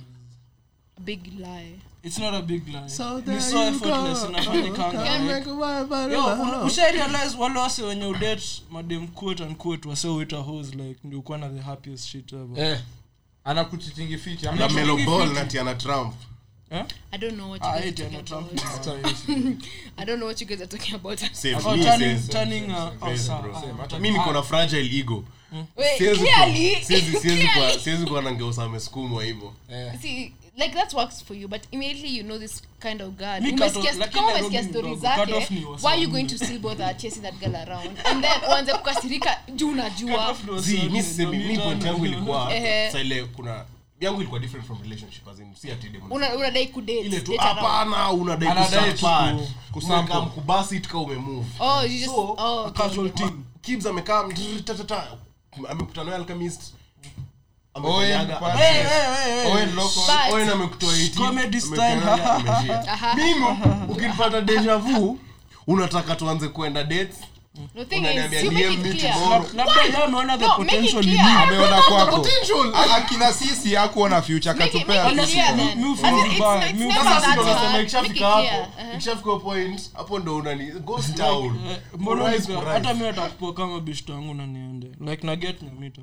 Big 1.00 1.40
lie. 1.40 1.80
it's 2.04 2.18
not 2.20 2.34
a 2.34 2.42
big 2.42 2.68
lie. 2.68 2.88
So 2.90 3.16
Ni 3.18 3.22
there 3.22 3.42
so 3.42 3.58
you 3.64 3.68
effortless 3.70 4.22
go. 4.24 4.32
Can't 4.34 4.96
like- 4.96 5.22
make 5.24 5.48
a 5.48 5.54
wife 5.54 5.92
out 5.92 6.06
of 6.08 6.12
Yo, 6.12 6.20
a 6.22 6.34
una- 6.34 6.58
hoe. 6.58 6.66
usha 6.68 6.92
realize 6.92 7.38
wale 7.38 7.60
wase 7.60 7.84
wenye 7.84 8.06
udet 8.06 8.62
madem 8.72 9.08
quote 9.08 9.44
unquote 9.44 9.90
wase 9.90 10.08
huita 10.08 10.38
hoes 10.38 10.74
like 10.76 11.00
ndio 11.04 11.22
kuwa 11.22 11.38
na 11.38 11.50
the 11.50 11.60
happiest 11.62 12.08
shit 12.08 12.34
ever. 12.34 12.60
Eh, 12.64 12.80
anakuchitingi 13.44 14.18
fiti 14.18 14.46
na 14.46 14.52
amna- 14.52 14.70
melo 14.70 14.98
ball 14.98 15.34
na 15.34 15.46
tiana 15.46 15.76
trump 15.76 16.14
Eh? 16.72 16.84
I 17.12 17.18
don't 17.18 17.36
know 17.38 17.50
what 17.50 17.62
you 17.62 17.70
Ah, 17.70 17.80
guys 17.80 17.86
are 17.86 17.92
talking 17.92 18.16
about. 18.16 18.26
Trump. 18.28 18.60
Hata 18.60 18.94
mimi 18.94 19.16
si- 19.16 19.68
I 19.98 20.06
don't 20.06 20.18
know 20.20 20.28
what 20.28 20.42
you 20.42 20.48
guys 20.48 20.62
are 20.62 20.68
talking 20.68 20.96
about. 20.96 21.20
Same, 21.32 21.56
me, 21.56 21.62
turning 21.84 22.18
same. 22.20 22.34
turning 22.34 22.72
uh, 22.72 23.16
Same, 23.16 23.42
bro. 23.42 23.54
Hata 23.82 24.00
mi 24.00 24.12
niko 24.12 24.34
na 24.34 24.44
fragile 24.44 25.00
ego 25.00 25.24
Siwezi 25.98 26.20
kuwa- 26.20 26.34
clearly, 26.34 26.76
siwezi- 26.76 27.20
siwezi 27.20 27.42
kuwa- 27.48 27.54
clearly. 27.54 27.80
siwezi 27.80 28.06
kuwa 28.06 28.22
na 28.22 28.32
ngeusa 28.32 28.64
amesukumwa 28.64 29.24
hivyo 29.24 29.54
eh. 29.72 29.94
See, 30.02 30.34
like 30.58 30.74
that 30.76 30.94
works 30.94 31.24
for 31.26 31.38
you, 31.38 31.48
but 31.48 31.62
immediately 31.72 32.18
you 32.18 32.24
know 32.24 32.40
this 32.40 32.62
kind 32.82 33.02
of 33.02 33.14
girl. 33.14 33.42
Kama 34.12 34.32
umesikia 34.32 34.62
ni 34.62 34.70
story 34.70 34.96
zake, 34.96 35.34
why 35.84 35.92
are 35.94 36.02
you 36.02 36.10
going 36.10 36.24
to 36.26 36.38
still 36.38 36.60
bother 36.60 36.98
chasing 36.98 37.22
that 37.22 37.36
girl 37.40 37.56
around 37.56 38.00
and 38.06 38.24
then 38.24 38.42
uanze 38.50 38.74
kukasirika 38.74 39.38
juu 39.56 39.72
najua 39.76 40.36
mi 41.32 41.58
point 41.58 41.84
yangu 41.86 42.06
ilikuwa 42.06 42.52
saile 42.92 43.24
kuna 43.24 43.66
yangu 44.00 44.20
ilikuwa 44.22 44.40
different 44.40 44.68
from 44.68 44.82
relationship 44.82 45.28
as 45.28 45.40
in 45.40 45.56
si 45.56 45.72
ati 45.72 45.90
demo 45.90 46.06
Una- 46.16 46.36
unadai 46.36 46.68
kudate, 46.68 47.00
ile 47.00 47.20
tu 47.22 47.32
date 47.32 47.44
hapana 47.44 48.12
unadai 48.12 48.50
ku-. 49.00 49.40
Umekaa 49.86 50.22
mkubasi 50.22 50.80
tika 50.80 50.98
umemove 50.98 51.48
Oh, 51.60 51.82
you 51.84 51.90
just- 52.00 52.06
So, 52.06 52.36
oh, 52.38 52.66
okay. 52.68 52.84
casual 52.88 53.10
team. 53.10 53.44
Kibs 53.62 53.86
amekaa 53.86 54.24
mtrrr, 54.24 54.64
tatata, 54.64 55.08
amekutana 55.70 56.10
na 56.10 56.16
alchemist 56.16 56.62
Owen 57.74 58.12
amekanyaga, 58.14 58.36
Park. 58.40 58.58
Hey, 58.60 58.74
hey, 58.74 58.84
hey, 58.84 59.42
hey. 59.44 59.52
Owen 59.52 59.76
Loco. 59.76 60.02
But- 60.08 60.34
Owen 60.34 60.50
amekutoa 60.50 60.94
18, 60.98 61.26
Comedy 61.26 61.62
style. 61.62 61.82
amekanyaga, 61.92 62.34
ameshia. 62.34 62.92
Aha. 62.94 63.16
mimi 63.16 63.46
ukipata 63.90 64.42
deja 64.42 64.78
vu 64.78 65.20
unataka 65.68 66.16
tuanze 66.16 66.48
kuenda 66.48 66.84
dates 66.84 67.16
The 67.76 67.86
thing 67.86 68.06
is, 68.06 68.44
you 68.44 68.52
make 68.52 68.74
it 68.74 69.00
clear. 69.00 69.14
labda 69.56 69.82
yeye 69.82 69.98
ameona 70.04 70.38
the 70.38 70.46
No, 70.48 70.58
make 70.58 70.74
it 70.74 70.76
potential 70.92 71.00
in 71.04 71.04
clear. 71.10 71.24
you. 71.34 71.40
ameona 71.44 71.82
kwako 71.82 72.18
Potential. 72.18 72.76
A- 72.76 72.96
akina 72.96 73.34
sisi 73.34 73.76
hakuona 73.76 74.22
future 74.22 74.54
Make 74.54 74.78
it, 74.78 74.88
make 74.88 75.00
it 75.00 75.06
Honestly, 75.06 75.34
clear 75.34 75.56
then. 75.58 75.82
mi 75.82 75.84
I 75.84 76.12
it's, 76.28 76.72
it's 76.72 76.80
never 76.80 76.94
Sasa 77.04 77.20
that 77.22 77.34
ndo 77.34 77.44
nasema. 77.44 77.72
Make 77.72 77.82
it 77.84 77.84
ikishafika 77.84 78.28
hapo. 78.28 78.48
Uh-huh. 78.48 78.94
ikishafika 78.94 79.36
point 79.36 79.94
hapo 79.94 80.20
ndo 80.20 80.36
unani 80.36 80.72
goes 80.72 81.16
down 81.16 81.60
mbona 81.98 82.32
Rise, 82.32 82.48
nika- 82.48 82.60
rise. 82.60 82.72
hata 82.74 82.94
mi 82.94 83.08
atakupoa 83.08 83.54
kama 83.54 83.80
beshto 83.80 84.14
yangu 84.14 84.34
na 84.34 85.12
like 85.12 85.28
na 85.28 85.36
get 85.36 85.62
nyamita 85.62 86.02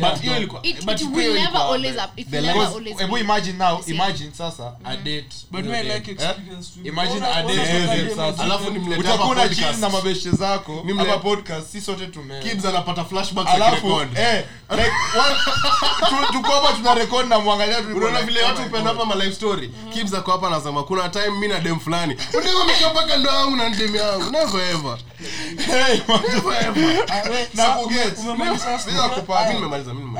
hapo 0.00 0.14
but 0.14 0.22
hiyo 0.22 0.36
ilikuwa 0.36 0.62
It, 0.62 0.84
but 0.84 1.00
it 1.00 1.08
will 1.08 1.18
ilikuwa 1.20 1.38
never 1.44 1.52
the- 1.52 1.74
always 1.74 1.96
up. 2.04 2.10
It 2.18 2.30
the 2.30 2.36
will 2.36 2.46
never 2.46 2.60
Because, 2.60 2.78
always 2.78 2.98
hebu 2.98 3.14
be. 3.14 3.20
imagine 3.20 3.58
now 3.58 3.76
the 3.76 3.82
same. 3.82 3.94
imagine 3.94 4.30
sasa 4.38 4.72
a 4.84 4.96
date 4.96 5.26
but 5.50 5.64
me 5.64 5.82
like 5.82 6.10
Eh? 6.10 6.16
experience 6.16 6.68
too. 6.74 6.88
Imagine 6.88 7.16
Ona- 7.16 7.34
a 7.36 7.42
day 7.42 7.58
ona 7.58 7.66
season 7.66 8.08
kama 8.16 8.30
sasa. 8.32 8.42
alafu 8.44 8.64
ajipe- 8.64 8.72
nimlete 8.78 9.08
hapa 9.08 9.34
na 9.34 9.48
chill 9.48 9.56
podcast. 9.56 9.78
na 9.80 9.88
mabeshte 9.88 10.30
zako 10.30 10.82
Nimle- 10.86 11.06
hapa 11.08 11.18
podcast 11.18 11.66
si 11.72 11.80
sote 11.80 12.06
tume 12.06 12.40
Kids 12.42 12.64
anapata 12.64 13.04
flashback 13.04 13.48
alafu 13.48 13.74
record 13.88 14.18
eh 14.18 14.44
like 14.70 14.90
one- 15.18 15.36
tu- 16.26 16.32
tuko 16.32 16.50
hapa 16.52 16.72
tuna 16.72 16.94
record 16.94 17.28
na 17.28 17.38
mwangalia 17.38 17.76
tulikuwa 17.82 18.08
unaona 18.08 18.20
like, 18.20 18.32
vile 18.32 18.44
oh 18.44 18.46
watu 18.48 18.60
my 18.60 18.66
upenda 18.66 18.90
God. 18.92 19.00
hapa 19.00 19.14
ma 19.16 19.24
life 19.24 19.36
story 19.36 19.70
Kibz 19.92 20.14
ako 20.14 20.32
hapa 20.32 20.46
anasema 20.46 20.82
kuna 20.82 21.08
time 21.08 21.30
mi 21.30 21.48
na 21.48 21.58
dem 21.60 21.80
fulani 21.80 22.14
dem 22.14 22.90
mpaka 22.90 23.16
ndo 23.16 23.30
yangu 23.30 23.56
na 23.56 23.70
dem 23.70 23.96
yangu 23.96 24.30
never 24.30 24.60
ever 24.70 24.98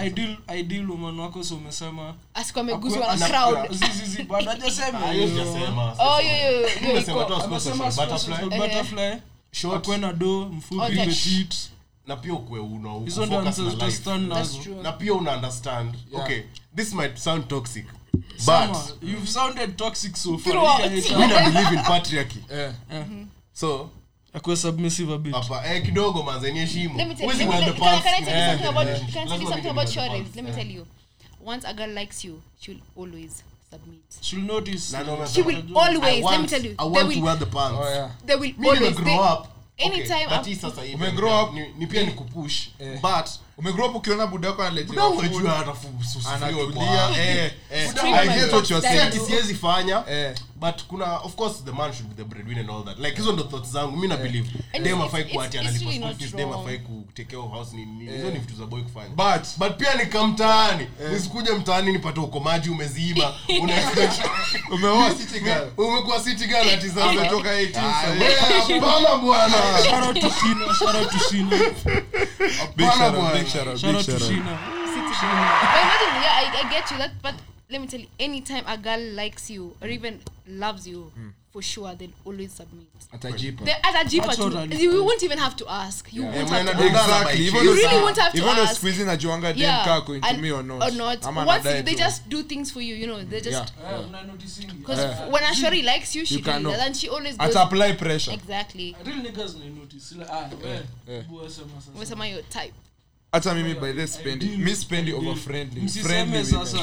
Ideal 0.06 0.36
ideal 0.48 0.90
woman 0.90 1.20
wako 1.20 1.44
so 1.44 1.56
umesema. 1.56 2.14
Na 3.18 3.28
do 10.12 10.50
na 12.06 12.16
pia 12.16 12.34
ukwe 12.34 12.60
pia 14.92 15.14
una 15.14 15.32
understand. 15.32 15.94
Yeah. 16.10 16.24
okay 16.24 16.42
this 16.76 16.94
might 16.94 17.18
sound 17.18 17.48
toxic 17.48 17.86
Sama, 18.36 18.84
you've 19.00 19.28
sounded 19.28 19.76
toxic 19.76 20.16
so 20.16 20.38
far. 20.38 20.78
Believe 20.78 21.72
in 21.72 21.82
patriarchy. 21.84 22.42
So 23.52 23.90
akwe 24.34 24.56
submissive 24.56 25.14
a 25.14 25.18
bit 25.18 25.34
hapa 25.34 25.66
eh 25.66 25.82
kidogo 25.84 26.22
manze 26.22 26.52
ni 26.52 26.58
heshima 26.58 26.94
Let 26.96 27.08
me 27.08 27.14
tell 27.14 27.24
you. 27.24 27.32
Huwezi 27.32 27.38
Let 27.44 27.48
me, 27.48 27.54
wear 27.54 27.66
let, 27.66 27.74
the 27.74 27.80
can, 27.80 28.02
can 28.02 28.14
I 28.14 28.24
tell 28.24 28.38
you 28.38 28.48
something 28.48 28.68
about? 28.68 28.86
Can 28.86 29.22
I 29.22 29.28
tell 29.28 29.40
you 29.42 29.48
something 29.48 29.70
about 29.70 29.88
the. 29.88 30.00
Let 30.42 30.44
me 30.44 30.52
tell 30.52 30.66
you. 30.66 30.86
Once 31.44 31.64
a 31.68 31.74
girl 31.74 31.90
likes 31.90 32.24
you, 32.24 32.40
she'll 32.60 32.80
always 32.96 33.42
submit. 33.70 34.00
she'll 34.20 34.40
notice 34.42 34.92
Na 34.92 35.02
ndo. 35.02 35.26
She 35.26 35.42
will 35.42 35.56
I 35.76 35.94
always. 35.94 36.24
Let 36.24 36.40
me 36.40 36.46
tell 36.46 36.64
you. 36.64 36.74
I 36.78 36.84
They 36.84 36.90
want 36.90 37.12
to 37.12 37.20
wear 37.20 37.36
the 37.38 37.46
pants 37.46 37.78
Oh, 37.80 37.88
yeah. 37.90 38.10
They 38.26 38.36
will 38.36 38.52
mi 38.58 38.68
always. 38.68 38.80
nimegrow 38.82 39.04
they- 39.04 39.32
up 39.32 39.48
anytime 39.78 40.14
okay, 40.14 40.24
but 40.24 40.32
I'm- 40.38 40.44
hii 40.44 40.54
sasa 40.56 40.82
hivi 40.82 40.94
Umegrow 40.94 41.42
up- 41.44 41.54
ni, 41.54 41.68
ni 41.78 41.86
pia 41.86 42.02
ni 42.02 42.10
kupush 42.12 42.68
but 43.02 43.28
umegrow 43.58 43.88
up 43.88 43.94
ukiona 43.96 44.26
buda 44.26 44.48
yako 44.48 44.62
analetewa 44.62 44.94
Budangu 45.10 45.22
food, 45.22 45.36
ajua 45.36 45.50
hata 45.52 45.72
fu- 45.74 46.04
su- 46.04 46.08
sufuria 46.12 46.36
anatulia 46.36 46.64
kwa- 46.66 47.06
Budangu 47.86 48.14
I 48.14 48.18
ajua. 48.18 48.34
get 48.34 48.52
what 48.52 48.70
you're 48.70 48.88
Si 48.88 48.94
saying. 48.94 49.08
ati 49.08 49.18
siwezi 49.20 49.54
fanya 49.54 50.04
Eh. 50.10 50.34
But 50.62 50.82
kuna 50.88 51.04
of 51.24 51.34
course 51.36 51.60
the 51.64 51.72
man 51.72 51.92
should 51.92 52.08
be 52.08 52.14
the 52.14 52.24
breadwinner 52.24 52.60
and 52.60 52.70
all 52.70 52.84
that. 52.84 52.98
Like 52.98 53.16
hizo 53.16 53.32
ndo 53.32 53.42
thoughts 53.42 53.70
zangu. 53.72 53.96
Mi 53.96 54.08
na 54.08 54.16
believe 54.16 54.48
dem 54.82 55.02
afai 55.02 55.24
kuati 55.24 55.58
analipa 55.58 55.92
school 55.92 56.14
fees 56.14 56.34
dem 56.36 56.52
afai 56.52 56.78
ku 56.78 57.04
care 57.14 57.36
of 57.38 57.50
house 57.50 57.72
nini 57.76 57.92
nini. 57.92 58.12
Hizo 58.12 58.30
ni 58.30 58.38
vitu 58.38 58.54
za 58.54 58.66
boy 58.66 58.82
kufanya. 58.82 59.08
But 59.08 59.46
but 59.58 59.76
pia 59.76 59.94
nikamtaani 59.94 60.86
nisikuje 61.12 61.52
mtaani. 61.52 61.92
Nipate 61.92 62.20
ukomaji 62.20 62.70
umeziiba 62.70 63.34
una 63.62 63.74
umeoa 64.72 65.14
city 65.14 65.40
girl? 65.40 65.68
umekuwa 65.76 66.20
city 66.20 66.46
girl 66.46 66.68
ati 66.68 66.88
sasa 66.88 67.06
umetoka 67.08 67.62
18 67.62 67.78
Ah, 67.78 67.92
sasa. 68.02 68.74
hapana 68.74 69.16
bwana. 69.16 69.54
Shout 69.84 70.06
out 70.06 70.20
to 70.20 70.30
Shina, 70.30 70.74
shout 70.74 70.94
out 70.94 71.10
to 71.10 71.18
Shina, 71.18 71.58
big 72.76 72.86
Hapana 72.86 72.92
shout 72.92 73.14
out 73.14 73.14
bwana. 73.14 73.38
big 73.38 73.48
shout 73.48 73.66
out 73.68 73.78
shout 73.78 73.94
out 73.94 74.04
to 74.04 74.10
shout 74.10 74.20
city 74.20 74.34
Shina. 74.34 74.58
But 75.72 75.80
imagine, 75.82 76.14
yeah, 76.22 76.40
I, 76.40 76.66
I 76.66 76.70
get 76.70 76.90
you 76.90 76.98
that, 76.98 77.10
but 77.22 77.34
let 77.70 77.80
me 77.80 77.86
tell 77.86 78.00
you, 78.00 78.06
anytime 78.20 78.64
a 78.66 78.76
girl 78.76 79.00
likes 79.14 79.50
you 79.50 79.74
or 79.80 79.88
even 79.88 80.20
loves 80.46 80.86
you, 80.86 81.12
for 81.52 81.62
sure 81.62 81.94
they'll 81.94 82.10
always 82.24 82.52
submit. 82.52 82.86
atajipa 83.12 83.64
They, 83.64 83.72
as 83.82 83.94
a 83.94 84.04
jeeper 84.08 84.26
That's 84.26 84.36
too, 84.38 84.44
what 84.44 84.72
I- 84.72 84.74
you 84.78 85.04
won't 85.04 85.22
even 85.22 85.38
have 85.38 85.54
to 85.56 85.68
ask. 85.68 86.12
You 86.12 86.22
Yeah. 86.22 86.28
won't 86.36 86.50
Yeah, 86.50 86.56
have 86.56 86.76
to 86.78 86.84
man, 86.84 86.92
ask. 87.26 87.38
You 87.38 87.52
really 87.74 88.02
won't 88.02 88.16
have 88.18 88.32
to 88.32 88.38
even 88.38 88.58
ask. 88.58 88.74
siku 88.74 88.86
hizi 88.86 89.04
najuanga 89.04 89.50
Yeah, 89.56 89.84
kaa 89.84 90.00
going 90.00 90.20
to 90.20 90.36
me 90.38 90.50
or 90.52 90.62
not 90.64 90.82
or 90.82 90.92
not. 90.92 91.26
Ama 91.26 91.44
Once 91.46 91.62
they 91.62 91.82
tu. 91.82 91.98
just 91.98 92.28
do 92.28 92.42
things 92.42 92.72
for 92.72 92.82
you, 92.82 92.96
you 92.96 93.06
know, 93.06 93.22
they 93.24 93.40
just 93.40 93.72
Yeah. 93.82 94.00
Eh, 94.00 94.32
because 94.78 95.02
Yeah. 95.02 95.28
when 95.32 95.44
a 95.44 95.54
shorty 95.54 95.82
likes 95.82 96.16
you, 96.16 96.26
she 96.26 96.34
You 96.34 96.42
can 96.42 96.64
really 96.64 96.80
and 96.80 96.96
she 96.96 97.08
always 97.08 97.36
goes 97.36 97.56
apply 97.56 97.92
pressure 97.92 98.32
exactly. 98.34 98.96
Real 99.04 99.16
niggas 99.22 99.52
they 99.58 99.68
notice. 99.68 100.12
Like, 100.16 100.28
ah, 100.30 100.48
yeah. 100.64 101.16
eh. 101.18 101.22
bua. 101.28 101.48
Umesema 101.94 102.26
your 102.30 102.42
type. 102.42 102.72
Hata 103.32 103.54
mimi 103.54 103.74
by 103.74 103.92
the 103.92 104.06
spendi 104.06 104.46
mi 104.46 104.76
spendi 104.76 105.12
over 105.12 105.36
friendly 105.36 105.88
friendly 105.88 106.44
sasa. 106.44 106.78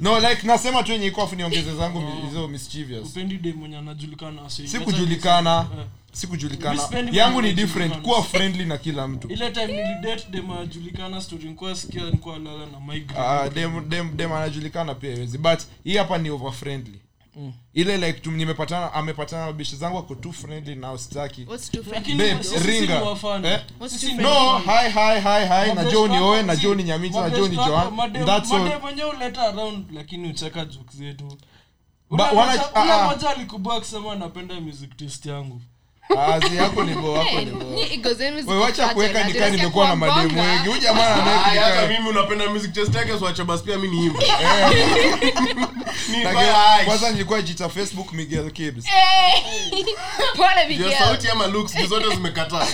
no 0.00 0.20
like 0.20 0.46
nasema 0.46 0.82
tu 0.82 0.92
yenye 0.92 1.06
iko 1.06 1.22
afu 1.22 1.36
niongeze 1.36 1.74
zangu 1.74 2.02
hizo 2.26 2.48
mischievous. 2.48 3.08
Upendi 3.08 3.36
dem 3.38 3.56
mwenye 3.56 3.76
anajulikana 3.76 4.42
Eh. 4.42 4.70
si 6.12 6.26
kujulikana. 6.26 6.74
Mi 6.74 6.78
sipendi 6.78 7.16
yangu 7.18 7.42
ni 7.42 7.52
different. 7.52 7.98
kuwa 7.98 8.22
friendly 8.22 8.64
na 8.64 8.78
kila 8.78 9.08
mtu. 9.08 9.28
Ile 9.28 9.50
time 9.50 9.66
nilidate 9.66 10.26
dem 10.30 10.50
anajulikana 10.50 11.20
story 11.20 11.44
nikuwa 11.44 11.76
sikia 11.76 12.04
nikuwa 12.10 12.38
lala 12.38 12.66
na 12.66 12.80
migraine. 12.80 13.26
Ah, 13.26 13.48
dem 13.48 13.88
dem 13.88 14.16
dem 14.16 14.32
anajulikana 14.32 14.94
pia 14.94 15.12
hawezi 15.12 15.38
but 15.38 15.60
hii 15.84 15.96
hapa 15.96 16.18
ni 16.18 16.30
over 16.30 16.52
friendly 16.52 16.98
Mm. 17.36 17.52
ile 17.74 17.96
like 17.96 18.20
tu, 18.20 18.30
nimepatana 18.30 18.92
amepatana 18.92 19.46
na 19.46 19.52
bishi 19.52 19.76
zangu 19.76 19.98
ako 19.98 20.14
too 20.14 20.32
friendly 20.32 20.74
na 20.74 20.98
sitaki 20.98 21.44
What's 21.48 21.70
too 21.70 21.82
Lakini 21.90 22.16
friendly? 22.18 22.32
Babe, 22.34 22.44
sisi 22.44 22.80
ringa. 22.80 22.94
Eh? 23.44 23.60
Ni 24.08 24.14
no 24.22 24.58
hi 24.58 24.90
hi 24.90 25.20
hi 25.20 25.46
hi 25.46 25.74
na 25.74 25.84
joni 25.84 26.18
oe 26.18 26.42
na 26.42 26.56
si- 26.56 26.62
joni 26.62 26.82
nyamita 26.84 27.20
na 27.20 27.30
joni 27.30 27.56
joan 27.56 28.12
that's 28.26 28.52
all 28.52 28.80
mwenye 28.80 29.04
uleta 29.04 29.42
around 29.42 29.90
lakini 29.92 30.28
ucheka 30.28 30.64
jokes 30.64 30.96
zetu 30.96 31.36
wana- 32.10 32.32
moja- 32.32 32.74
ah, 32.74 33.00
ah. 33.02 33.06
moja 33.08 33.30
alikubua 33.30 33.76
akisema 33.76 34.12
anapenda 34.12 34.60
music 34.60 34.96
taste 34.96 35.28
yangu 35.30 35.60
azi 36.18 36.56
yako 36.56 36.84
ni 36.84 36.94
bo 36.94 37.12
wako 37.12 37.38
ni 37.40 37.46
bo 37.50 37.64
ni 37.64 37.94
ego 37.94 38.14
zenu 38.14 38.36
ziko 38.40 38.50
wewe 38.50 38.62
wacha 38.64 38.88
kuweka 38.88 39.20
na 39.20 39.24
nikaa 39.26 39.48
nimekuwa 39.48 39.88
na 39.88 39.96
mademu 39.96 40.40
wengi. 40.42 40.68
Huyu 40.68 40.80
jamaa 40.80 41.44
Ay, 41.44 41.58
hata 41.58 41.86
mimi 41.88 42.08
unapenda 42.08 42.48
music 42.50 42.72
test 42.72 42.94
yake 42.94 43.18
so 43.18 43.28
acha 43.28 43.44
basi 43.44 43.64
pia 43.64 43.78
mimi 43.78 43.96
Ni 46.10 46.16
Like, 46.18 46.84
kwanza 46.84 47.10
nilikuwa 47.10 47.42
jita 47.42 47.68
facebook 47.68 48.12
miguel 48.12 48.50
kibs 48.50 48.84
Pole 50.36 50.66
Miguel. 50.68 50.98
sauti 50.98 51.28
ama 51.28 51.46
looks 51.46 51.86
zote 51.88 52.08
zimekataa. 52.14 52.66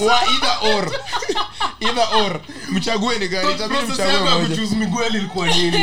Wa 0.00 0.20
either 0.32 0.58
or 0.76 0.90
either 1.80 2.08
or. 2.24 2.40
Mchague 2.70 3.18
ni 3.18 3.28
gani 3.28 3.48
ilikuwa 5.18 5.46
nini? 5.56 5.78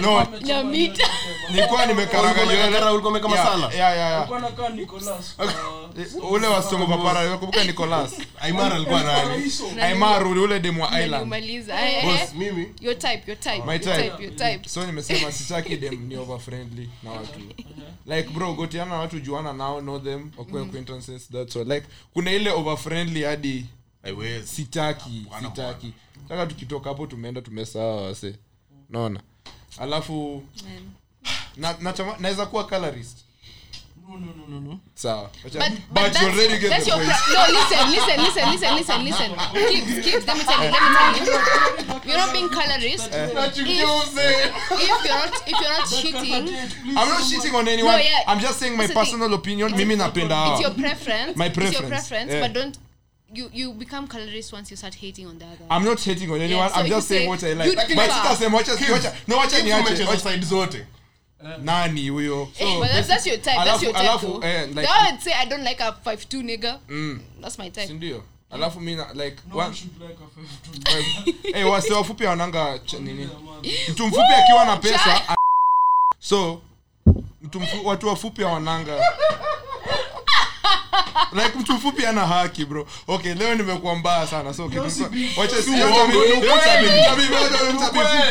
No. 0.00 0.26
na 0.40 0.62
mita 0.64 1.08
nilikuwa 1.50 1.86
nimekaranga 1.86 2.42
Ulikuwa 2.42 2.68
nywele 2.70 2.90
ulikuwa 2.90 3.12
umeka 3.12 3.28
Yeah, 3.28 3.44
masala 3.44 3.74
yeah, 3.74 3.96
yeah, 3.96 3.96
yeah. 3.96 4.16
Alikuwa 4.18 4.38
anakaa 4.38 4.68
Nicholas, 4.68 5.34
uh, 6.22 6.32
ule 6.32 6.46
wastongo 6.46 6.86
papara 6.86 7.28
nakumbuka 7.28 7.64
nicolas. 7.64 8.12
Aimar 8.40 8.72
alikuwa 8.72 9.02
nani? 9.02 9.52
Aimar 9.82 10.26
ule 10.26 10.60
demu 10.60 10.82
wa 10.82 11.00
island. 11.02 11.22
Umaliza. 11.22 11.80
Eh, 11.80 11.94
eh, 11.96 12.04
boss 12.04 12.34
mimi? 12.34 12.68
Your 12.80 12.98
type, 12.98 13.22
your 13.26 13.40
type, 13.40 13.62
My 13.66 13.78
type. 13.78 14.02
type, 14.02 14.22
your 14.24 14.36
type. 14.36 14.68
so 14.68 14.86
nimesema 14.86 15.32
sitaki 15.32 15.76
dem 15.76 16.06
ni 16.08 16.16
over 16.16 16.38
friendly 16.38 16.90
na 17.02 17.10
watu. 17.10 17.40
Like 18.06 18.28
bro 18.28 18.52
gotiana 18.54 18.90
na 18.90 18.96
watu 18.96 19.20
juana 19.20 19.52
nao 19.52 19.80
know 19.80 19.98
them 19.98 20.30
wakue 20.38 20.62
acquaintances 20.62 21.28
that's 21.32 21.56
all. 21.56 21.66
Like 21.68 21.86
kuna 22.14 22.30
ile 22.32 22.50
over 22.50 22.76
friendly 22.76 23.22
hadi 23.24 23.66
haiwezi 24.02 24.48
sitaki 24.48 25.26
Bwana, 25.28 25.48
sitaki. 25.48 25.92
Taka 26.28 26.46
tukitoka 26.46 26.88
hapo 26.90 27.06
tumeenda 27.06 27.40
tumesaa 27.40 27.78
wase. 27.84 28.34
Naona 28.90 29.20
alafu 29.78 30.42
na- 31.56 31.76
naweza 32.18 32.46
kuwa 32.46 32.64
colorist. 32.64 33.18
No, 34.08 34.18
no, 34.18 34.26
no, 34.36 34.46
no, 34.48 34.60
no. 34.60 34.78
sawa. 34.94 35.30
Wacha- 35.44 35.58
But, 35.58 35.70
but 35.70 36.02
but 36.12 36.22
you 36.22 36.28
already 36.28 36.58
get 36.58 36.70
that's 36.70 36.84
the 36.84 36.90
your 36.90 36.98
point 36.98 37.16
pra- 37.16 37.32
no 37.34 37.60
listen 37.60 37.90
listen 37.90 38.20
listen 38.24 38.50
listen 38.52 38.74
listen 38.74 39.04
listen. 39.04 39.30
Kids 39.70 40.04
kids 40.10 40.26
let 40.26 40.36
me 40.36 40.44
tell 40.44 40.64
you 40.64 40.70
let 40.70 40.82
me 40.82 40.90
tell 40.96 41.26
you. 41.26 42.00
You're 42.06 42.18
not 42.18 42.32
being 42.32 42.48
colorist. 42.48 43.10
Nachukiuze 43.34 44.26
if 44.70 45.04
you're 45.04 45.18
not 45.18 45.48
if 45.48 45.60
you're 45.60 45.78
not 45.78 45.88
cheating 45.88 46.48
I'm 46.84 47.08
not 47.08 47.22
shitting 47.22 47.54
on 47.54 47.68
anyone. 47.68 47.92
No, 47.92 47.98
yeah. 48.02 48.24
I'm 48.26 48.40
just 48.40 48.58
saying 48.58 48.76
my 48.76 48.86
That's 48.88 49.10
thing. 49.10 49.22
opinion. 49.34 49.76
Mimi 49.76 49.96
napenda 49.96 50.52
it's 50.52 50.60
your 50.62 50.74
preference. 50.74 51.36
My 51.36 51.46
it's 51.46 51.56
your 51.56 51.70
preference, 51.72 51.88
preference 52.08 52.32
yeah. 52.32 52.40
but 52.42 52.52
don't 52.52 52.78
you 53.34 53.50
you 53.52 53.72
become 53.72 54.06
colorist 54.08 54.52
once 54.52 54.70
you 54.70 54.76
start 54.76 54.94
hating 54.94 55.26
on 55.26 55.38
the 55.38 55.44
other 55.44 55.64
I'm 55.70 55.84
not 55.84 56.00
hating 56.00 56.30
on 56.30 56.40
anyone. 56.40 56.68
so 56.68 56.74
I'm 56.74 56.86
just 56.86 57.08
saying 57.08 57.22
say 57.22 57.28
what 57.28 57.44
I 57.44 57.52
like. 57.54 57.76
But 57.96 58.10
sitasema 58.10 58.56
wacha 58.56 58.72
wacha 58.92 59.12
no 59.28 59.36
wacha 59.36 59.62
niache. 59.62 60.04
Wacha- 60.04 60.18
side 60.20 60.44
zote 60.44 60.86
Nani 61.62 62.08
huyo? 62.08 62.48
Eh, 62.58 62.78
but 62.78 62.88
that's, 62.90 63.08
that's 63.08 63.26
your 63.26 63.36
type. 63.38 63.64
That's 63.64 63.82
your 63.82 63.92
type. 63.92 64.02
alafu, 64.08 64.44
eh, 64.44 64.66
like- 64.74 64.86
the 64.88 65.10
would 65.10 65.20
say 65.22 65.32
I 65.32 65.46
don't 65.46 65.64
like 65.64 65.80
a 65.80 65.92
five 66.04 66.28
two 66.28 66.42
nigga. 66.42 66.78
Mm, 66.88 67.20
That's 67.40 67.58
my 67.58 67.70
type. 67.70 67.88
ndio? 67.92 68.22
Alafu 68.50 68.80
mimi 68.80 69.02
like 69.14 69.36
No 69.48 69.56
one 69.56 69.70
one 69.70 69.76
like 70.00 70.18
a 70.20 70.26
five 70.34 71.42
to 71.42 71.58
eh 71.58 71.64
wase 71.70 71.92
wafupi 71.92 72.24
wananga 72.24 72.80
nini? 73.00 73.28
Mtu 73.88 74.06
mfupi 74.06 74.32
akiwa 74.44 74.64
na 74.64 74.76
pesa 74.76 75.36
so 76.18 76.62
mtu 77.42 77.62
watu 77.84 78.08
wafupi 78.08 78.42
wananga 78.42 78.96
like 81.32 81.58
mtu 81.58 81.72
mfupi 81.72 82.06
ana 82.06 82.26
haki 82.26 82.64
bro. 82.64 82.86
Okay 83.08 83.34
leo 83.34 83.54
nimekuwa 83.54 83.96
mbaya 83.96 84.26
sana. 84.26 84.54
So 84.54 84.70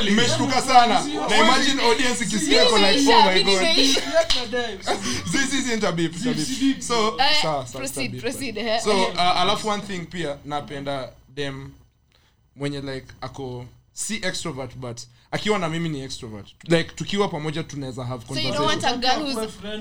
nimeshtuka 0.03 0.61
sana. 0.61 1.03
Na 1.30 1.38
imagine 1.38 1.84
audience 1.84 2.24
ikisikia 2.24 2.63
iko 2.65 2.78
like 2.78 3.13
oh 3.13 3.22
my 3.22 3.43
god. 3.43 3.61
this 5.32 5.53
is 5.59 5.72
interbeep 5.74 6.15
interbeep. 6.15 6.82
so 6.82 7.17
Eh, 7.20 7.41
sawa 7.41 7.67
so 8.84 9.03
uh, 9.13 9.20
alafu 9.41 9.67
one 9.67 9.82
thing 9.82 9.99
pia. 9.99 10.38
Napenda 10.45 11.09
dem 11.36 11.72
mwenye 12.55 12.82
like 12.82 13.07
ako 13.22 13.65
si 13.93 14.15
extrovert 14.15 14.76
but 14.76 14.99
akiwa 15.32 15.60
na 15.60 15.70
mimi 15.70 15.90
ni 15.90 16.02
extrovert 16.02 16.48
like 16.64 16.92
tukiwa 16.96 17.28
pamoja 17.28 17.64
tunaweza 17.64 18.06
have 18.06 18.26
So 18.28 18.40
you 18.40 18.52
don't 18.52 18.66
want 18.66 18.84
a 18.84 18.98
girl 18.98 19.20
who's 19.26 19.36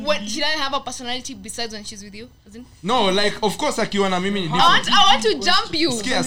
what 0.07 0.29
she 0.29 0.41
doesn't 0.41 0.59
have 0.59 0.77
a 0.77 0.81
personality 0.81 1.35
besides 1.35 1.73
when 1.73 1.85
she's 1.85 2.03
with 2.03 2.15
you. 2.15 2.29
As 2.47 2.57
in, 2.57 2.65
no 2.83 3.11
like 3.11 3.37
of 3.43 3.57
course 3.57 3.79
akiwa 3.79 4.09
na 4.09 4.21
mimi 4.21 4.41
ni 4.41 4.47
I 4.47 4.51
different 4.51 4.71
want 4.71 4.89
I 4.89 5.13
want 5.13 5.23
to 5.23 5.35
jump 5.35 5.75
you. 5.75 5.91
Sikia, 5.91 6.25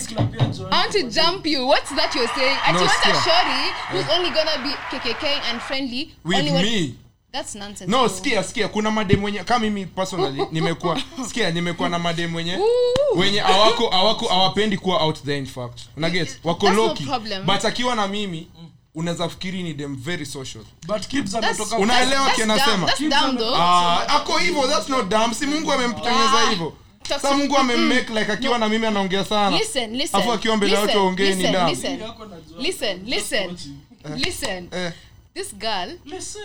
I 0.71 0.81
want 0.81 0.91
to 0.93 1.03
jump 1.09 1.45
you. 1.45 1.67
What's 1.67 1.89
that 1.95 2.15
you're 2.15 2.27
saying? 2.35 2.57
And 2.65 2.75
No, 2.77 2.81
want 2.81 2.91
a 2.91 3.09
skia. 3.09 3.23
shorty 3.23 3.63
who's 3.91 4.09
only 4.17 4.29
gonna 4.29 4.63
be 4.63 4.71
KKK 4.97 5.23
and 5.51 5.61
friendly 5.61 6.13
with 6.23 6.37
only 6.37 6.51
when 6.51 6.63
me 6.63 6.95
that's 7.31 7.55
nonsense. 7.55 7.91
no 7.91 7.97
bro. 7.97 8.07
skia 8.09 8.43
skia 8.43 8.67
kuna 8.67 8.91
madem 8.91 9.23
wenye 9.23 9.39
kama 9.43 9.59
mimi 9.59 9.85
personally 9.85 10.43
nimekuwa 10.51 11.01
skia 11.29 11.51
nimekuwa 11.51 11.89
na 11.89 11.99
madem 11.99 12.35
wenye 12.35 12.57
Ooh. 12.57 13.19
wenye 13.19 13.41
awako 13.41 13.93
awako 13.93 14.31
awapendi 14.31 14.77
kuwa 14.77 15.01
out 15.03 15.23
there 15.23 15.37
in 15.37 15.45
fact 15.45 15.79
unaget 15.97 16.39
wako 16.43 16.65
That's 16.65 16.77
no 16.77 16.87
loki 16.87 17.03
problem. 17.03 17.45
but 17.45 17.65
akiwa 17.65 17.95
na 17.95 18.07
mimi 18.07 18.47
unaweza 18.95 19.29
fikiri 19.29 19.63
ni 19.63 19.73
dem 19.73 19.95
very 19.95 20.25
social 20.25 20.63
but 20.87 21.07
kids 21.07 21.35
ametoka 21.35 21.77
Unaelewa 21.77 22.29
kinasema? 22.29 22.77
dumb. 22.77 22.85
That's 22.85 22.99
dumb 23.25 23.37
though. 23.37 23.55
Ah, 23.61 24.07
ako 24.07 24.37
hivyo 24.37 24.67
that's 24.67 24.89
not 24.89 25.07
dumb 25.09 25.33
si 25.33 25.45
mungu 25.45 25.71
amemtengeneza 25.71 26.39
Ah, 26.47 26.49
hivyo 26.49 26.73
sa 27.21 27.33
mungu 27.37 27.57
amemmake 27.57 28.13
like 28.19 28.31
akiwa 28.31 28.57
na 28.59 28.69
mimi 28.69 28.85
anaongea 28.85 29.25
sana 29.25 29.57
listen, 29.57 29.95
listen. 29.95 30.19
afu 30.19 30.31
akiwa 30.33 30.57
mbele 30.57 30.73
yake 30.75 30.93
aongee 30.93 31.35
ni 31.35 31.35
listen, 31.35 31.53
dumb. 31.53 31.69
listen, 31.69 31.99
listen, 32.59 33.05
listen, 33.05 33.57
listen. 34.17 34.67
eh, 34.71 34.91
This 35.33 35.55
girl, 35.55 35.97
Listen. 36.05 36.41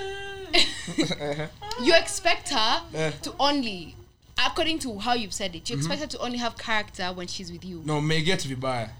you 1.84 1.94
expect 1.94 2.50
her 2.50 2.82
Eh. 2.94 3.12
to 3.22 3.34
only, 3.38 3.94
according 4.36 4.78
to 4.78 4.98
how 4.98 5.14
you've 5.14 5.32
said 5.34 5.54
it, 5.54 5.70
you 5.70 5.76
expect 5.76 6.00
her 6.00 6.08
to 6.08 6.18
only 6.22 6.38
have 6.38 6.56
character 6.56 7.12
when 7.16 7.26
she's 7.28 7.50
with 7.50 7.64
you. 7.64 7.82
no 7.86 8.00
meget 8.00 8.46
vibaya 8.48 8.88
Ah, 8.88 8.90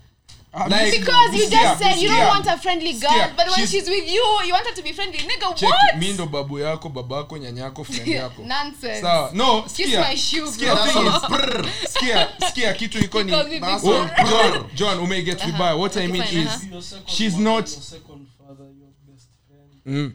Like- 0.57 0.99
Because 0.99 1.37
you 1.37 1.47
Skia, 1.47 1.63
just 1.63 1.83
said 1.83 1.97
you 2.03 2.09
don't 2.09 2.29
want 2.29 2.47
a 2.47 2.57
friendly 2.57 2.93
girl, 2.95 3.11
Skia, 3.11 3.37
but 3.37 3.47
when 3.47 3.55
she's- 3.57 3.71
she's 3.71 3.89
with 3.89 4.09
you, 4.09 4.25
you 4.47 4.53
want 4.55 4.67
her 4.67 4.75
to 4.75 4.83
be 4.83 4.93
friendly. 4.93 5.19
Nigga, 5.19 5.55
check 5.55 5.69
what? 5.71 5.97
mi 5.99 6.13
ndo 6.13 6.27
babu 6.27 6.59
yako 6.59 6.89
babako 6.89 7.39
nyanyako 7.39 7.85
friend 7.85 8.09
yako 8.23 8.43
Nonsense. 8.43 9.01
sawa 9.01 9.31
no 9.35 9.63
Kiss 9.63 9.73
skia 9.73 10.01
my 10.09 10.17
shoe, 10.17 10.53
skia 10.53 10.75
bro. 10.75 10.85
thing 10.87 11.07
is 11.07 11.91
skia 11.95 12.29
skia 12.51 12.73
kitu 12.75 12.99
iko 12.99 13.23
ni 13.23 13.31
John 13.33 13.47
Oh, 13.85 14.09
john 14.31 14.65
john 14.75 14.99
umeget 14.99 15.45
vibaya 15.47 15.77
what 15.77 15.97
i 15.97 16.07
mean 16.07 16.23
fine, 16.25 16.43
is 16.43 16.49
uh-huh. 16.49 16.99
She's 17.07 17.37
not- 17.37 17.69
your 17.73 17.83
second 17.83 18.27
father, 18.39 18.65
your 18.65 18.91
best 19.07 19.29
friend, 19.49 19.71
mm. 19.87 20.13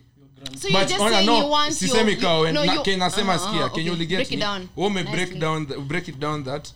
So 0.60 0.70
but 0.72 0.88
just 0.88 1.00
ona 1.00 1.22
no 1.22 1.38
you 1.38 1.48
want 1.52 1.74
sisemi 1.74 2.12
your, 2.12 2.22
kawe 2.22 2.52
no, 2.52 2.64
you- 2.64 2.98
nasema 2.98 3.36
uh-huh, 3.36 3.48
skia 3.50 3.66
okay. 3.66 3.76
can 3.76 3.86
you 3.86 3.92
really 3.94 4.06
break 4.16 4.32
it 4.32 4.40
down. 4.40 4.70
wewe 4.78 5.04
break 5.04 5.40
down 5.40 5.68
the, 5.68 5.78
break 5.78 6.08
it 6.08 6.20
down 6.20 6.44
that 6.44 6.70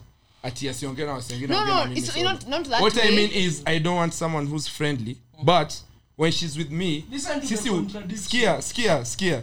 ati 0.45 0.69
asiongee 0.69 1.05
na 1.05 1.13
wasengine 1.13 1.47
No, 1.47 1.65
no, 1.65 1.85
na 1.85 1.93
it's 1.93 2.13
solo. 2.13 2.31
not 2.31 2.47
not 2.47 2.67
that 2.69 2.81
what 2.81 2.95
way. 2.95 3.07
i 3.07 3.15
mean 3.15 3.29
is 3.33 3.61
i 3.65 3.79
don't 3.79 3.97
want 3.97 4.13
someone 4.13 4.47
who's 4.47 4.69
friendly 4.69 5.17
but 5.43 5.73
when 6.17 6.31
she's 6.31 6.57
with 6.57 6.71
me 6.71 7.03
Listen 7.11 7.41
to 7.41 7.47
sisi 7.47 7.69
u- 7.69 7.75
contradiction. 7.75 8.17
skia 8.25 8.61
skia 8.61 9.05
skia 9.05 9.41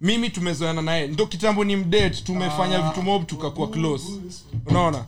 mimi 0.00 0.30
tumezoana 0.30 0.82
naye 0.82 1.06
ndo 1.06 1.26
kitambo 1.26 1.64
ni 1.64 1.76
mdate 1.76 2.22
tumefanya 2.22 2.80
vitu 2.82 3.02
mob 3.02 3.26
tukakuwa 3.26 3.68
close 3.70 4.06
unaona 4.66 5.04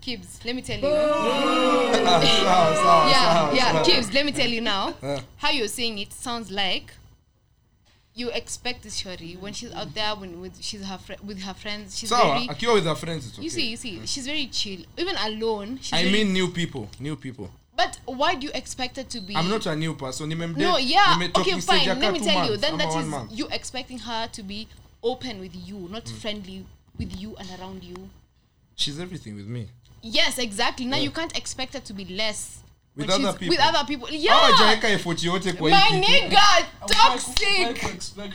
Kibs, 0.00 0.28
let 0.44 0.56
me 0.56 0.62
tell 0.62 0.80
you. 0.84 0.90
Ah, 2.06 2.22
sawa, 2.22 2.76
sawa, 2.76 3.08
yeah, 3.10 3.34
sawa, 3.34 3.54
yeah, 3.54 3.72
sawa. 3.72 3.84
Kibbs, 3.84 4.12
let 4.14 4.24
me 4.24 4.32
tell 4.32 4.50
you 4.54 4.60
now. 4.62 4.88
Uh. 5.02 5.20
How 5.36 5.50
you're 5.50 5.68
saying 5.68 5.98
it 5.98 6.12
sounds 6.12 6.50
like 6.50 6.86
you 8.14 8.30
expect 8.30 8.82
this 8.82 8.96
shorty 8.96 9.36
when 9.36 9.52
she's 9.52 9.72
out 9.72 9.94
there 9.94 10.14
when 10.14 10.40
with 10.40 10.62
she's 10.62 10.84
her 10.84 10.98
fr- 10.98 11.22
with 11.24 11.40
her 11.42 11.54
friends. 11.54 11.98
She's 11.98 12.08
sawa 12.08 12.34
very. 12.34 12.48
akiwa 12.48 12.74
with 12.74 12.84
her 12.84 12.94
friends 12.94 13.26
it's 13.28 13.34
okay. 13.38 13.44
You 13.44 13.50
see, 13.50 13.66
you 13.70 13.76
see, 13.76 14.06
she's 14.06 14.26
very 14.26 14.46
chill. 14.48 14.80
Even 14.96 15.16
alone, 15.16 15.78
she's 15.80 15.92
i 15.92 16.02
very, 16.02 16.12
mean 16.12 16.32
new 16.32 16.48
people 16.48 16.88
new 16.98 17.16
people 17.16 17.50
But 17.76 17.98
why 18.04 18.34
do 18.34 18.46
you 18.46 18.52
expect 18.54 18.96
her 18.96 19.04
to 19.04 19.20
be? 19.20 19.34
i'm 19.36 19.48
not 19.48 19.64
a 19.66 19.74
new 19.74 19.94
person 19.94 20.28
no, 20.28 20.76
yeah, 20.76 21.18
okay, 21.36 21.58
fine. 21.60 21.86
Let 21.86 22.12
me 22.12 22.20
tell 22.20 22.34
months, 22.34 22.50
you. 22.50 22.56
Then 22.56 22.76
that 22.78 22.94
is 22.94 23.06
month. 23.06 23.32
you 23.32 23.48
expecting 23.50 23.98
her 24.00 24.28
to 24.36 24.42
be 24.42 24.68
open 25.02 25.40
with 25.40 25.54
you, 25.68 25.88
not 25.90 26.06
friendly 26.08 26.66
with 26.98 27.18
you 27.18 27.36
and 27.36 27.48
around 27.58 27.82
you. 27.82 28.10
she's 28.76 28.98
everything 29.00 29.34
with 29.36 29.46
me 29.46 29.68
Yes, 30.02 30.38
exactly. 30.38 30.86
Now 30.86 30.96
you 30.96 31.10
can't 31.10 31.36
expect 31.36 31.74
her 31.74 31.80
to 31.80 31.92
be 31.92 32.04
less 32.06 32.60
With 32.96 33.10
other 33.10 33.18
she's- 33.22 33.38
people. 33.38 33.48
With 33.56 33.60
other 33.68 33.84
people, 33.86 34.08
yeah. 34.14 34.34
hawajaeka 34.34 34.88
effort 34.88 35.22
yote 35.22 35.52
kwa 35.52 35.70
My 35.70 36.00
nigga, 36.00 36.42
toxic. 36.86 37.80
to 37.80 38.30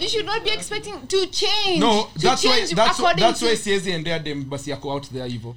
You 0.00 0.08
should 0.08 0.26
not 0.26 0.44
be 0.44 0.50
expecting 0.50 1.06
to 1.08 1.26
change. 1.26 1.78
no 1.80 2.02
to 2.14 2.18
that's 2.20 2.44
why 2.44 2.60
that's, 2.74 2.98
according 2.98 3.20
that's 3.20 3.42
why 3.42 3.56
siezi 3.56 3.90
endea 3.90 4.18
dem 4.18 4.44
basi 4.50 4.70
yako 4.70 4.90
out 4.92 5.10
there 5.12 5.28
hivo 5.28 5.56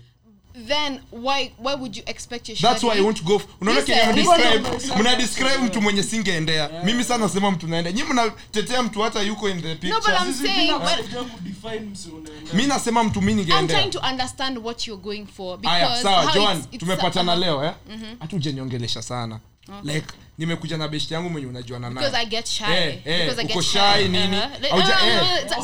Then 0.68 1.00
why 1.12 1.52
why 1.58 1.76
would 1.76 1.96
you 1.96 2.04
expect 2.06 2.50
your 2.50 2.58
that's 2.58 2.84
why 2.84 3.00
i 3.00 3.14
to 3.14 3.24
go 3.24 3.42
unaona 3.62 3.82
kenya 3.82 4.14
describe 4.14 4.70
mna 5.00 5.16
describe 5.16 5.58
mtu 5.58 5.82
mwenye 5.82 6.04
singeendea. 6.04 6.70
Mimi 6.84 7.04
sana 7.04 7.24
nasema 7.24 7.52
mtu 7.52 7.68
naenda. 7.68 7.92
Nyi 7.92 8.04
mnatetea 8.04 8.84
mtu 8.84 9.02
hata 9.02 9.22
yuko 9.22 9.50
in 9.50 9.62
the 9.62 9.88
No, 9.88 10.00
but 10.00 10.10
I'm 10.10 10.34
saying, 10.34 10.72
but 10.72 10.82
kusaidia 10.82 11.24
kudefine 11.24 11.80
msi 11.80 12.10
unaenda. 12.10 12.54
mi 12.54 12.68
nasema 12.68 13.04
mtu 13.04 13.22
mi 13.22 13.32
I'm 13.32 13.68
trying 13.68 13.90
to 13.90 14.00
understand 14.00 14.58
what 14.58 14.88
you're 14.88 15.04
going 15.04 15.26
for 15.38 15.60
aya 15.64 16.04
sawa 16.04 16.24
how 16.24 16.34
joan 16.34 16.64
tumepatana 16.64 17.36
leo 17.36 17.64
eh? 17.64 17.74
Eh 17.92 18.00
hata 18.20 18.36
ujaniongelesha 18.36 19.02
sana 19.02 19.40
like 19.84 20.08
nimekuja 20.40 20.78
na 20.78 20.88
beshti 20.88 21.14
yangu 21.14 21.30
mwenye 21.30 21.48
unajuana 21.48 21.90
Because 21.90 22.12
naye 22.12 22.26
I 22.26 22.30
get 22.30 22.48
shy. 22.48 22.64
Eh, 22.64 23.02
eh, 23.06 23.20
Because 23.20 23.42
I 23.42 23.46
get 23.46 23.64
shy 23.64 24.08
nini? 24.08 24.38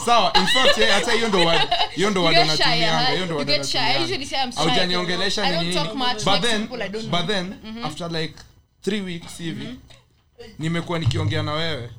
Sawa 0.06 0.34
in 0.34 0.48
fact 0.48 0.80
hata 0.94 1.12
hiyo 1.12 1.28
ndo 1.28 1.52
hiyo 1.96 2.10
ndo 2.10 2.24
wanatumianga 2.24 3.16
uh-huh. 3.16 3.40
You 3.40 3.46
get 3.46 3.66
shy. 3.66 3.78
I 3.78 3.94
wanatumianga. 3.94 4.26
say 4.26 4.44
I'm 4.44 4.52
shy. 4.52 4.58
Haujaniongelesha 4.58 5.44
I 5.44 5.58
ni 5.58 5.70
nini. 5.70 5.90
but 6.26 6.42
then 6.42 6.68
then 7.28 7.56
after 7.84 8.12
like 8.12 8.34
three 8.82 9.02
weeks 9.02 9.38
hivi 9.38 9.68
nimekuwa 10.60 11.00
nikiongea 11.00 11.44
na 11.44 11.54
wewe. 11.54 11.90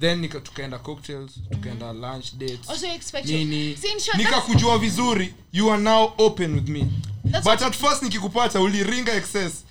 Then 0.00 0.28
tukaenda 0.28 0.78
cocktails 0.78 1.32
tukaenda 1.50 1.92
lunch 1.92 2.34
dates 2.34 2.70
Also, 2.70 2.86
expect 2.86 3.26
nini. 3.26 3.78
Nikakujua 4.16 4.78
vizuri 4.78 5.34
you 5.52 5.72
are 5.72 5.82
now 5.82 6.12
open 6.18 6.54
with 6.54 6.68
me. 6.68 6.86
That's 7.30 7.44
but 7.44 7.62
at 7.62 7.74
first 7.74 8.02
nikikupata 8.02 8.60
uliringa 8.60 9.12
excess 9.12 9.64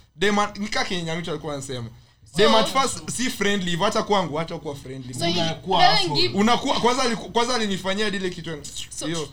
nika 0.60 0.84
kenyamitu 0.86 1.32
alikuwa 1.32 1.54
anasema 1.54 1.90
si 3.16 3.30
friendly 3.30 3.70
hivyo 3.70 3.86
hata 3.86 4.04
kwangu 4.04 4.38
hata 4.38 4.58
kuwa 4.58 4.76
friendly 4.76 5.14
So 5.14 5.28
you 5.28 6.32
Unakuwa 6.34 6.80
kwanza 6.80 7.16
kwanza 7.16 7.56
alinifanyia 7.56 8.10
dile 8.12 8.30
kitu 8.30 8.50
hiyo 9.06 9.30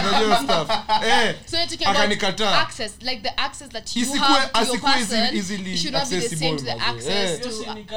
unajua 0.00 0.36
stuff 0.42 0.70
eh 1.06 1.34
So 1.50 1.56
akanikataa 1.84 2.60
access, 2.60 2.92
like 3.00 3.20
the 3.22 3.32
access 3.36 3.68
that 3.68 3.96
you 3.96 4.02
Isikuwe- 4.02 4.18
have 4.18 4.46
to 4.52 4.58
your 4.58 4.68
asikuwe 4.68 4.92
person 4.92 5.18
easily- 5.20 5.36
easily 5.36 5.76
should 5.78 5.94
not 5.94 6.08
be 6.08 6.20
the 6.20 6.36
same 6.36 6.56
to 6.56 6.64
the 6.64 6.72
access 6.72 7.04
mazee. 7.04 7.38
To. 7.38 7.50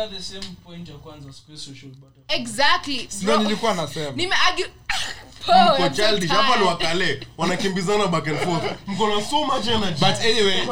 the 0.07 0.23
same 0.23 0.55
point 0.65 0.89
ya 0.89 0.95
kwanza 0.95 1.33
social 1.57 1.91
butterfly. 1.91 2.41
Exactly. 2.41 3.09
ndio 3.21 3.37
nilikuwa 3.37 3.73
nasema 3.73 4.11
Nimeargue. 4.11 4.65
Oh, 4.65 4.69
Mko 5.47 5.89
childish 5.89 6.29
hapa 6.31 6.57
ni 6.57 6.63
wakale 6.65 7.27
wanakimbizana 7.37 8.07
back 8.07 8.27
and 8.27 8.39
forth 8.39 8.63
mko 8.87 9.07
na 9.07 9.21
so 9.25 9.45
much 9.45 9.67
energy 9.67 9.99
but 9.99 10.19
anyway 10.19 10.61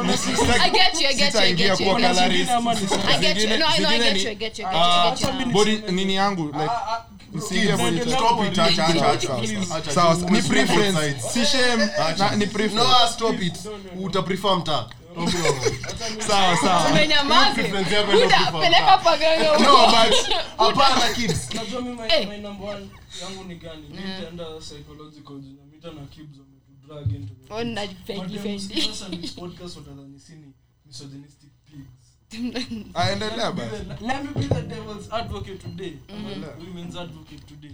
I 0.62 0.70
get 0.70 1.00
you, 1.00 1.08
I 1.08 1.14
get 1.14 1.34
you, 1.34 1.40
I 1.40 1.52
get 1.52 1.80
you. 1.80 1.86
Kuna 1.86 2.14
calories. 2.14 2.46
zingine 2.48 3.04
I 3.08 3.18
get 3.18 3.36
you. 3.42 3.58
No, 3.58 3.66
I 3.66 3.78
know, 3.78 3.88
I 3.88 3.98
zingine 3.98 3.98
get 4.04 4.14
ni- 4.14 4.22
you, 4.22 4.30
I 4.30 4.34
get 4.34 4.58
you, 4.58 4.66
I 4.66 4.70
Ah, 4.74 5.10
get 5.10 5.20
you, 5.20 5.28
I 5.28 5.32
get 5.38 5.46
you. 5.46 5.52
body 5.52 5.82
nini 5.90 6.14
yangu 6.14 6.44
like 6.46 6.56
Ah, 6.70 6.88
ah, 6.88 7.04
Nisiingie 7.32 7.66
kids, 7.66 7.78
body 7.82 7.96
endelea 7.98 8.16
touch. 8.16 8.24
Stop 8.26 8.46
it, 8.46 8.58
acha, 8.58 8.86
acha, 8.86 9.08
acha. 9.10 9.34
Please. 9.34 9.94
Sawa 9.94 10.14
ni 10.30 10.42
preference 10.42 11.20
si 11.32 11.46
shame 11.46 11.88
na 12.18 12.36
ni 12.36 12.46
preference 12.46 12.90
ah, 13.04 13.08
stop 13.08 13.42
it 13.42 13.54
utaprefer 14.00 14.56
mtaa 14.56 14.86
sawa 16.28 16.56
sawa 16.56 16.86
Umenyamaza. 16.90 17.50
preference 17.54 17.94
yako 17.94 18.12
ndio 18.12 18.24
Buda, 18.24 18.36
prefer 18.38 18.60
peleka 18.60 18.82
mtaa. 18.82 18.98
paganga 18.98 19.58
no 19.58 19.86
but 19.86 20.76
hapana 20.76 21.14
kids 21.14 21.48
Unajua 21.52 21.80
mi 21.80 21.90
my- 21.90 22.06
Eh. 22.08 22.28
my 22.28 22.36
number 22.38 22.68
one 22.68 22.88
yangu 23.20 23.44
ni 23.44 23.54
gani 23.56 23.82
Mi 23.88 23.96
nitaenda 23.96 24.58
psychological 24.60 25.40
jina 25.40 25.64
mita 25.72 25.92
na 25.92 26.06
Kibz 26.06 26.38
wametudrag 26.38 27.12
into 27.16 27.34
the- 27.34 27.54
on 27.54 27.74
that 27.74 27.90
fendi, 28.04 28.38
fendi. 28.38 28.82
sasa 28.82 29.08
ni 29.08 29.28
podcast 29.28 29.76
watadhani 29.76 30.20
si 30.20 30.32
misogynistic 30.86 31.50
pigs. 31.64 32.16
aendelea 32.94 33.52
basi 33.52 33.84
Let 34.00 34.24
me 34.24 34.30
be 34.34 34.54
the 34.54 34.62
devil's 34.62 35.12
advocate 35.12 35.58
today. 35.58 35.92
Women's 36.58 36.96
advocate 36.96 37.42
today. 37.46 37.72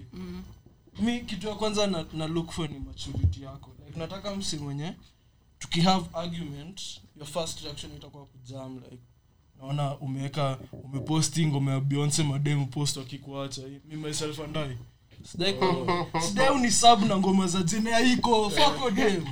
mi 1.01 1.21
kitu 1.21 1.49
ya 1.49 1.55
kwanza 1.55 1.87
na, 1.87 2.05
na 2.13 2.27
look 2.27 2.51
for 2.51 2.71
ni 2.71 2.79
maturity 2.79 3.43
yako 3.43 3.71
like 3.87 3.99
nataka 3.99 4.37
msi 4.37 4.57
mwenye 4.57 4.95
tukihave 5.59 6.07
argument 6.13 7.01
your 7.17 7.27
first 7.27 7.61
reaction 7.63 7.93
itakuwa 7.97 8.27
kujam 8.27 8.75
like 8.75 8.99
naona 9.59 9.97
umeweka 9.97 10.59
umeposting 10.85 11.69
ya 11.69 11.81
beyonce 11.81 12.23
mademu 12.23 12.67
post 12.67 12.99
akikuacha 12.99 13.63
mi 13.85 13.97
myself 13.97 14.41
and 14.41 14.57
i 14.57 14.77
sidai 15.25 15.55
sidai 16.29 17.09
na 17.09 17.17
ngoma 17.19 17.47
za 17.47 17.63
jenea 17.63 18.01
iko 18.01 18.51
fako 18.51 18.91
dem 18.91 19.25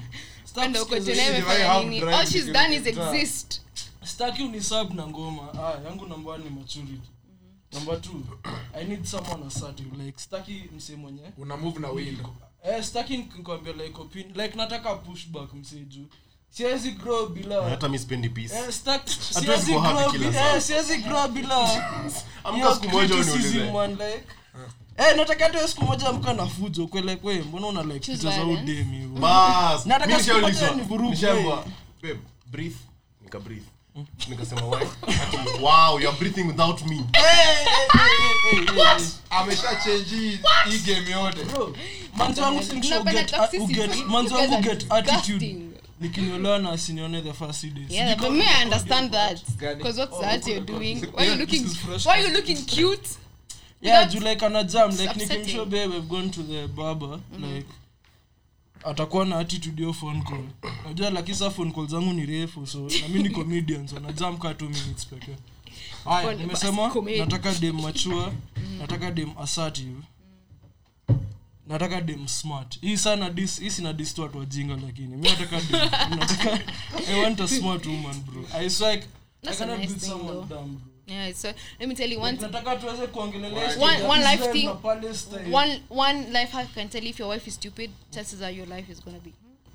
Kwenda 0.55 0.81
huko 0.81 1.01
tena 1.01 1.29
imefanya 1.29 1.81
nini? 1.85 2.01
All 2.01 2.27
she's 2.27 2.47
done 2.53 2.77
is 2.77 2.87
exist. 2.87 3.61
staki 4.05 4.43
unisub 4.43 4.95
na 4.95 5.07
ngoma. 5.07 5.43
Ah, 5.55 5.85
yangu 5.89 6.07
namba 6.07 6.39
ni 6.39 6.51
maturity. 6.51 7.09
Namba 7.73 7.97
t 7.97 8.09
i 8.75 8.85
need 8.85 9.05
someone 9.05 9.47
assertive 9.47 9.97
like 10.05 10.19
sitaki 10.21 10.65
msee 10.77 10.97
mwenye 10.97 11.23
una 11.39 11.57
move 11.57 11.81
na 11.81 11.91
wind. 11.91 12.19
Eh, 12.65 12.85
sitaki 12.85 13.17
nikwambia 13.17 13.73
like 13.73 14.01
opinion 14.01 14.33
like 14.37 14.57
nataka 14.57 14.95
pushback 14.95 15.55
msee 15.55 15.81
juu. 15.81 16.07
Siwezi 16.51 16.91
grow 16.91 17.27
bila 17.29 17.69
hata 17.69 17.89
mi 17.89 17.99
spendi 17.99 18.29
peace. 18.29 18.55
Eh, 18.55 18.69
stuck- 18.69 19.35
Hatuwezi 19.35 19.65
siwezi 19.65 19.73
kuwa 19.73 19.83
happy 19.83 19.99
grow 20.01 20.13
kila 20.13 20.29
bi- 20.31 20.35
saa. 20.35 20.57
eh, 20.57 20.63
siwezi 20.63 20.97
grow 20.99 21.29
bila 21.29 21.57
amka 22.45 22.53
hiyo 22.57 22.75
siku 22.75 22.89
moja 22.89 23.15
criticism, 23.15 23.39
uniulize. 23.39 23.73
man, 23.73 23.91
like 23.91 24.25
eh 24.99 25.17
nataka 25.17 25.49
tu 25.51 25.69
siku 25.69 25.85
moja 25.85 26.09
amka 26.09 26.33
na 26.33 26.47
fujo 26.47 26.87
kwele 26.87 27.17
kwe 27.17 27.39
mbona 27.43 27.67
una 27.67 27.83
like 27.83 27.99
picha 28.13 28.31
za 28.31 28.45
udemi 28.45 28.97
hivyo 28.97 29.21
bas 29.21 29.87
Nataka 29.87 30.23
siku 30.23 30.41
moja 30.41 30.71
ni 30.71 30.83
vurugu 30.83 31.17
babe 32.03 32.19
breathe 32.47 32.77
nika 33.23 33.41
breathe. 33.41 33.67
Nikasema 34.29 34.63
why? 34.67 34.87
Wow 35.61 36.01
you 36.01 36.09
are 36.09 36.19
breathing 36.19 36.43
without 36.47 36.83
me. 36.87 37.05
Amesha 39.31 39.77
change 39.85 40.05
hii- 40.17 40.79
game 40.87 41.11
yote. 41.11 41.45
Bro, 41.45 41.77
manzi 42.17 42.41
wangu 42.41 42.63
manzi 44.09 44.35
wangu 44.35 44.57
get 44.63 44.87
attitude. 44.91 45.57
nikiniolewa 46.01 46.59
na 46.59 46.71
asinione 46.71 47.23
the 47.23 47.33
first 47.33 47.61
few 47.61 47.71
days. 47.71 47.91
Yeah, 47.91 48.17
but 48.19 48.31
me, 48.31 48.45
I 48.45 48.65
understand 48.65 49.13
that. 49.13 49.41
Because 49.77 50.01
what's 50.01 50.17
Oh, 50.17 50.21
that 50.21 50.47
you're 50.47 50.67
doing? 50.67 51.01
Why 51.15 51.23
are 51.23 51.27
you 51.33 51.35
looking? 51.37 51.65
Why 52.05 52.13
are 52.13 52.23
you 52.29 52.37
looking 52.37 52.57
cute? 52.67 53.09
Yeah 53.87 54.09
juu 54.13 54.21
like 54.21 54.47
ana 54.47 54.63
jam 54.65 54.91
like 54.91 55.15
nikimshow 55.17 55.65
babe 55.65 55.87
we've 55.95 56.09
gone 56.09 56.29
to 56.31 56.43
the 56.43 56.67
barber 56.69 57.19
like 57.41 57.67
atakuwa 58.85 59.25
na 59.27 59.39
attitude 59.39 59.77
hiyo 59.83 59.93
phone 59.93 60.23
call. 60.23 60.45
Najua 60.85 61.11
lakini 61.11 61.37
sa 61.37 61.51
phone 61.51 61.73
call 61.73 61.87
zangu 61.87 62.13
ni 62.13 62.27
refu 62.27 62.67
so 62.67 62.79
nami 63.03 63.23
ni 63.23 63.31
comedian 63.31 63.89
so 63.89 64.01
najam 64.01 64.39
ka 64.39 64.53
2 64.53 64.63
minutes 64.63 65.07
pekee 65.07 65.37
haya 66.05 66.35
nimesema 66.35 66.93
nataka 67.19 67.55
dem 67.55 67.81
mature 67.81 68.33
nataka 68.79 69.11
dem 69.11 69.31
assertive 69.39 70.03
nataka 71.67 72.01
dem 72.01 72.29
smart. 72.29 72.81
Hii 72.81 72.97
sana 72.97 73.31
dis 73.31 73.61
hii 73.61 73.71
sina 73.71 73.93
dis 73.93 74.15
tu 74.15 74.23
watu 74.23 74.39
wajinga 74.39 74.77
lakini 74.87 75.17
mi 75.17 75.29
nataka 75.29 75.61
dem 75.61 75.81
nataka 76.19 76.61
i 77.09 77.21
want 77.23 77.41
a 77.41 77.49
smart 77.49 77.87
woman 77.87 78.21
bro. 78.21 78.45
I 78.61 78.71
swear 78.71 79.03
I 79.49 79.55
cannot 79.57 79.79
nice 79.79 79.95
be 79.95 80.01
someone 80.01 80.33
though. 80.35 80.49
dumb 80.49 80.77
bro 80.79 80.96
Yeah. 81.07 81.33
So 81.33 81.53
let 81.81 81.89
me 81.89 81.95
tell 81.95 82.09
you 82.09 82.19
one. 82.19 82.37
life 84.23 84.41
thing- 84.53 84.69
One 85.51 85.81
one 85.89 86.33
life 86.33 86.51
hack 86.51 86.73
can 86.75 86.89
tell 86.89 87.03
you 87.03 87.11
if 87.11 87.19
your 87.19 87.29
wife 87.29 87.47
is 87.47 87.55
stupid. 87.55 87.91
Chances 88.13 88.43
are 88.43 88.51
your 88.51 88.67
life 88.67 88.91
is 88.91 89.01
gonna 89.01 89.19
be. 89.21 89.33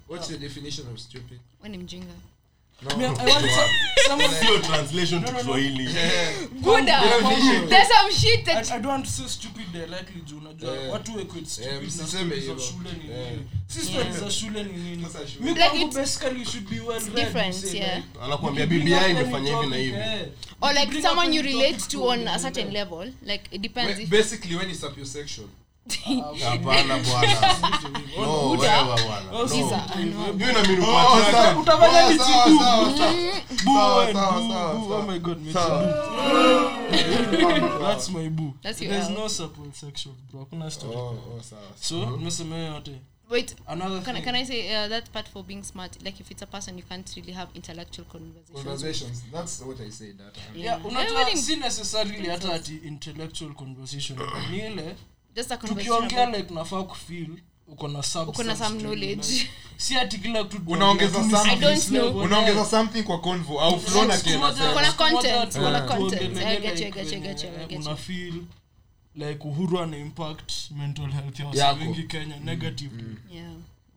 what's 0.07 0.29
your 0.29 0.39
definition 0.39 0.87
of 0.91 0.99
stupid 0.99 1.39
When 1.61 1.73
I'm 1.73 1.87
za 14.19 14.31
shule 14.31 14.63
ni 14.63 14.73
bring 18.65 18.65
BBI 18.65 19.11
imefanya 19.11 19.57
hivi 19.57 19.67
na 19.67 19.75
hivi. 19.75 19.97
Or 20.61 20.73
like 20.73 21.01
someone 21.01 21.35
you 21.35 21.41
relate 21.41 21.87
to 21.87 22.07
on 22.07 22.27
a 22.27 22.39
certain 22.39 22.71
level. 22.71 23.11
Like 23.25 23.43
it 23.51 23.61
depends 23.61 24.09
basically 24.09 24.55
when 24.55 24.69
no 24.69 24.75
no 24.75 24.97
your 24.97 25.07
L. 38.81 39.09
no 39.09 39.27
supple 39.27 39.71
sexual, 39.73 40.15
bro. 40.31 40.39
Hakuna 40.39 40.71
story. 40.71 40.95
Oh, 40.95 41.17
oh, 41.37 41.41
sawa. 41.41 41.61
So, 41.75 42.05
nimesema 42.17 42.55
hiyo 42.55 42.67
yote. 42.67 43.01
Wait. 43.31 43.55
Can, 43.65 44.21
can 44.21 44.35
I 44.35 44.43
say 44.43 44.67
uh, 44.75 44.89
that 44.89 45.09
part 45.11 45.29
for 45.29 45.43
being 45.43 45.63
smart? 45.63 46.03
Like 46.03 46.19
if 46.19 46.31
it's 46.31 46.41
a 46.41 46.45
person, 46.45 46.77
you 46.77 46.83
can't 46.83 47.09
really 47.15 47.31
have 47.31 47.49
intellectual 47.55 48.05
conversations. 48.05 48.63
conversations 48.63 49.23
that's 49.31 49.61
what 49.61 49.79
i 49.79 49.89
said 49.89 50.17
that 50.17 50.33
time. 50.33 50.55
Yeah, 50.55 50.85
unajua 50.85 51.37
si 51.37 51.55
necessarily 51.55 52.27
hata 52.29 52.53
ati 52.53 52.75
intellectual 52.83 53.53
conversation 53.53 54.19
ni 54.51 54.57
ile. 54.57 54.95
Tukiongea 55.67 56.25
like 56.25 56.53
nafaa 56.53 56.83
kufeel 56.83 57.27
uko 57.67 57.87
na 57.87 58.03
Uko 58.27 58.43
na 58.43 58.55
some 58.55 58.79
knowledge. 58.79 59.49
si 59.77 59.95
ati 59.97 60.17
kila 60.17 60.43
kitu 60.43 60.61
Unaongeza 60.67 61.19
tunaongea 61.19 61.41
tu 61.41 61.51
something. 61.51 61.61
surface 61.61 61.87
I 61.87 61.99
don't 61.99 62.11
know. 62.11 62.23
unaongeza 62.23 62.65
something 62.65 63.03
kwa 63.03 63.19
convo 63.21 63.61
au 63.61 63.79
flona 63.79 64.17
Siku 64.17 64.29
moja- 64.39 64.53
tena 64.53 64.73
Kuna 64.73 64.91
content, 64.91 65.53
kuna 65.57 65.81
content. 65.81 66.37
I 66.37 66.57
get 66.61 66.79
you, 66.79 66.85
I 66.87 66.91
get 66.91 67.11
you, 67.11 67.17
I 67.17 67.21
get 67.21 67.43
you, 67.43 67.49
I 67.49 67.57
get 67.59 67.71
you. 67.71 67.79
una 67.79 67.95
feel 67.95 68.33
like 69.15 69.39
uhuru 69.47 69.79
ana 69.79 69.97
impact 69.97 70.51
mental 70.71 71.11
health 71.11 71.39
ya 71.39 71.45
wase 71.47 71.59
Yako. 71.59 71.79
wengi 71.79 72.03
kenya 72.03 72.37
negatively 72.39 73.15
Yeah. 73.33 73.51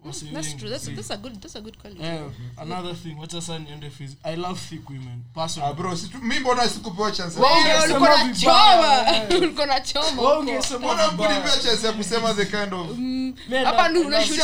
Wase 0.04 0.26
That's 0.32 0.54
true. 0.56 0.68
That's 0.70 0.86
that's 0.88 1.10
a 1.10 1.16
good 1.16 1.40
that's 1.40 1.56
a 1.56 1.60
good 1.60 1.78
quality. 1.78 2.02
Eh, 2.02 2.20
another 2.58 2.94
thing 2.94 3.14
wacha 3.18 3.40
sasa 3.40 3.58
niende 3.58 3.90
phys 3.90 4.16
i 4.22 4.36
love 4.36 4.60
thick 4.60 4.88
women 4.90 5.22
personally. 5.34 5.70
Ah, 5.70 5.74
bro 5.74 5.96
si 5.96 6.08
tu- 6.08 6.18
mbona 6.18 6.68
sikupewa 6.68 7.12
chance 7.12 7.40
Wewe 7.40 7.84
ulikuwa 7.84 8.24
na 8.24 8.34
choma. 8.34 9.04
Ulikuwa 9.38 9.66
na 9.66 9.80
choma. 9.80 10.22
Wewe 10.22 10.42
mbona 10.78 11.10
vibaya. 11.10 11.50
chance 11.62 11.86
ya 11.86 11.92
kusema 11.92 12.34
the 12.34 12.44
kind 12.46 12.74
of 12.74 12.88
Hapa 13.64 13.84
are- 13.84 13.98
una 13.98 14.26
shoot 14.26 14.38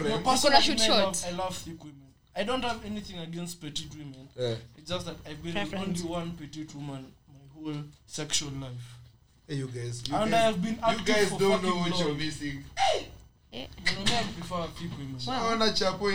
No, 0.00 0.16
Uko 0.16 0.50
na 0.50 0.62
shoot 0.62 0.80
I. 0.80 1.28
I 1.28 1.32
love 1.32 1.54
thick 1.64 1.80
women. 1.80 1.94
I 2.34 2.44
don't 2.44 2.64
have 2.64 2.86
anything 2.86 3.18
against 3.18 3.60
petite 3.60 3.90
women. 3.98 4.28
Eh. 4.40 4.56
It's 4.78 4.88
just 4.90 5.06
that 5.06 5.16
I've 5.26 5.42
been 5.42 5.52
Preference. 5.52 6.00
only 6.02 6.14
one 6.14 6.30
petite 6.30 6.74
woman 6.74 7.04
my 7.28 7.62
whole 7.72 7.82
sexual 8.06 8.50
life. 8.60 8.84
Hey, 9.48 9.56
you 9.56 9.68
guys 9.68 10.02
you 10.08 10.16
And 10.16 10.30
guys- 10.30 10.40
I 10.40 10.44
have 10.44 10.58
been 10.62 10.74
you 10.98 11.04
guys 11.04 11.28
for 11.28 11.38
don't 11.38 11.62
know 11.62 11.76
what 11.80 11.98
you're 11.98 12.14
missing 12.14 12.64
You 12.94 13.04
Wow. 13.52 13.66
naona 15.26 15.70
chapo 15.70 16.10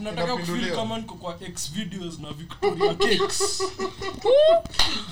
nataka 0.00 0.36
kufeel 0.36 0.76
kama 0.76 0.98
niko 0.98 1.14
kwa 1.14 1.36
X 1.40 1.72
videos 1.72 2.18
na 2.18 2.28
Victoria 2.32 2.94
Cakes. 2.94 3.62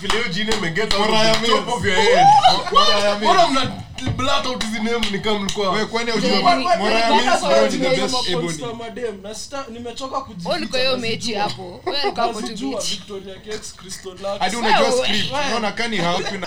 vile 0.01 0.13
hiyo 0.19 0.29
jina 0.29 0.57
imegeta 0.57 0.97
out 0.97 1.07
of 1.07 1.13
Mariah 1.13 1.41
the 1.41 1.47
top 1.47 1.67
Mills. 1.67 1.75
of 1.77 1.85
your 1.85 1.95
head. 1.97 2.27
Mariah 2.73 3.21
Mills. 3.21 3.35
Mbona 3.35 3.49
mna 3.49 3.85
blurt 4.17 4.47
out 4.47 4.65
hizi 4.65 4.79
name 4.81 5.11
ni 5.11 5.19
kama 5.19 5.39
mlikuwa 5.39 5.71
Wewe 5.71 5.87
kwani 5.87 6.11
Wewe- 6.11 6.21
hujui 6.21 6.31
wewe- 6.31 6.43
Mariah 6.43 6.81
wewe- 7.11 7.23
Mills 7.25 7.43
wewe- 7.43 7.55
bro 7.61 7.71
ni 7.71 7.79
the 7.79 7.85
wewe- 7.89 7.97
best 8.01 8.15
Kama 8.15 8.29
ebony 8.29 8.45
Monster 8.47 8.75
Madam. 8.75 9.21
Na 9.23 9.35
sita- 9.35 9.65
nimechoka 9.71 10.21
kujificha, 10.21 10.49
Wewe 10.49 10.59
ulikuwa 10.61 10.81
hiyo 10.81 10.97
nazijua. 10.97 11.11
mechi 11.11 11.35
hapo. 11.35 11.81
Victoria 12.91 13.35
Cakes, 13.35 13.75
Crystal 13.77 14.17
unajua 14.59 14.93
script 14.93 15.33
wewe- 15.33 15.73
kani 15.73 15.97
hapi 15.97 16.39
na 16.39 16.47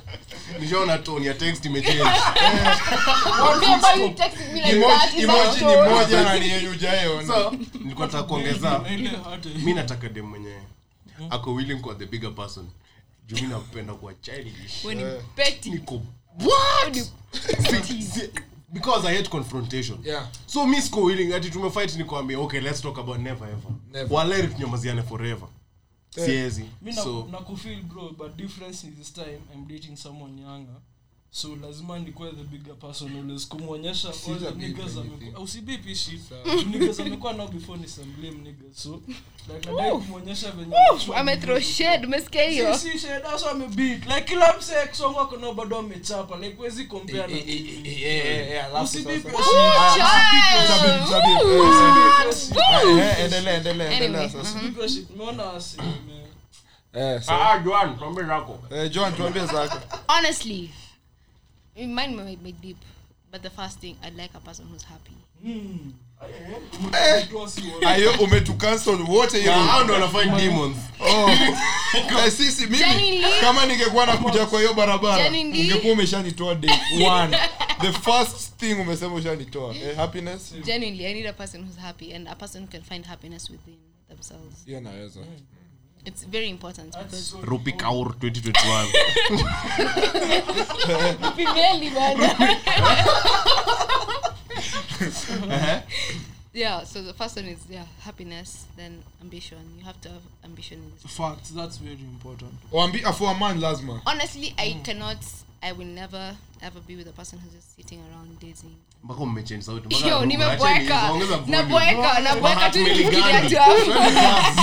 nishaona 0.59 0.97
tone 0.97 1.25
ya 1.25 1.33
text 1.33 1.65
imechange. 1.65 2.01
Why 2.01 2.07
you 4.01 4.09
texting 4.09 4.53
me 4.53 4.61
like 4.61 4.73
Emoji- 4.75 4.87
that? 4.87 5.13
Is 5.13 5.23
emoji 5.23 5.59
that 5.59 5.61
ni 5.61 5.75
moja 5.93 6.23
na 6.23 6.39
ni 7.19 7.27
so 7.27 7.51
nilikuwa 7.79 8.07
nataka 8.07 8.23
kuongeza. 8.23 8.81
Mi 9.65 9.73
nataka 9.73 10.09
dem 10.09 10.25
mwenyewe 10.25 10.63
ako 11.29 11.53
willing 11.53 11.79
kwa 11.79 11.95
the 11.95 12.05
bigger 12.05 12.35
person. 12.35 12.69
Juu 13.27 13.35
mi 13.35 13.47
napenda 13.47 13.93
kuwa 13.93 14.13
childish. 14.13 14.85
When 14.85 14.99
you 14.99 15.07
petty. 15.35 15.69
niko 15.69 16.01
When 16.39 16.95
you 16.97 17.05
Si- 17.83 18.01
si- 18.03 18.29
because 18.73 19.07
i 19.07 19.15
hate 19.17 19.29
confrontation. 19.29 19.99
Yeah. 20.03 20.27
so 20.45 20.65
mi 20.67 20.81
siko 20.81 21.01
willing 21.03 21.33
ati 21.33 21.49
tumefight 21.49 21.95
nikwambia 21.95 22.39
okay 22.39 22.59
let's 22.61 22.81
talk 22.81 22.97
about 22.99 23.17
never 23.19 23.47
ever. 23.47 23.71
Never. 23.91 24.17
waleri 24.17 24.47
tunyamaziane 24.47 25.03
forever 25.03 25.47
siezi. 26.15 26.61
so, 26.61 26.69
na- 26.81 26.93
so 27.03 27.27
nakufeel 27.31 27.81
bro 27.83 28.09
but 28.11 28.35
difference 28.35 28.87
is 28.87 28.93
this 28.95 29.13
time 29.13 29.39
i'm 29.53 29.65
dating 29.67 29.95
someone 29.97 30.41
younger 30.41 30.75
so 31.33 31.55
lazima 31.61 31.99
nikuwe 31.99 32.31
the 32.31 32.43
bigger 32.43 32.75
person 32.75 33.15
always 33.17 33.47
kumwonyesha 33.47 34.07
all 34.09 34.39
the 34.39 34.51
niggas 34.51 34.97
amekuwa 34.97 35.43
usibipi 35.43 35.95
shit. 35.95 36.21
Niggas 36.71 36.99
amekuwa 36.99 37.33
nao 37.33 37.47
before 37.47 37.79
ni 37.79 37.87
some 37.87 38.07
blame 38.19 38.37
niggas. 38.37 38.75
So 38.83 39.01
like 39.53 39.69
nadai 39.69 39.91
kumwonyesha 39.91 40.51
venye 40.51 40.75
ame 41.15 41.37
throw 41.37 41.59
shade 41.59 42.07
umesikia 42.07 42.43
hiyo? 42.43 42.77
Si 42.77 42.89
si 42.89 42.99
shit 42.99 43.09
that's 43.23 43.43
why 43.43 43.49
amebeat 43.51 44.05
like 44.05 44.21
kila 44.21 44.57
mse 44.57 44.73
song 44.91 45.15
wako 45.15 45.37
nao 45.37 45.53
bado 45.53 45.77
amechapa 45.77 46.37
like 46.37 46.61
wezi 46.61 46.85
compare 46.85 47.27
na 48.73 48.81
usibipi 48.81 49.11
Usibipi 49.13 49.37
shit. 52.33 52.55
endelea 53.19 53.53
endelea 53.57 53.91
endelea 53.91 54.29
sasa. 54.29 54.59
Usibipi 54.59 54.89
shit. 54.89 55.09
Umeona 55.09 55.53
asi 55.53 55.77
Eh, 56.93 57.21
so- 57.23 57.31
Ah, 57.31 57.59
Joan, 57.59 57.97
tuambie 57.97 58.23
zako. 58.23 58.59
eh, 58.75 58.91
Joan 58.91 59.13
tuambie 59.15 59.45
zako. 59.45 59.77
Honestly 60.07 60.69
mine 61.75 62.15
might 62.15 62.43
be 62.43 62.51
deep 62.51 62.77
but 63.31 63.41
the 63.41 63.49
first 63.49 63.79
thing 63.79 63.95
i 64.03 64.09
like 64.09 64.31
a 64.35 64.39
person 64.39 64.65
who's 64.67 64.83
happy. 64.83 65.13
Ayo 67.85 68.11
umetucancel 68.11 69.01
wote 69.01 69.41
hao 69.41 69.83
ndo 69.83 69.93
wanafanya 69.93 70.35
demons. 70.35 70.77
Oh. 70.99 71.29
Eh, 72.25 72.31
sisi 72.31 72.67
mimi 72.67 73.23
kama 73.41 73.65
ningekuwa 73.65 74.05
nakuja 74.05 74.45
kwa 74.45 74.59
hiyo 74.59 74.73
barabara 74.73 75.27
ungekuwa 75.29 75.93
umeshanitoa 75.93 76.55
day 76.55 76.71
one. 77.07 77.37
The 77.81 77.91
first 77.91 78.57
thing 78.57 78.73
umesema 78.73 79.15
ushanitoa 79.15 79.75
eh, 79.75 79.95
happiness? 79.95 80.53
Genuinely 80.65 81.05
i 81.05 81.13
need 81.13 81.27
a 81.27 81.33
person 81.33 81.61
who's 81.63 81.77
happy 81.77 82.13
and 82.13 82.27
a 82.27 82.35
person 82.35 82.63
who 82.63 82.71
can 82.71 82.81
find 82.83 83.05
happiness 83.05 83.49
within 83.49 83.77
themselves. 84.09 84.65
Hiyo 84.65 84.81
naweza 84.81 85.19
it's 86.05 86.23
very 86.23 86.49
important 86.49 86.93
because 86.97 87.33
Rupi 87.43 87.73
Kaur 87.77 88.13
2021. 88.19 88.87
Female 91.35 91.79
bana. 91.95 92.27
yeah 96.53 96.83
so 96.83 97.01
the 97.01 97.13
first 97.13 97.35
one 97.37 97.45
is 97.45 97.59
yeah 97.69 97.85
happiness 98.01 98.65
then 98.77 99.01
ambition. 99.21 99.57
You 99.77 99.85
have 99.85 99.99
to 100.01 100.09
have 100.09 100.21
ambition 100.43 100.79
in 100.79 100.91
this 101.01 101.15
facts 101.17 101.49
that's 101.51 101.77
very 101.77 101.93
important. 102.01 102.53
Wambi, 102.71 103.03
uh, 103.05 103.11
for 103.11 103.31
a 103.31 103.39
man 103.39 103.59
lazima 103.59 104.01
honestly 104.05 104.53
i 104.57 104.79
cannot 104.83 105.17
i 105.63 105.71
will 105.71 105.85
never 105.85 106.35
ever 106.61 106.79
be 106.81 106.95
with 106.95 107.07
a 107.07 107.13
person 107.13 107.39
who's 107.39 107.53
just 107.53 107.75
sitting 107.75 107.99
around 107.99 108.39
dating 108.39 108.75
Mpaka 109.03 109.21
umechange 109.21 109.63
sauti. 109.63 110.07
Yo 110.07 110.25
nabweka 110.25 111.11
naboeka 112.19 112.69
tu 112.69 112.83
Gandhi 112.83 113.55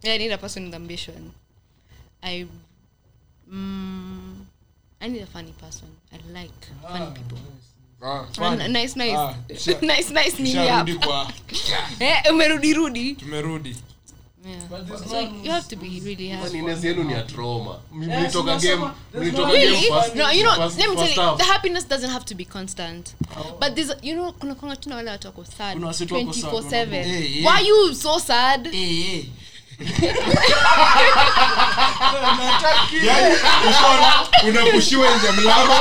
I 0.04 0.16
need 0.18 0.32
a 0.32 0.38
person 0.38 0.64
with 0.64 0.74
ambition. 0.74 1.32
I 2.22 2.46
mm, 3.52 4.34
I 5.00 5.08
need 5.08 5.22
a 5.22 5.26
funny 5.26 5.52
person. 5.60 5.88
I 6.12 6.16
like 6.32 6.50
funny 6.82 7.06
people. 7.14 7.38
Ah, 7.38 7.38
n- 7.38 7.44
nice, 7.54 7.69
Eh, 12.00 12.22
umerudi 12.30 12.74
rudi. 12.74 13.14
tumerudi 13.14 13.76
Yeah. 14.46 14.60
But 14.70 14.86
this 14.88 15.00
So 15.10 15.14
man 15.22 15.44
you 15.44 15.50
have 15.50 15.68
to 15.68 15.76
be 15.76 16.00
really 16.04 16.28
Kwani 16.28 16.42
happy. 16.42 16.58
Ines 16.58 16.84
yenu 16.84 17.04
ni 17.04 17.12
ya 17.12 17.22
trauma. 17.22 17.78
M- 17.94 18.02
Yes, 18.10 18.18
mlitoka 18.20 18.56
game- 18.56 18.90
mlitoka 19.14 19.52
game 19.52 19.76
first- 19.76 20.14
no, 20.14 20.32
you 20.32 20.42
know, 20.42 20.52
first- 20.54 20.78
let 20.78 20.88
me 20.88 20.96
tell 20.96 21.30
you, 21.30 21.36
the 21.36 21.44
happiness 21.44 21.88
doesn't 21.88 22.10
have 22.10 22.24
to 22.24 22.34
be 22.34 22.44
constant. 22.44 23.14
But 23.60 23.74
there's, 23.74 23.92
you 24.02 24.14
know, 24.14 24.32
kuna 24.32 24.54
kuna 24.54 24.76
tuna 24.76 24.96
wale 24.96 25.10
watu 25.10 25.26
wako 25.26 25.44
sad 25.44 25.74
Kuna 25.74 25.86
wasitu 25.86 26.14
wako 26.14 26.32
sad, 26.32 26.42
24/7. 26.52 26.94
Eh, 26.94 27.38
eh. 27.38 27.46
Why 27.46 27.68
you 27.68 27.94
so 27.94 28.18
sad? 28.20 28.66
Unaona 33.68 34.12
unapushiwa 34.48 35.16
nje 35.16 35.26
ya 35.26 35.32
mlango 35.32 35.74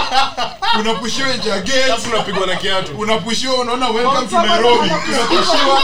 unapushiwa 0.79 1.27
nje 1.29 1.49
ya 1.49 1.59
gate 1.59 2.07
unapigwa 2.13 2.47
na 2.47 2.55
kiatu. 2.55 2.97
unapushiwa 2.99 3.55
unaona 3.55 3.89
welcome 3.89 4.27
to 4.27 4.41
nairobi. 4.41 4.89
unapushiwa. 5.09 5.81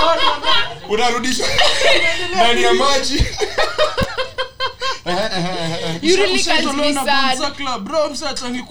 Unarudishwa 0.90 1.48
ndani 2.36 2.64
ya 2.64 2.74
maji 2.74 3.26
msachangi. 8.12 8.64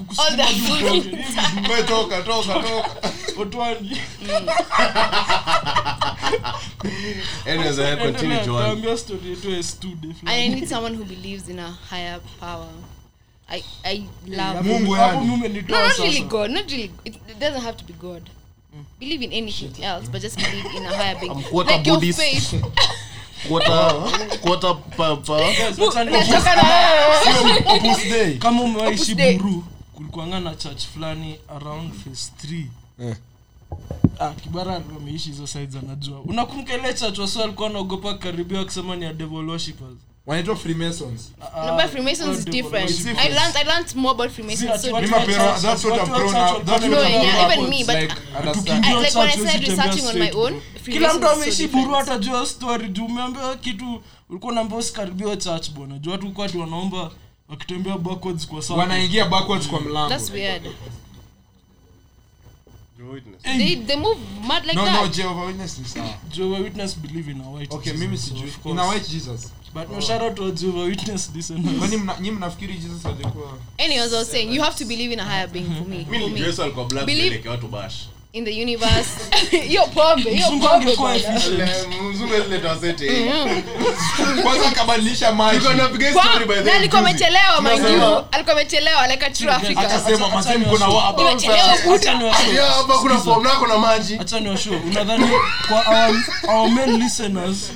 We 1.69 1.83
toka 1.83 2.23
toka 2.23 2.55
toka 2.55 2.91
Otwani. 3.37 4.01
Anyways, 7.47 7.79
i 7.79 7.97
continue, 7.97 8.45
Joan. 8.45 8.65
tuambie 8.65 8.97
story 8.99 9.31
yetu 9.31 9.51
ya 9.51 9.63
stude 9.63 10.09
I 10.27 10.49
need 10.49 10.69
someone 10.69 10.97
who 10.97 11.05
believes 11.05 11.49
in 11.49 11.59
a 11.59 11.71
higher 11.91 12.21
power. 12.41 12.69
I 13.49 13.63
I 13.85 14.05
love 14.27 14.67
Mungu 14.67 14.97
yani. 14.97 15.63
no, 15.69 15.79
not 15.79 15.99
really 15.99 16.21
God, 16.23 16.51
not 16.51 16.71
really. 16.71 16.91
It, 17.05 17.15
it 17.29 17.39
doesn't 17.39 17.63
have 17.63 17.77
to 17.77 17.85
be 17.85 17.93
God. 17.93 18.31
Believe 18.99 19.23
in 19.23 19.33
anything 19.33 19.85
else, 19.85 20.09
but 20.09 20.23
just 20.23 20.37
believe 20.37 20.67
in 20.77 20.85
a 20.85 20.97
higher 20.97 21.15
being. 21.21 21.33
I'm 21.33 21.45
a 21.53 21.57
like 21.57 21.87
your 21.87 21.97
Buddhist. 22.01 22.19
faith. 22.19 22.55
Kama 28.39 28.63
umewaishi 28.63 29.15
buru 29.15 29.65
kulikuanga 29.95 30.41
na 30.41 30.55
church 30.55 30.87
fulani 30.87 31.39
around 31.57 31.93
phase 31.93 32.33
3 32.47 32.65
Eh. 33.09 33.17
ah, 34.19 34.31
kibara 34.31 34.77
ameishi 34.97 35.29
hizo 35.29 35.47
sides 35.47 35.77
anajua. 35.77 36.21
Unakumbuka 36.21 36.75
ile 36.75 36.95
church 36.95 37.19
wasi 37.19 37.43
alikuwa 37.43 37.69
anaogopa 37.71 38.15
karibia 38.15 38.59
wakisema 38.59 38.97
ni 38.97 39.05
ya 39.05 39.13
devil 39.13 39.49
worshippers 39.49 39.97
wanaitwa 40.27 40.57
freemasons. 40.57 41.33
Freemasons 41.93 42.39
is 42.39 42.45
different. 42.45 42.91
I 43.19 43.29
learned 43.29 43.57
I 43.57 43.65
learned 43.65 43.95
more 43.95 44.11
about 44.15 44.31
Freemasons. 44.31 44.83
So 44.83 44.97
at 44.97 45.03
Mimi 45.03 45.15
what- 45.15 45.29
mapero- 45.29 45.61
that's 45.63 45.85
what 45.85 46.01
I've 46.01 46.09
grown 46.11 46.35
up- 46.35 46.65
that's 46.65 46.85
No, 46.85 46.97
what 46.97 47.07
I've 47.07 47.25
yeah, 47.25 47.53
even 47.53 47.69
me, 47.71 47.85
but- 47.85 47.95
like, 47.95 48.13
I, 48.35 48.95
like 48.95 49.15
when 49.15 49.29
I 49.29 49.37
started 49.37 49.69
researching 49.69 50.07
on 50.07 50.19
my 50.19 50.31
own, 50.31 50.61
kila 50.85 51.15
mtu 51.15 51.29
ameishi 51.29 51.67
buru 51.69 51.97
atajua 51.97 52.47
story 52.47 52.89
juu 52.89 53.05
umeambiwa 53.07 53.57
kitu 53.57 54.03
ulikuwa 54.31 54.53
unaambia 54.53 54.79
usikaribiwa 54.79 55.37
church 55.37 55.71
bwana. 55.71 55.99
Juu 55.99 56.11
watu 56.11 56.31
kwati 56.31 56.59
wanaomba 56.59 57.11
wakitembea 57.49 57.99
backwards 57.99 58.47
kwa 58.47 58.63
sababu 58.63 58.81
wanaingia 58.81 59.25
backwards 59.25 59.69
kwa 59.69 59.81
mlango. 59.81 60.09
That's 60.09 60.31
weird. 60.31 60.63
Witness. 63.13 63.43
They 63.43 63.77
they 63.77 63.97
move 63.97 64.19
mad 64.47 64.65
like 64.65 64.77
no 64.77 64.85
no 64.87 65.03
no, 65.03 65.09
Jehovah 65.09 65.47
Witness 65.47 65.79
is 65.79 65.93
sawa 65.93 66.09
Jehovah 66.33 66.61
Witness 66.63 66.95
believe 66.99 67.31
in 67.31 67.41
a 67.41 67.51
white 67.51 67.75
okay 67.75 67.93
Jesus, 67.93 68.01
mimi 68.01 68.17
so 68.19 68.27
sijui. 68.27 68.53
In 68.71 68.79
a 68.79 68.87
white 68.89 69.09
jesus 69.11 69.53
but 69.75 69.91
no 69.91 70.01
shout 70.01 70.23
out 70.23 70.35
to 70.37 70.51
Jehovah 70.53 70.85
Witness 70.85 71.31
listeners 71.37 71.79
kwani 71.79 71.97
mna- 71.97 72.33
mnafikiri 72.33 72.75
jesus 72.75 73.07
alikuwa 73.07 73.59
Anyways, 73.79 74.13
I 74.13 74.17
was 74.17 74.31
saying 74.31 74.55
you 74.55 74.63
have 74.63 74.77
to 74.79 74.85
believe 74.85 75.13
in 75.13 75.21
a 75.21 75.25
higher 75.25 75.49
being 75.49 75.65
for 75.79 75.89
me. 75.89 76.07
Mimi 76.11 76.27
ni 76.31 76.39
Jesus 76.41 76.61
alikuwa 76.61 76.85
black 76.87 77.07
Believe- 77.07 77.49
watu 77.49 77.69
bash. 77.69 77.95
In 78.35 78.45
the 78.45 78.51
universe. 78.63 79.31
hiyo 79.69 79.83
pombe, 79.87 80.31
hiyo 80.31 80.47
pombe. 80.51 80.97
wasete. 82.69 83.31
kwanza 84.43 84.69
akabadilisha 84.69 85.33
maji. 85.33 85.61
Kwa- 86.13 86.23
story 86.23 86.45
by 86.47 86.55
the 86.55 86.61
way 86.61 86.77
alikuwa 86.79 87.01
amechelewa 87.01 87.63
mind 87.63 87.85
you. 87.89 88.25
Alikuwa 88.33 88.57
amechelewa 88.57 89.07
like 89.07 89.27
a 89.27 89.31
true 89.31 89.51
African. 89.53 89.85
akasema 89.85 90.27
Acha- 90.27 90.59
kuna 90.71 90.89
waba. 90.89 91.23
Nimechelewa 91.23 91.77
kuta 91.85 92.13
hapa 92.77 92.99
kuna 92.99 93.19
form 93.19 93.43
nako 93.43 93.67
na 93.67 93.79
maji. 93.79 94.19
acha 94.21 94.41
niwashow. 94.41 94.77
Unadhani 94.91 95.29
kwa 95.69 95.85
our, 95.87 96.17
our 96.49 96.71
main 96.71 97.03
listeners 97.03 97.73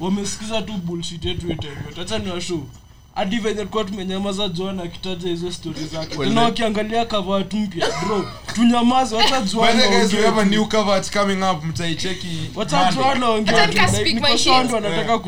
wamesikiza 0.00 0.62
tu 0.62 0.72
bullshit 0.72 1.24
yetu 1.24 1.48
yote. 1.48 1.68
Acha 2.02 2.18
ni 2.18 2.24
niwashow 2.24 2.62
hadi 3.18 3.36
venye 3.38 3.54
tulikuwa 3.54 3.84
tumenyamaza 3.84 4.48
joan 4.48 4.80
akitaja 4.80 5.28
hizo 5.28 5.52
stori 5.52 5.84
zake 5.92 6.16
tena 6.16 6.42
wakiangalia 6.42 7.04
kavat 7.04 7.54
mpya 7.54 7.86
bro 8.06 8.30
tunyamaze 8.54 9.16
wacha 9.16 9.40
By 9.40 9.46
joan 9.46 9.78
the 9.78 9.88
way, 9.88 10.00
guys, 10.00 10.12
we 10.12 10.18
have 10.22 10.28
a 10.28 10.36
waongee. 10.36 10.56
new 10.56 10.64
cover 10.66 10.94
that's 10.94 11.10
coming 11.10 11.42
up 11.42 11.64
mtaicheki 11.64 12.50
wacha 12.54 12.76
Monday. 12.76 13.04
joan 13.04 13.22
waongee 13.22 13.50
Acha 13.50 13.62
tu, 13.66 13.68
nika 13.68 13.86
like, 13.86 13.96
speak 14.00 14.14
niko 14.14 14.28
my 14.28 14.38
sure 14.38 14.56
shit. 14.56 14.64
ndo 14.68 14.76
anataka. 14.76 15.18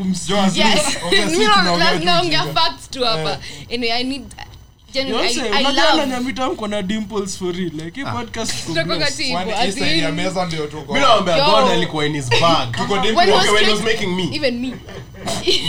God 11.35 11.71
alikuwa 11.71 12.05
in 12.05 12.13
his 12.13 12.29
bag. 12.29 12.71
Tuko 12.71 12.97
deep 12.97 13.17
Okay, 13.17 13.51
when 13.51 13.65
he 13.65 13.71
was 13.71 13.83
making 13.83 14.15
me. 14.15 14.29
even 14.35 14.59
me. 14.59 14.73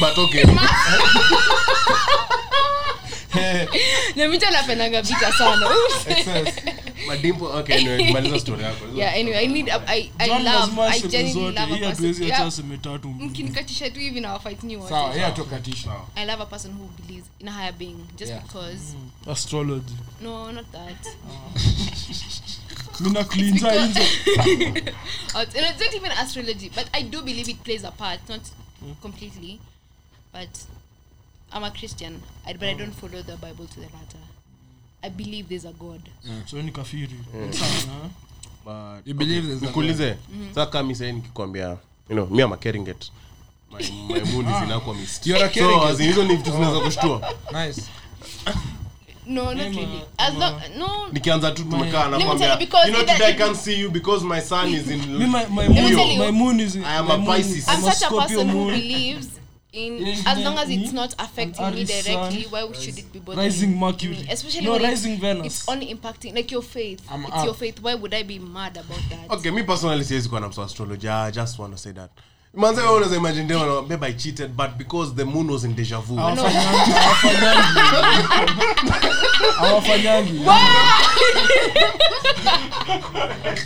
But 0.01 0.19
okay. 0.19 0.45
Nyamita 4.17 4.49
anapendaga 4.49 5.03
vita 5.03 5.33
sana. 5.33 5.71
Mkinikatisha 13.19 13.91
tu 13.91 14.01
hivi 14.01 14.21
na 14.21 14.33
wafight 14.33 14.63
ni 14.63 14.77
wote. 14.77 14.89
sawa 14.89 15.15
yeye 15.15 15.27
atokatisha 15.27 15.91
I 16.17 16.27
love 16.27 16.43
a 16.43 16.47
person 16.47 16.73
who 16.73 16.89
believes 17.03 17.27
in 17.41 17.49
a 17.49 17.53
higher 17.53 17.73
being 17.73 17.97
just 18.17 18.31
Yeah. 18.33 18.43
because. 18.43 18.97
Astrology. 19.27 19.95
No 20.21 20.53
not 20.53 20.67
that. 20.73 21.07
Mina 23.01 23.25
klinja 23.31 23.87
nje 23.87 24.09
it's 25.35 25.81
not 25.81 25.95
even 25.95 26.13
astrology, 26.13 26.69
but 26.75 26.87
I 26.95 27.03
do 27.03 27.23
believe 27.23 27.49
it 27.49 27.65
plays 27.65 27.85
a 27.85 27.91
part, 27.91 28.21
not 28.29 28.41
completely. 29.01 29.61
But 30.33 30.49
I'm 31.55 31.65
a 31.65 31.71
Christian, 31.71 32.21
I, 32.47 32.53
but 32.55 32.69
I 32.69 32.75
don't 32.75 32.93
follow 32.95 33.23
the 33.23 33.37
Bible 33.37 33.67
to 33.67 33.75
the 33.75 33.87
letter. 33.87 34.23
I 35.03 35.09
believe 35.11 35.49
there's 35.49 35.65
a 35.65 35.73
God. 35.73 36.01
so 36.47 36.63
ni 36.63 36.71
kafiri. 36.71 37.17
Sana 37.51 38.11
But- 38.65 39.07
You 39.07 39.15
believe 39.15 39.47
there's 39.47 39.63
a 39.63 39.67
nikuulize. 39.67 40.17
Saa 40.55 40.67
kami 40.67 40.95
sahii 40.95 41.13
nikikwambia 41.13 41.69
you 42.09 42.17
know, 42.17 42.27
mi 42.27 42.43
ama 42.43 42.57
keringet 42.57 43.11
my, 43.73 43.81
my 44.09 44.21
moon 44.33 44.47
is 44.47 44.63
inakuwa 44.63 44.97
mist. 44.97 45.27
You're 45.27 45.45
a 45.45 45.53
so 45.53 45.85
as 45.85 46.01
in, 46.01 46.07
hizo 46.07 46.25
ni 46.25 46.37
vitu 46.37 46.51
zinaweza 46.51 46.81
kushtua. 46.81 47.35
Nice. 47.53 47.83
No, 49.27 49.55
not 49.55 49.59
really. 49.59 50.03
As 50.19 50.35
long, 50.35 50.61
no. 50.79 51.09
nikianza 51.13 51.51
tu 51.51 51.65
tumekaa 51.65 52.09
Let 52.09 52.19
me 52.29 52.39
tell 52.39 52.51
you, 52.51 52.59
because 52.59 52.89
you 52.89 52.95
know 52.95 53.07
today 53.07 53.27
i 53.27 53.35
can't 53.35 53.57
see 53.57 53.81
you 53.81 53.91
because 53.91 54.25
my 54.25 54.41
son 54.41 54.75
is 54.75 54.91
in 54.91 55.19
mi 55.19 55.27
my, 55.27 55.47
my, 55.49 55.69
moon, 55.69 56.19
my 56.19 56.31
moon 56.31 56.61
is 56.61 56.77
I 56.77 56.97
am 56.97 57.11
a 57.11 57.19
Pisces. 57.19 57.69
I'm 57.69 57.81
such 57.83 58.03
a 58.03 58.15
person 58.15 58.51
who 58.51 58.71
believes 58.71 59.29
in 59.73 59.99
Yeah, 60.07 60.15
as 60.27 60.39
long 60.45 60.59
as 60.59 60.69
me, 60.69 60.83
it's 60.85 60.93
not 60.93 61.15
affecting 61.19 61.75
me 61.75 61.85
directly. 61.85 62.47
why 62.51 62.65
Why 62.65 62.73
should 62.73 62.99
it 62.99 63.13
be 63.13 63.19
bothering 63.19 63.45
rising 63.47 63.81
me? 63.81 64.27
Especially 64.31 64.65
No, 64.67 64.73
when 64.73 64.83
rising 64.83 65.19
Venus. 65.21 65.47
It's 65.47 65.69
only 65.69 65.87
impacting 65.95 66.35
like 66.35 66.51
your 66.51 66.63
faith. 66.63 67.01
I'm 67.11 67.25
it's 67.25 67.33
up. 67.33 67.45
your 67.45 67.55
faith. 67.55 67.81
Why 67.81 67.95
would 67.95 68.13
I 68.15 68.23
be 68.23 68.39
mad 68.39 68.77
about 68.77 69.01
that? 69.11 69.31
okay 69.31 69.51
me 69.51 69.63
personally 69.63 70.05
says 70.05 70.29
when 70.29 70.45
i'm 70.45 70.53
so 70.53 70.63
astrology 70.63 71.09
i 71.09 71.31
just 71.31 71.59
want 71.59 71.73
to 71.73 71.79
say 71.79 71.93
that 71.93 72.11
manze 72.55 72.81
wewe 72.81 72.93
unaweza 72.97 73.17
imagine 73.17 73.47
dem 73.49 73.61
ana 73.63 73.83
babe 73.83 74.05
i 74.05 74.13
cheated 74.13 74.51
but 74.57 74.71
because 74.79 75.15
the 75.15 75.25
moon 75.25 75.51
was 75.51 75.65
in 75.65 75.75
deja 75.75 75.99
vu 76.01 76.17
Hawafanyangi, 76.17 76.91
hawafanyangi. 79.59 80.41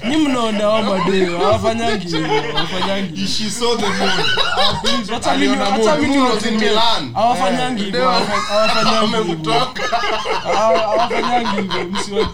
ni 0.05 0.17
mnaonao 0.17 0.83
madeo 0.83 1.39
hawafanyangi 1.39 2.17
hawafanyangi 2.55 3.27
she 3.29 3.51
saw 3.51 3.77
the 3.77 3.87
moon 3.87 5.07
hata 5.11 5.37
mimi- 5.37 5.57
hata 5.57 5.97
mimi 5.97 6.19
was 6.19 6.47
in. 6.47 6.55
Milan. 6.59 7.13
hawafanyangi 7.15 7.83
hivyo, 7.85 8.11
hawafanyangi 8.11 9.07
hivyo. 9.07 9.21
Amekutoka. 9.21 9.83
Hawa- 10.43 10.79
hawafanyangi 10.79 11.57
hivyo 11.63 11.85
msiwa 11.85 12.27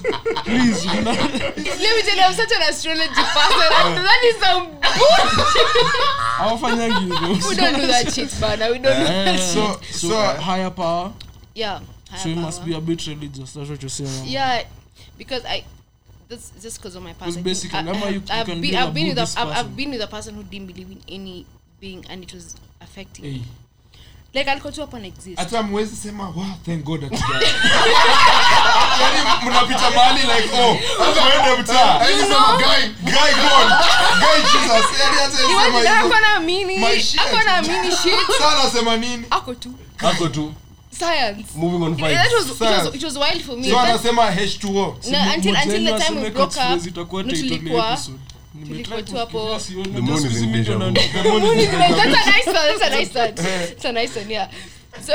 please 0.45 0.89
Let 0.89 1.97
me 1.97 2.03
tell 2.03 2.19
you, 2.19 2.25
I'm 2.29 2.35
such 2.37 2.53
an 2.53 2.63
astrology 2.71 3.09
person. 3.15 4.05
that 4.05 4.25
is 4.31 4.37
some 4.41 4.67
hawafanyangi 6.39 7.01
hivyo 7.01 7.49
we 7.49 7.55
don't 7.57 7.77
do 7.81 7.87
that 7.87 8.15
shit, 8.15 8.41
man. 8.41 8.61
We 8.73 8.79
don't 8.79 8.83
do 8.99 9.05
that. 9.05 9.39
So- 9.41 9.81
so, 9.93 10.09
so- 10.09 10.41
higher 10.43 10.71
power 10.71 11.11
Yeah. 11.55 11.81
so 12.23 12.29
you 12.29 12.35
higher 12.35 12.47
must 12.47 12.63
be 12.65 12.75
a 12.77 12.81
bit 12.81 13.07
religious 13.07 13.53
that's 13.53 13.71
what 13.71 13.83
you're 13.83 13.89
saying 13.91 14.23
Yeah, 14.27 14.65
because 15.19 15.45
I. 15.49 15.65
That's 16.33 16.51
just 16.63 16.79
because 16.79 16.97
of 16.97 17.03
my 17.05 17.13
past. 17.13 17.39
I 17.39 17.43
basically, 17.43 17.79
I, 17.79 17.83
I 17.83 17.85
you- 17.85 17.95
have, 17.95 18.13
you 18.15 18.23
I've 18.31 18.47
been, 18.47 18.61
be 18.63 18.77
I've 18.77 18.95
been 18.95 19.09
with 19.09 19.19
a, 19.19 19.29
I've, 19.41 19.49
I've 19.59 19.77
been 19.77 19.91
with 19.91 20.01
a 20.03 20.07
person 20.07 20.35
who 20.35 20.43
didn't 20.45 20.67
believe 20.73 20.91
in 20.91 21.01
any 21.09 21.45
being, 21.81 22.05
and 22.09 22.23
it 22.25 22.33
was 22.33 22.57
affecting. 22.81 23.25
hey. 23.25 23.33
me. 23.33 23.43
Like 24.35 24.51
alikuwa 24.51 24.73
tu 24.73 24.81
hapo 24.81 24.99
hata 25.37 25.63
mwezi 25.63 25.97
sema 25.97 26.25
wow 26.29 26.47
thank 26.67 26.85
god 26.85 27.03
yani 27.03 27.13
mnapita 29.45 29.91
mahali 29.91 30.21
like 30.23 30.51
oh 30.61 30.77
tuende 31.15 31.63
mtaa 31.63 31.95
Yaani 32.05 32.23
sema, 32.23 32.57
guy, 32.57 32.89
guy 33.03 33.33
god 33.43 33.69
guy 34.21 34.43
jesus 34.53 34.87
yani 35.01 35.17
hata 35.17 35.37
sema 35.37 36.19
anaamini- 36.19 36.79
My 36.81 37.01
shit. 37.03 37.21
hakuwa 37.21 37.41
anaamini 37.41 37.91
shit. 37.97 38.37
sana 38.39 38.71
sema 38.71 38.97
nini 38.97 39.25
Ako 39.31 39.55
tu. 39.55 39.75
ako 39.99 40.29
tu 40.29 40.55
Science. 41.07 41.55
moving 41.57 41.83
on 41.83 41.97
That 41.97 42.01
vibes 42.01 42.33
was, 42.35 42.45
it, 42.47 42.49
was, 42.49 42.59
Science. 42.59 42.95
it 42.97 43.03
was 43.05 43.17
wild 43.19 43.43
for 43.43 43.57
me. 43.57 43.71
so 43.71 43.79
anasema 43.81 44.31
h2o 44.31 44.73
no, 44.73 45.33
until, 45.35 45.57
until 45.57 45.85
the 45.85 46.05
time 46.05 46.21
we 46.23 46.31
broke 46.31 46.57
up, 46.57 46.83
tulikuwa- 46.83 47.93
episode. 47.93 48.19
tulikuwa 48.69 49.03
tu 49.03 49.17
hapo- 49.17 49.59
The 49.93 50.01
moon 50.01 50.27
is 50.27 50.37
in 50.37 50.51
mimi 50.51 50.59
ndo 50.61 50.61
deja 50.61 50.73
vu. 50.75 50.79
na- 50.79 51.23
the 51.23 51.29
moon 51.31 51.59
is 51.59 51.65
in 51.65 51.71
deja 51.71 51.95
that's 51.95 52.27
a 52.27 52.31
nice 52.31 52.47
one. 52.47 52.79
That's 52.79 52.83
a 52.83 52.91
nice 52.91 53.19
one. 53.19 53.35
It's 53.73 53.85
a 53.85 53.93
nice 53.93 54.21
one. 54.21 54.31
Yeah. 54.33 54.49
So, 55.07 55.13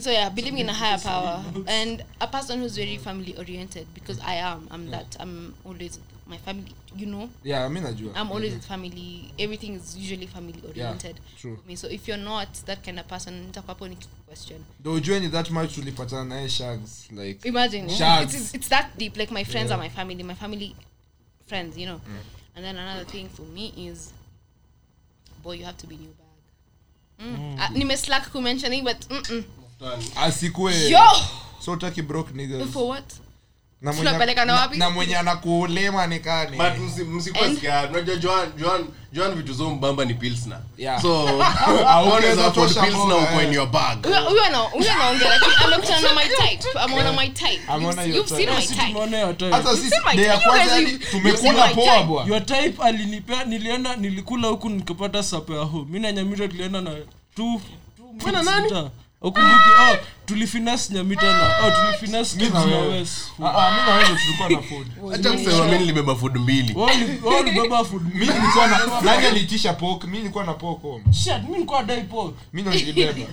so 0.00 0.10
yeah, 0.10 0.30
believing 0.30 0.58
in 0.60 0.68
a 0.68 0.74
higher 0.74 0.98
power 0.98 1.42
and 1.66 2.02
a 2.20 2.26
person 2.26 2.60
who's 2.60 2.76
very 2.76 2.98
family 2.98 3.34
oriented 3.38 3.86
because 3.94 4.20
I 4.26 4.34
am. 4.36 4.68
I'm 4.70 4.90
that. 4.90 5.16
I'm 5.20 5.54
always 5.64 5.98
my 6.26 6.36
family. 6.38 6.74
You 6.96 7.06
know, 7.06 7.28
yeah 7.44 7.68
mi 7.68 7.80
najua 7.80 8.12
I'm 8.16 8.30
always 8.32 8.54
with 8.54 8.64
family. 8.64 9.32
Everything 9.38 9.74
is 9.74 9.96
usually 9.96 10.26
family 10.26 10.60
oriented. 10.66 11.20
true. 11.38 11.56
for 11.56 11.68
me. 11.68 11.76
So 11.76 11.88
if 11.88 12.08
you're 12.08 12.16
not 12.16 12.52
that 12.66 12.82
kind 12.84 12.98
of 12.98 13.08
person, 13.08 13.52
ni 13.52 13.96
question. 14.26 14.64
though 14.82 14.96
ujue 14.96 15.28
that 15.30 15.50
much 15.50 15.74
tulipatana 15.74 16.24
naye 16.24 16.48
shags 16.48 17.08
like 17.12 17.44
Imagine 17.46 17.88
Shags. 17.88 18.34
it's, 18.34 18.54
it's 18.54 18.68
that 18.68 18.96
deep. 18.98 19.16
Like 19.16 19.30
my 19.30 19.44
friends 19.44 19.70
are 19.70 19.78
my 19.78 19.88
family. 19.88 20.22
My 20.22 20.34
family 20.34 20.74
friends. 21.46 21.76
You 21.78 21.86
know. 21.86 22.00
And 22.56 22.64
then 22.64 22.76
another 22.76 23.04
thing 23.04 23.28
for 23.28 23.42
me 23.42 23.72
is, 23.76 24.14
boy, 25.42 25.52
you 25.52 25.64
have 25.64 25.76
to 25.76 25.86
be 25.86 25.96
new 25.96 26.08
bag. 26.08 27.28
Mm. 27.28 27.60
Uh, 27.60 27.68
nimeslack 27.68 28.22
kumentioning, 28.30 28.82
but 28.82 28.98
mm-mm. 29.08 29.44
asikue 30.16 30.90
yo 30.90 31.06
so 31.60 31.72
utaki 31.76 32.02
broke 32.06 32.32
niggas 32.32 32.66
for 32.72 32.88
what? 32.88 33.04
Na 33.82 33.92
mwenye, 33.92 34.12
na, 34.44 34.66
na 34.76 34.90
mwenye 34.90 35.16
anakulema 35.16 36.06
nikani 36.06 36.56
but 36.56 36.66
msi- 36.78 37.04
msikuwa 37.04 37.44
And- 37.46 37.58
scared. 37.58 37.90
Unajua 37.90 38.16
Joan- 38.16 38.52
Joan- 38.58 38.86
Joan 39.12 39.34
vitu 39.34 39.52
zo 39.52 39.70
mbamba 39.70 40.04
ni 40.04 40.14
pilsner 40.14 40.58
Yeah. 40.78 41.02
so 41.02 41.24
unaweza 41.24 42.02
unaweza 42.16 42.46
afford 42.46 42.68
tosha 42.68 42.80
pilsner 42.82 43.06
mboga, 43.06 43.30
uko 43.32 43.42
in 43.42 43.52
your 43.54 43.66
bag 43.68 44.02
Huyo- 44.06 44.20
huyo 44.28 44.44
ana- 44.44 44.58
huyo 44.58 44.92
anaongea 44.92 45.34
amekutana 45.64 46.00
na 46.00 46.14
my 46.14 46.22
type. 46.28 46.78
Ameona 46.78 47.12
my 47.12 47.28
type. 47.28 47.60
You've- 48.18 48.36
seen 48.36 48.50
my 48.50 48.66
type. 48.66 48.86
tumeona 48.86 49.18
your 49.20 49.36
type. 49.38 49.50
hata 49.50 49.76
sisi 49.76 49.90
see 49.90 50.00
my 50.10 50.16
day 50.16 50.24
ya 50.26 50.36
type? 50.36 50.44
You 50.44 50.50
kwanza 50.52 50.64
guys, 50.64 50.72
yani 50.74 50.92
you- 50.92 50.98
you 51.00 51.10
tumekula 51.10 51.68
poa 51.68 52.02
bwana 52.02 52.28
your 52.30 52.46
type 52.46 52.82
alinipea 52.82 53.44
nilienda 53.44 53.96
nilikula 53.96 54.48
huku 54.48 54.68
nikapata 54.68 55.22
sapo 55.22 55.54
ya 55.54 55.62
home 55.62 55.86
mi 55.90 55.98
na 55.98 56.12
tulienda 56.48 56.80
na 56.80 56.90
two, 57.36 57.60
two 58.18 58.30
nani? 58.32 58.90
Ukumbuki 59.22 59.70
oh, 59.92 59.96
tulifinas 60.26 60.90
nyamita 60.90 61.32
na 61.32 61.66
oh, 61.66 61.70
tulifinas 61.70 62.36
wewe. 62.36 63.06
Tulikuwa 64.24 64.48
na 64.50 64.62
food. 64.62 64.86
Acha 65.14 65.32
kusema 65.32 65.64
mi 65.64 65.78
nilibeba 65.78 66.14
food 66.16 66.36
mbili. 66.36 66.74
Walibeba 67.24 67.84
food 67.84 68.02
mi 68.14 68.26
nilikuwa 68.26 68.66
na 68.66 68.78
nani 69.04 69.26
aliitisha 69.26 69.72
pork? 69.72 70.04
Mi 70.04 70.18
nilikuwa 70.18 70.44
na 70.44 70.54
pork 70.54 70.80
shit 71.12 71.42
mi 71.42 71.48
nilikuwa 71.52 71.82
dai 71.82 72.00
pork. 72.02 72.34
Mi 72.52 72.62
ndo 72.62 72.70
nilibeba. 72.70 73.12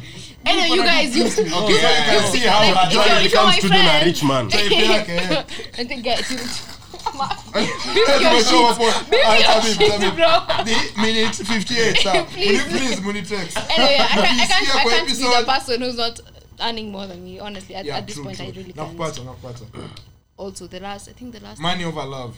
Anyway, 0.45 0.69
you 0.77 0.83
guys, 0.83 1.15
you- 1.15 1.25
okay 1.25 1.75
so 1.81 1.87
you 1.89 2.03
can 2.05 2.31
see 2.31 2.39
how 2.47 2.59
Like, 2.61 2.73
that 2.73 2.87
if 2.87 2.93
Joan 2.93 3.07
you're- 3.07 3.17
ili 3.17 3.25
if 3.25 3.33
you're 3.33 3.43
comes 3.45 3.55
my 3.55 3.61
to 3.61 3.67
do 3.69 3.83
na 3.83 3.99
rich 4.03 4.23
man 4.23 4.49
eh. 4.51 5.43
I 5.77 5.85
think, 5.85 6.03
guys, 6.03 6.31
you- 6.31 6.72
earning 16.59 16.91
more 16.91 17.07
than 17.07 17.23
me. 17.23 17.39
Honestly, 17.39 17.75
at, 17.75 17.85
Yeah, 17.85 17.97
at 17.97 18.07
this 18.07 18.15
true, 18.15 18.23
point, 18.25 18.37
true. 18.37 18.47
I 18.47 18.49
really 18.51 18.73
can't. 18.73 18.97
nakupata 18.97 19.23
nakupata 19.23 19.65
Also, 20.37 20.67
the 20.67 20.79
last, 20.79 21.07
I 21.09 21.13
think 21.13 21.33
the 21.33 21.39
last. 21.39 21.59
money 21.59 21.85
over 21.85 22.05
love 22.05 22.35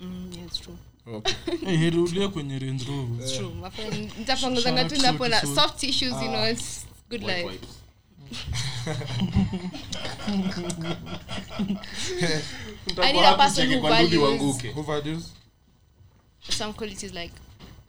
Mm, 0.00 0.34
yeah, 0.36 0.44
it's 0.46 0.58
true. 0.58 0.76
ulie 1.06 2.28
kwenye 2.28 2.58
range 2.58 2.84
rover 2.88 3.22
It's 3.24 3.36
true. 3.36 3.50
My 3.54 3.70
friend, 3.70 4.10
nitapongezanga 4.18 4.84
tu 4.84 5.02
napo 5.02 5.28
na 5.28 5.40
soft 5.40 5.82
issues 5.82 6.22
you 6.22 6.28
know, 6.28 6.44
it's 6.50 6.86
good 7.10 7.22
life. 7.22 7.58
I 13.02 13.12
need 13.12 13.24
a 13.24 13.36
person 13.36 13.70
who 13.70 13.80
values. 13.80 14.62
Who 14.74 14.82
values? 14.82 15.32
some 16.48 16.72
qualities 16.72 17.12
like 17.14 17.32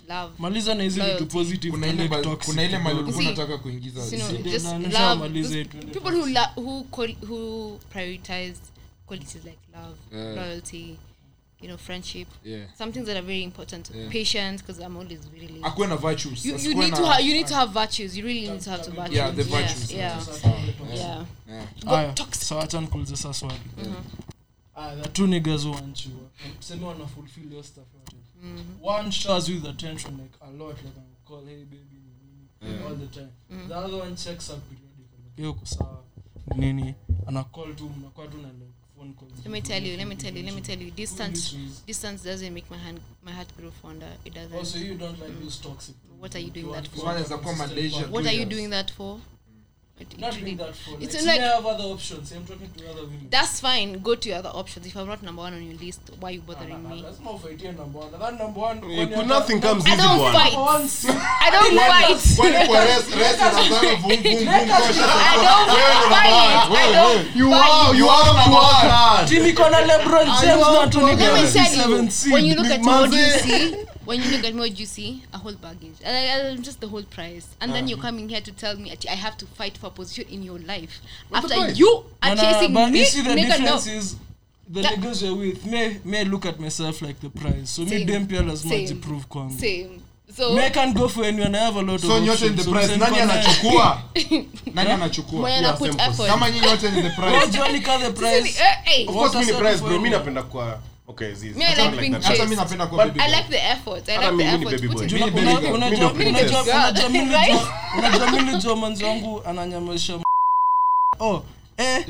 love. 0.08 0.34
maliza 0.39 0.76
na 0.76 0.84
hizi 0.84 1.02
vitu 1.02 1.26
positive 1.26 1.72
kuna 1.72 1.88
ile 1.88 2.08
kuna 2.46 2.64
ile 2.64 2.78
mali 2.78 3.00
ulikuwa 3.00 3.26
unataka 3.26 3.58
kuingiza 3.58 4.02
You 4.02 4.10
know, 4.30 4.42
just 4.44 4.66
love. 4.66 4.78
nishamaliza 4.88 5.50
those 5.50 5.62
it, 5.62 5.70
tuende 5.72 5.92
People 5.94 6.16
who 6.20 6.26
la- 6.28 6.54
who 6.56 6.86
who 7.28 7.80
prioritize 7.89 8.56
qualities 9.06 9.44
like 9.46 9.58
love, 9.74 9.98
Yeah. 10.24 10.36
loyalty, 10.36 10.96
you 11.62 11.68
know, 11.68 11.78
friendship. 11.78 12.28
Yeah. 12.43 12.66
Some 12.76 12.91
things 12.91 13.05
that 13.07 13.18
are 13.18 13.22
very 13.26 13.43
important. 13.43 13.91
Yeah. 13.93 14.09
Patience, 14.09 14.62
because 14.62 14.80
I'm 14.80 14.97
always 14.97 15.20
really. 15.34 15.62
akuwe 15.62 15.88
na 15.88 15.95
virtues 15.95 16.45
You, 16.45 16.57
you 16.57 16.76
need 16.76 16.95
to 16.95 17.05
have 17.05 17.22
you 17.22 17.34
need 17.34 17.47
to 17.47 17.55
have 17.55 17.70
virtues. 17.72 18.18
You 18.18 18.26
really 18.26 18.49
need 18.49 18.62
to 18.62 18.70
have 18.70 18.82
to 18.84 18.91
virtues. 18.91 19.16
Yeah, 19.16 19.32
the 19.32 19.43
virtues. 19.43 19.93
Yeah, 19.93 20.24
yeah. 20.43 20.91
Yeah. 20.93 21.26
yeah. 21.47 21.91
Aya, 21.91 22.14
toxic. 22.14 22.43
so 22.43 22.59
acha 22.59 22.82
nikuulize 22.82 23.16
sasa 23.16 23.34
swali 23.34 23.59
Aya, 24.76 24.95
the 24.95 25.09
two 25.09 25.28
niggas 25.28 25.64
who 25.64 25.72
want 25.72 26.05
you 26.05 26.30
tuseme 26.59 26.86
wana 26.86 27.07
fulfill 27.07 27.53
your 27.53 27.64
stuff 27.64 27.88
yote 27.93 28.18
one 28.82 29.12
shows 29.12 29.49
you 29.49 29.59
the 29.59 29.70
attention 29.70 30.18
like 30.18 30.34
a 30.41 30.51
lot 30.51 30.78
like 30.84 30.97
I'm 30.97 31.26
call 31.26 31.45
hey 31.45 31.64
baby 31.64 32.01
yeah. 32.62 32.88
all 32.88 32.95
the 32.95 33.07
time 33.07 33.32
mm-hmm. 33.51 33.68
the 33.68 33.76
other 33.76 33.97
one 33.97 34.16
checks 34.16 34.49
up 34.49 34.59
periodically 34.70 35.34
okay 35.34 35.47
uko 35.47 35.66
sawa 35.66 36.03
nini 36.55 36.95
ana 37.28 37.43
call 37.43 37.76
tu 37.76 37.89
mnakuwa 37.89 38.28
tu 38.28 38.38
na 38.38 38.47
like 39.02 39.43
Let 39.43 39.52
me 39.52 39.62
tell 39.62 39.82
you. 39.82 39.97
Let 39.97 40.08
me 40.08 40.16
tell 40.16 40.34
you. 40.34 40.43
Let 40.43 40.54
me 40.56 40.62
tell 40.62 40.78
you. 40.78 40.91
Distance. 40.91 41.52
Distance 41.88 42.24
doesn't 42.24 42.54
make 42.54 42.70
my 42.70 42.78
hand 42.78 42.99
my 43.24 43.32
heart 43.32 43.47
grow 43.58 43.72
fonder. 43.72 44.08
It 44.26 44.34
doesn't. 44.34 44.58
also 44.58 44.78
you 44.80 44.95
don't 44.95 45.20
like 45.20 45.39
those 45.41 45.58
toxic 45.58 45.95
What 46.20 46.36
are 46.36 46.39
you 46.39 46.52
doing 46.52 46.72
that 46.72 46.88
for? 46.88 47.06
Wanaweza 47.06 47.38
kuwa 47.38 47.56
consistent 47.56 47.70
Malaysia 47.76 47.95
partner. 47.97 48.14
what 48.14 48.26
are 48.28 48.38
you 48.38 48.45
doing 48.45 48.70
that 48.70 48.91
for? 48.91 49.20
It- 50.02 50.14
it 50.18 50.36
really- 50.36 50.56
that 50.56 50.76
full. 50.76 50.97
it's 50.99 51.16
It's 51.16 51.26
like- 51.26 51.39
have 51.41 51.66
other 51.66 51.84
options. 51.84 52.32
I'm 52.32 52.45
talking 52.45 52.70
to 52.78 52.89
other 52.91 53.04
women. 53.04 53.28
that's 53.30 53.60
fine. 53.60 53.99
Go 54.02 54.16
to 54.16 54.30
your 54.30 54.38
other 54.39 54.49
options. 54.49 54.86
If 54.88 54.95
I'm 54.97 55.08
not 55.08 55.22
number 55.24 55.41
one 55.41 55.54
on 55.54 55.64
your 55.64 55.78
list, 55.80 56.02
why 56.20 56.30
are 56.30 56.32
you 56.34 56.41
bothering 56.41 56.89
me? 56.89 57.02
That's 57.06 57.20
not 57.20 57.41
fighting 57.41 57.76
number 57.78 57.99
one. 57.99 58.12
That 58.12 58.39
number 58.39 58.60
one. 58.60 59.28
Nothing 59.28 59.62
comes 59.62 59.86
easy, 59.88 59.93
I 59.93 59.97
don't 59.97 60.32
fight. 60.34 60.54
I 61.45 61.49
don't 61.52 61.78
fight. 61.78 62.18
I 64.54 65.38
don't 65.43 65.70
fight. 66.10 67.36
You 67.36 67.52
are 67.54 67.95
you 67.95 68.08
are 68.08 68.26
number 68.34 68.58
one. 68.58 69.28
Jimmy 69.28 69.54
Connor, 69.54 69.78
LeBron 69.88 70.26
James 70.41 70.62
not 70.62 70.74
na 70.74 70.82
Anthony 70.82 71.16
to- 71.16 71.22
Let 71.22 71.34
me 71.34 71.52
tell 71.52 71.89
you, 71.89 72.32
when 72.32 72.45
you 72.45 72.56
look 72.56 72.68
at 72.68 72.82
what 72.82 73.12
you 73.14 73.30
see? 73.39 73.76
When 74.06 74.22
you 74.22 74.32
look 74.32 74.43
at 74.45 74.54
more 74.54 74.62
what 74.66 74.74
do 74.76 74.80
you 74.82 74.86
see? 74.88 75.24
A 75.34 75.38
whole 75.38 75.54
baggage. 75.54 75.95
Uh, 76.06 76.56
just 76.62 76.80
the 76.82 76.88
whole 76.88 77.04
price. 77.04 77.47
And 77.62 77.72
then 77.74 77.88
you're 77.88 77.99
coming 77.99 78.28
here 78.30 78.41
to 78.41 78.52
tell 78.52 78.76
me 78.78 78.91
I 79.10 79.16
have 79.16 79.38
to 79.38 79.45
fight 79.45 79.78
for 79.78 79.88
a 79.88 79.91
position 79.91 80.26
in 80.32 80.43
your 80.43 80.60
life. 80.60 80.99
What's 81.30 81.52
After 81.52 81.70
you 81.72 82.06
are 82.24 82.36
Nah, 82.36 82.41
nah, 82.41 82.54
chasing 82.54 82.74
but 82.74 82.89
me, 82.91 82.99
you 82.99 83.06
see 83.06 83.22
the 83.22 83.30
nigga, 83.30 83.60
no. 83.64 83.76
is 83.76 84.16
the 84.70 84.82
That- 84.82 84.95
niggas 84.95 85.22
you're 85.22 85.36
with 85.36 85.66
may 85.66 85.99
may 86.04 86.24
look 86.26 86.45
at 86.45 86.60
myself 86.60 87.02
like 87.02 87.20
the 87.20 87.30
prize 87.30 87.70
so 87.70 87.82
me 87.84 87.89
Same. 87.89 88.06
dem 88.06 88.28
pia 88.28 88.41
lazima 88.41 88.76
jiprove 88.88 89.26
kwangu 89.28 89.60
Same. 89.60 90.02
So, 90.36 90.54
me 90.56 90.70
can 90.70 90.93
go 90.93 91.10
for 91.10 91.26
anyone 91.26 91.54
I 91.54 91.58
have 91.66 91.76
a 91.76 91.82
lot 91.82 91.99
so 91.99 92.16
of 92.16 92.24
nyote 92.24 92.45
in 92.47 92.56
the 92.56 92.64
prize 92.64 92.88
So 92.88 92.95
nani 92.95 93.20
anachukua 93.20 94.02
nani 94.74 94.91
anachukua 94.97 95.49
Yeah, 95.49 95.78
put 95.78 95.99
effort. 96.02 96.28
kama 96.30 96.49
nyinyi 96.52 96.68
wote 96.68 96.88
in 96.88 96.93
the 97.04 97.10
prize 97.10 97.36
Unajua 97.38 97.70
ni 97.72 97.82
ka 97.82 97.97
the 97.97 98.12
prize 98.12 98.41
ni- 98.43 98.49
eh, 98.49 98.78
hey. 98.84 99.08
Of 99.08 99.14
course, 99.16 99.34
me 99.36 99.45
the 99.45 99.52
ni 99.52 99.58
set 99.72 99.80
bro. 99.82 99.89
Mimi 99.91 100.10
napenda 100.10 100.43
kwa 100.43 100.80
okay, 101.08 101.34
zizi. 101.34 101.60
Me, 101.60 101.66
I 101.66 101.76
like 101.76 101.97
being 101.99 102.12
that. 102.12 102.24
hata 102.24 102.38
chased. 102.38 102.56
napenda 102.56 102.88
kuwa 102.88 103.06
But 103.06 103.14
baby 103.16 103.26
I 103.34 103.38
like 103.38 103.49
the 103.49 103.64
effort. 103.72 104.10
I 104.10 104.18
like 104.18 104.38
the 104.38 104.43
effort. 104.43 104.72
baby 104.72 104.88
Put 104.88 104.97
boy. 104.97 105.06
it 105.06 105.12
Mimi 105.12 105.28
in 105.28 105.34
ni 105.34 105.39
Una- 105.41 105.52
baby 105.52 105.66
girl. 105.66 105.76
unajua- 105.76 106.14
Mimi 108.32 108.52
ndio 108.58 108.76
manzi 108.76 109.04
wangu 109.04 109.41
ananyamesha. 109.45 110.20
oh 111.20 111.43
eh 111.82 112.06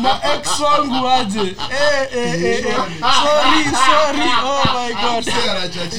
ma 0.00 0.20
ex 0.34 0.60
wangu 0.60 1.08
aje 1.08 1.40
eh 1.40 2.08
eh 2.12 2.44
eh 2.44 2.66
eh. 2.66 2.74
sorry 3.00 3.64
sorry 3.86 4.30
oh 4.44 4.64
my 4.74 4.92
god 4.94 5.26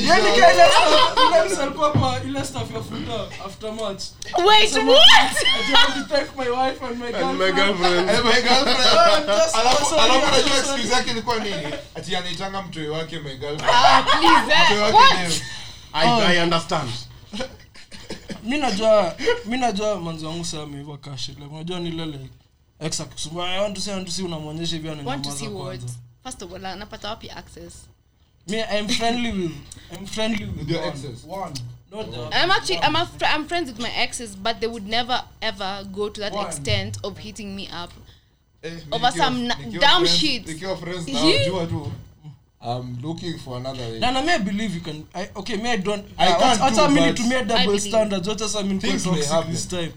yani 0.04 0.32
kile 0.34 0.68
ile 1.28 1.50
msalikuwa 1.54 1.92
kwa 1.92 2.20
ile 2.24 2.46
stuff 2.46 2.72
ya 2.76 2.82
futa 2.84 3.46
after 3.46 3.72
match 3.74 4.04
Wait, 4.46 4.74
what? 4.74 5.36
I 5.46 5.74
want 5.74 5.94
to 6.10 6.16
thank 6.16 6.38
my 6.38 6.50
wife 6.50 6.86
and 6.86 7.00
my 7.00 7.08
And 7.08 7.40
my 7.40 7.52
girlfriend. 7.52 7.56
girlfriend. 7.56 8.24
My 8.26 8.42
girlfriend. 8.42 8.80
I'm 9.20 9.26
just 9.38 9.52
so 9.52 9.60
Alafu- 9.60 9.96
alafu 10.00 10.28
unajua 10.28 10.58
excuse 10.58 10.94
yake 10.94 11.12
ilikuwa 11.12 11.36
nini 11.40 11.68
ati 11.96 12.16
anaitanga 12.16 12.62
mtoi 12.62 12.88
wake 12.88 13.20
my 13.20 13.36
girlfriend. 13.36 13.76
Ah, 13.76 14.04
please, 14.04 14.64
Mtoi 14.66 14.80
wake 14.80 14.96
what? 14.98 15.18
dem. 15.18 15.32
I 15.94 16.36
I 16.38 16.44
understand. 16.44 16.90
mi 18.44 18.58
najua 18.58 19.16
mi 19.46 19.58
najua 19.58 19.96
manzi 20.02 20.26
wangu 20.26 20.46
saa 20.46 20.62
ameiva 20.64 20.98
kashi 20.98 21.38
unajua 21.52 21.80
ni 21.80 21.92
ile 22.80 22.86
like 22.86 22.86
ex 22.86 23.00
akisumbua 23.00 23.50
I 23.52 23.60
want 23.62 23.76
to 23.76 23.82
see 23.82 23.92
I 23.92 23.96
want 23.96 24.08
to 24.08 24.14
see 24.14 24.24
unamwonyesha 24.24 24.78
what? 25.50 25.80
kwanza 25.80 25.94
First 26.24 26.42
of 26.42 26.52
all, 26.54 26.66
anapata 26.66 27.10
wapi 27.10 27.30
access? 27.30 27.74
me 28.48 28.64
I'm 28.64 28.88
friendly 28.88 29.32
with 29.32 29.52
I'm 29.92 30.06
friendly 30.08 30.46
with, 30.46 30.58
With 30.58 30.70
your 30.70 30.82
one. 30.82 30.90
exes? 30.90 31.24
one 31.28 31.54
No, 31.92 32.04
the 32.04 32.36
I'm 32.36 32.52
actually 32.52 32.80
I'm 32.84 32.96
a 32.96 33.06
fr- 33.06 33.26
I'm 33.26 33.48
friends 33.48 33.70
with 33.72 33.80
my 33.80 33.90
exes, 34.04 34.36
but 34.36 34.60
they 34.60 34.68
would 34.68 34.88
never 34.88 35.24
ever 35.42 35.84
go 35.92 36.10
to 36.10 36.22
that 36.22 36.34
one. 36.34 36.46
extent 36.48 36.98
of 37.04 37.18
hitting 37.18 37.56
me 37.56 37.68
up. 37.84 37.92
Eh, 38.64 38.72
Over 38.92 39.12
some 39.12 39.48
na- 39.48 39.56
dumb 39.56 40.06
friends- 40.06 40.18
shit. 40.18 40.46
friends 40.78 41.08
na 41.08 41.20
Ye- 41.20 41.50
wajua 41.50 41.92
I'm 42.62 43.02
looking 43.02 43.40
for 43.40 43.58
another 43.58 43.84
way. 43.92 44.00
Nana, 44.00 44.22
may 44.22 44.34
I 44.36 44.38
believe 44.40 44.76
you 44.76 44.82
can 44.82 45.06
I, 45.16 45.30
okay 45.36 45.56
may 45.58 45.72
I 45.72 45.78
don't 45.78 46.06
I 46.18 46.28
uh, 46.28 46.40
can't 46.40 46.60
hata 46.60 46.76
do, 46.76 46.82
I 46.82 46.88
mean 46.90 47.16
to 47.16 47.24
me, 47.24 47.44
double 47.44 47.80
standards 47.80 48.28
What 48.28 48.42
mi 48.64 48.74
nikuwe 48.74 48.80
Things 48.92 49.04
toxic 49.04 49.52
this 49.52 49.66
time 49.68 49.94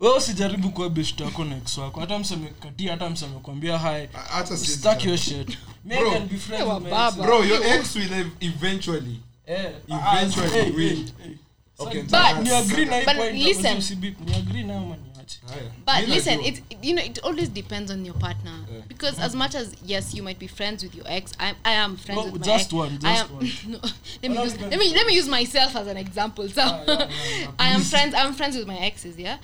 wewe 0.00 0.16
usijaribu 0.16 0.70
kuwa 0.70 0.90
best 0.90 1.20
wako 1.20 1.44
na 1.44 1.56
ex 1.56 1.78
wako 1.78 2.00
hata 2.00 2.18
mseme 2.18 2.52
katia 2.62 2.90
hata 2.90 3.10
mseme 3.10 3.32
kuambia 3.42 3.78
hi 3.78 4.08
Hata 4.30 4.56
si- 4.56 4.66
stack 4.66 5.04
your 5.04 5.18
shit 5.18 5.58
me 5.84 5.96
Bro. 5.98 6.10
can 6.10 6.28
be 6.28 6.36
friends 6.36 6.68
with 6.74 6.82
my 6.82 6.90
baba. 6.90 7.22
Bro, 7.22 7.44
your 7.44 7.66
ex 7.66 7.96
will 7.96 8.12
ev- 8.12 8.30
eventually. 8.40 9.20
Eh, 9.46 9.70
Eventually 9.88 10.70
will. 10.70 10.96
hey, 10.96 10.96
hey. 11.24 11.34
Okay, 11.78 12.02
But- 12.02 12.42
ni 12.42 12.50
agree 12.50 12.84
na 12.84 12.96
hii 12.98 13.04
But 13.06 13.16
point 13.16 13.34
listen. 13.34 13.64
hapo, 13.66 13.78
usibi- 13.78 14.14
ni 14.26 14.34
agree 14.34 14.62
nayo 14.62 14.78
ama 14.80 14.96
niache 14.96 15.38
Haya. 15.48 15.62
But 15.86 16.08
Mi 16.08 16.14
listen, 16.14 16.34
najua. 16.36 16.48
it 16.48 16.58
it- 16.70 16.78
you 16.84 16.92
know 16.92 17.04
it 17.04 17.24
always 17.24 17.50
depends 17.50 17.90
on 17.90 18.06
your 18.06 18.18
partner 18.18 18.54
because 18.88 19.22
as 19.22 19.34
much 19.34 19.54
as 19.54 19.68
yes, 19.86 20.14
you 20.14 20.22
might 20.24 20.38
be 20.38 20.48
friends 20.48 20.82
with 20.82 20.94
your 20.94 21.06
ex. 21.12 21.32
I 21.38 21.54
I 21.64 21.74
am 21.76 21.96
friends 21.96 22.26
No, 22.26 22.32
with 22.32 22.46
my 22.46 22.52
just 22.52 22.64
ex. 22.64 22.72
one, 22.72 22.94
I 22.94 22.98
just 22.98 23.30
am, 23.30 23.36
one. 23.36 23.52
no, 23.68 23.78
let 24.22 24.30
me 24.30 24.36
Well, 24.38 24.46
use 24.46 24.60
let 24.60 24.78
me 24.78 24.94
let 24.94 25.06
me 25.06 25.18
use 25.18 25.28
myself 25.30 25.76
as 25.76 25.86
an 25.86 25.96
example. 25.96 26.48
So 26.48 26.60
yeah, 26.60 26.84
yeah, 26.88 27.08
yeah, 27.40 27.50
I 27.58 27.68
am 27.74 27.82
friends. 27.82 28.14
I'm 28.14 28.34
friends 28.34 28.56
with 28.56 28.66
my 28.66 28.78
exes. 28.86 29.18
Yeah, 29.18 29.38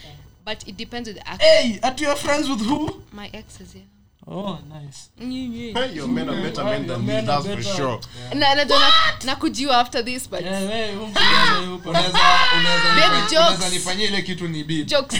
but 0.46 0.66
it 0.68 0.76
depends 0.76 1.08
with 1.08 1.16
the 1.18 1.28
actor. 1.28 1.44
hey 1.44 1.78
are 1.82 1.94
you 1.98 2.14
friends 2.16 2.48
with 2.48 2.60
who 2.60 3.02
My 3.12 3.28
exes. 3.34 3.74
Yeah. 3.74 3.82
oh 4.28 4.58
nice 4.68 5.10
Hey, 5.18 5.92
your 5.94 6.08
men 6.08 6.28
are 6.30 6.40
better 6.42 6.64
men 6.64 6.86
than 6.86 7.04
me, 7.06 7.20
that's 7.20 7.46
for 7.46 7.62
sure. 7.62 8.00
Na 8.34 8.54
na 8.54 8.64
na 8.64 8.78
na 9.24 9.34
after 9.72 10.02
this, 10.04 10.26
but 10.28 10.42
yeah 10.42 10.58
hey 10.60 10.94
Unaweza- 10.94 12.18
unaweza 12.58 13.38
unaweza 13.40 13.68
nifanyia 13.70 14.08
ile 14.08 14.22
kitu 14.22 14.48
ni 14.48 14.64
beat. 14.64 14.88
jokes. 14.88 15.18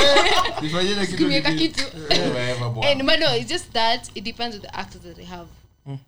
Nifanyie 0.62 0.92
ile 0.92 1.06
kitu 1.06 1.28
ni 1.28 1.42
kitu. 1.42 1.84
And 2.90 3.02
but 3.02 3.18
no, 3.20 3.36
it's 3.36 3.48
just 3.48 3.72
that 3.72 4.10
it 4.14 4.24
depends 4.24 4.56
on 4.56 4.62
the 4.62 4.68
actors 4.74 5.02
that 5.04 5.16
they 5.16 5.24
have, 5.26 5.48
Mm. 5.86 5.98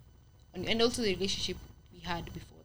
and, 0.55 0.69
and 0.69 0.81
also 0.81 1.01
the 1.01 1.13
relationship 1.13 1.57
we 1.93 1.99
had 2.09 2.23
before 2.25 2.58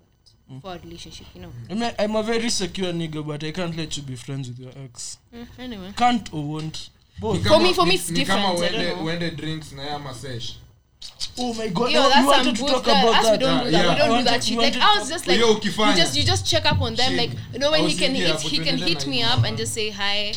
that, 0.48 0.54
before 0.54 0.78
relationship, 0.84 1.26
you 1.34 1.42
know. 1.42 1.52
I 1.70 1.74
mean, 1.74 1.92
I'm 1.98 2.16
a 2.16 2.22
very 2.22 2.48
secure 2.50 2.92
nigga 2.92 3.26
but 3.26 3.42
I 3.44 3.50
can't 3.52 3.76
let 3.76 3.96
you 3.96 4.02
be 4.02 4.16
friends 4.16 4.48
with 4.48 4.58
your 4.58 4.72
ex 4.84 5.18
Mm, 5.34 5.46
anyway, 5.58 5.92
can't 5.96 6.32
or 6.32 6.44
won't 6.44 6.90
both 7.18 7.46
For 7.46 7.58
me- 7.60 7.72
for 7.72 7.86
me 7.86 7.94
it's 7.94 8.08
different, 8.08 8.42
uende- 8.58 9.36
drinks 9.36 9.72
na 9.72 9.94
ama 9.94 10.12
sesh. 10.14 10.56
oh 11.38 11.52
my 11.54 11.68
god 11.68 11.90
yo, 11.90 12.02
no, 12.02 12.08
that's 12.08 12.20
you 12.20 12.26
wanted 12.26 12.56
to 12.56 12.62
talk 12.66 12.84
that- 12.84 13.02
about 13.04 13.22
that. 13.22 13.32
we 13.32 13.36
that 13.36 13.40
don't 13.40 13.64
do 13.64 13.70
that. 13.70 13.84
Yeah. 13.84 13.92
We 13.92 13.98
don't 13.98 14.18
do 14.18 14.24
that 14.24 14.44
shit. 14.44 14.58
Like 14.58 14.76
I 14.76 14.98
was 14.98 15.08
just 15.08 15.26
like, 15.28 15.38
Yo, 15.38 15.48
you 15.60 15.96
just 15.96 16.16
you 16.16 16.22
just 16.24 16.46
check 16.46 16.64
up 16.66 16.80
on 16.80 16.94
them, 16.94 17.08
Chill. 17.10 17.16
like 17.18 17.30
you 17.52 17.58
know 17.58 17.70
when 17.70 17.86
he 17.88 17.94
can 17.94 18.14
hit, 18.14 18.40
he 18.40 18.58
can 18.58 18.78
hit 18.78 19.06
me 19.06 19.22
up 19.22 19.44
and 19.44 19.56
just 19.56 19.72
say 19.74 19.90
hi, 19.90 20.32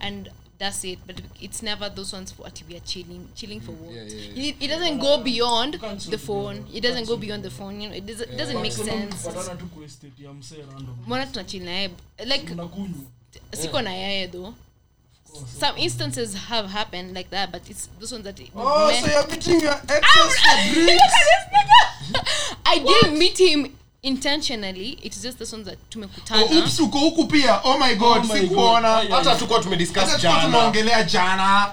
and 0.00 0.28
that's 0.62 0.84
it. 0.84 0.98
But 1.06 1.20
it's 1.40 1.60
never 1.62 1.88
those 1.88 2.12
ones 2.12 2.30
for 2.30 2.42
what 2.42 2.62
we 2.68 2.76
are 2.76 2.80
chilling, 2.80 3.28
chilling 3.34 3.60
for 3.60 3.72
what. 3.72 3.92
Yeah, 3.92 4.02
yeah, 4.02 4.30
yeah. 4.34 4.50
It, 4.50 4.56
it 4.60 4.68
doesn't 4.68 4.98
go 5.00 5.22
beyond 5.22 5.74
the 5.74 6.18
phone. 6.18 6.66
It 6.72 6.82
doesn't 6.82 7.08
go 7.08 7.16
beyond 7.16 7.42
the 7.42 7.50
phone. 7.50 7.80
You 7.80 7.88
know, 7.88 7.96
it 7.96 8.06
doesn't, 8.06 8.30
it 8.30 8.36
doesn't 8.38 8.62
make 8.62 8.72
sense. 8.72 9.26
Mbona 11.06 11.26
tunachill 11.26 11.62
na? 11.64 11.88
Like 12.24 12.46
siko 13.52 13.82
na 13.82 13.90
yeye 13.90 14.30
though. 14.30 14.54
Some 15.46 15.78
instances 15.78 16.34
have 16.34 16.70
happened 16.70 17.14
like 17.14 17.30
that, 17.30 17.50
but 17.50 17.62
it's 17.68 17.88
those 17.98 18.12
ones 18.12 18.24
that. 18.24 18.38
oh 18.54 18.88
me- 18.88 19.00
so 19.00 19.10
you're 19.10 19.26
meeting 19.28 19.60
your 19.60 19.72
exes 19.88 20.38
for 20.44 20.74
drinks 20.74 21.14
I 22.66 22.78
didn't 22.78 23.18
meet 23.18 23.38
him 23.40 23.74
intentionally. 24.02 24.98
It's 25.02 25.22
just 25.22 25.38
the 25.38 25.46
songs 25.46 25.66
that 25.66 25.78
tumekutana. 25.90 26.42
Oh, 26.50 26.58
oops, 26.58 26.80
uko 26.80 26.98
huku 26.98 27.24
pia. 27.30 27.60
Oh 27.64 27.78
my 27.78 27.94
god 27.94 28.24
Oh 28.30 28.36
sikuona 28.36 28.88
hata 29.10 29.34
tuko 29.34 29.58
tumediscuss 29.58 30.02
hata 30.04 30.18
jana. 30.18 30.42
tunaongelea 30.44 31.02
jana. 31.02 31.70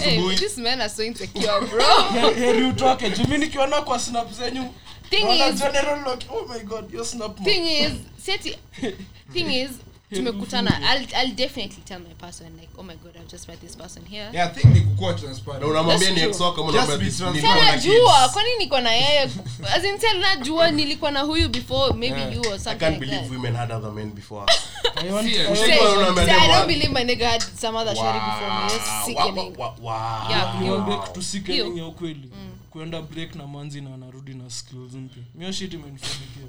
Hey, 0.00 0.16
asubuhi. 0.16 0.36
these 0.36 0.60
men 0.60 0.80
are 0.80 0.88
so 0.88 1.02
insecure, 1.02 1.60
bro. 1.70 2.30
Heri 2.34 2.64
utoke 2.64 3.10
juu 3.10 3.36
nikiona 3.38 3.82
kwa 3.82 3.98
snap 3.98 4.32
zenyu 4.32 4.64
Thing 5.10 5.26
is- 5.26 5.58
general 5.60 5.98
look, 6.04 6.20
oh 6.30 6.46
my 6.48 6.60
god 6.60 6.94
your 6.94 7.04
snap 7.04 7.36
thing 7.44 7.66
is, 7.66 7.92
seti, 8.24 8.56
thing 9.32 9.50
is, 9.54 9.70
tumekutana. 10.16 10.70
I'll, 10.92 11.06
I'll 11.22 11.34
definitely 11.34 11.82
tell 11.84 12.00
my 12.00 12.14
person 12.14 12.46
like, 12.56 12.68
oh 12.78 12.82
my 12.82 12.94
god, 12.96 13.16
I've 13.16 13.28
just 13.30 13.48
met 13.48 13.60
this 13.60 13.76
person 13.76 14.02
here. 14.10 14.28
yeah 14.32 14.46
i 14.46 14.54
think 14.54 14.74
ni 14.74 14.80
kukuwa 14.80 15.14
transparent 15.14 15.62
na 15.64 15.70
unamwambia 15.70 16.10
ni 16.10 16.20
ex 16.20 16.40
wako 16.40 16.60
ama 16.60 16.70
unamwambia 16.70 16.98
be 16.98 17.04
this- 17.04 17.18
transparent. 17.18 17.44
nilikuwa 17.44 17.64
na 17.64 17.72
najua 17.72 18.28
kwani 18.28 18.48
niko 18.58 18.80
na 18.80 18.92
yeye 18.92 19.30
as 19.74 19.84
in 19.84 19.98
tell 19.98 20.18
najua 20.18 20.70
nilikuwa 20.70 21.10
na 21.10 21.20
huyu 21.20 21.48
before 21.48 21.94
maybe 21.94 22.20
Yeah. 22.20 22.34
you 22.34 22.40
or 22.40 22.54
I 22.54 22.58
can't 22.58 22.82
like 22.82 22.98
believe 22.98 23.20
that. 23.22 23.30
women 23.30 23.54
had 23.56 23.72
other 23.74 23.92
men 23.92 24.10
before. 24.10 24.46
I 24.96 25.10
want- 25.12 25.26
See, 25.26 25.34
Say, 25.34 25.56
say, 25.56 26.30
I 26.30 26.48
don't 26.48 26.66
believe 26.66 26.90
my 26.92 27.04
nigga 27.04 27.26
had 27.30 27.42
some 27.42 27.76
other 27.78 27.94
shorty 27.96 28.18
before 28.18 28.50
me. 28.50 28.68
That's 28.68 29.04
sickening. 29.06 29.54
wow, 29.58 29.74
wow, 29.82 29.92
wow. 30.22 30.30
Yeah, 30.30 30.60
niwaambie 30.60 30.94
you. 30.94 31.02
kitu 31.02 31.22
si 31.22 31.42
ya 31.78 31.86
ukweli 31.86 32.30
kuenda 32.70 33.02
break 33.02 33.34
na 33.34 33.46
manzi 33.46 33.80
na 33.80 33.94
anarudi 33.94 34.34
na 34.34 34.50
skills 34.50 34.92
mpya 34.94 35.22
mio 35.34 35.52
shit 35.52 35.72
imenifanikia 35.74 36.42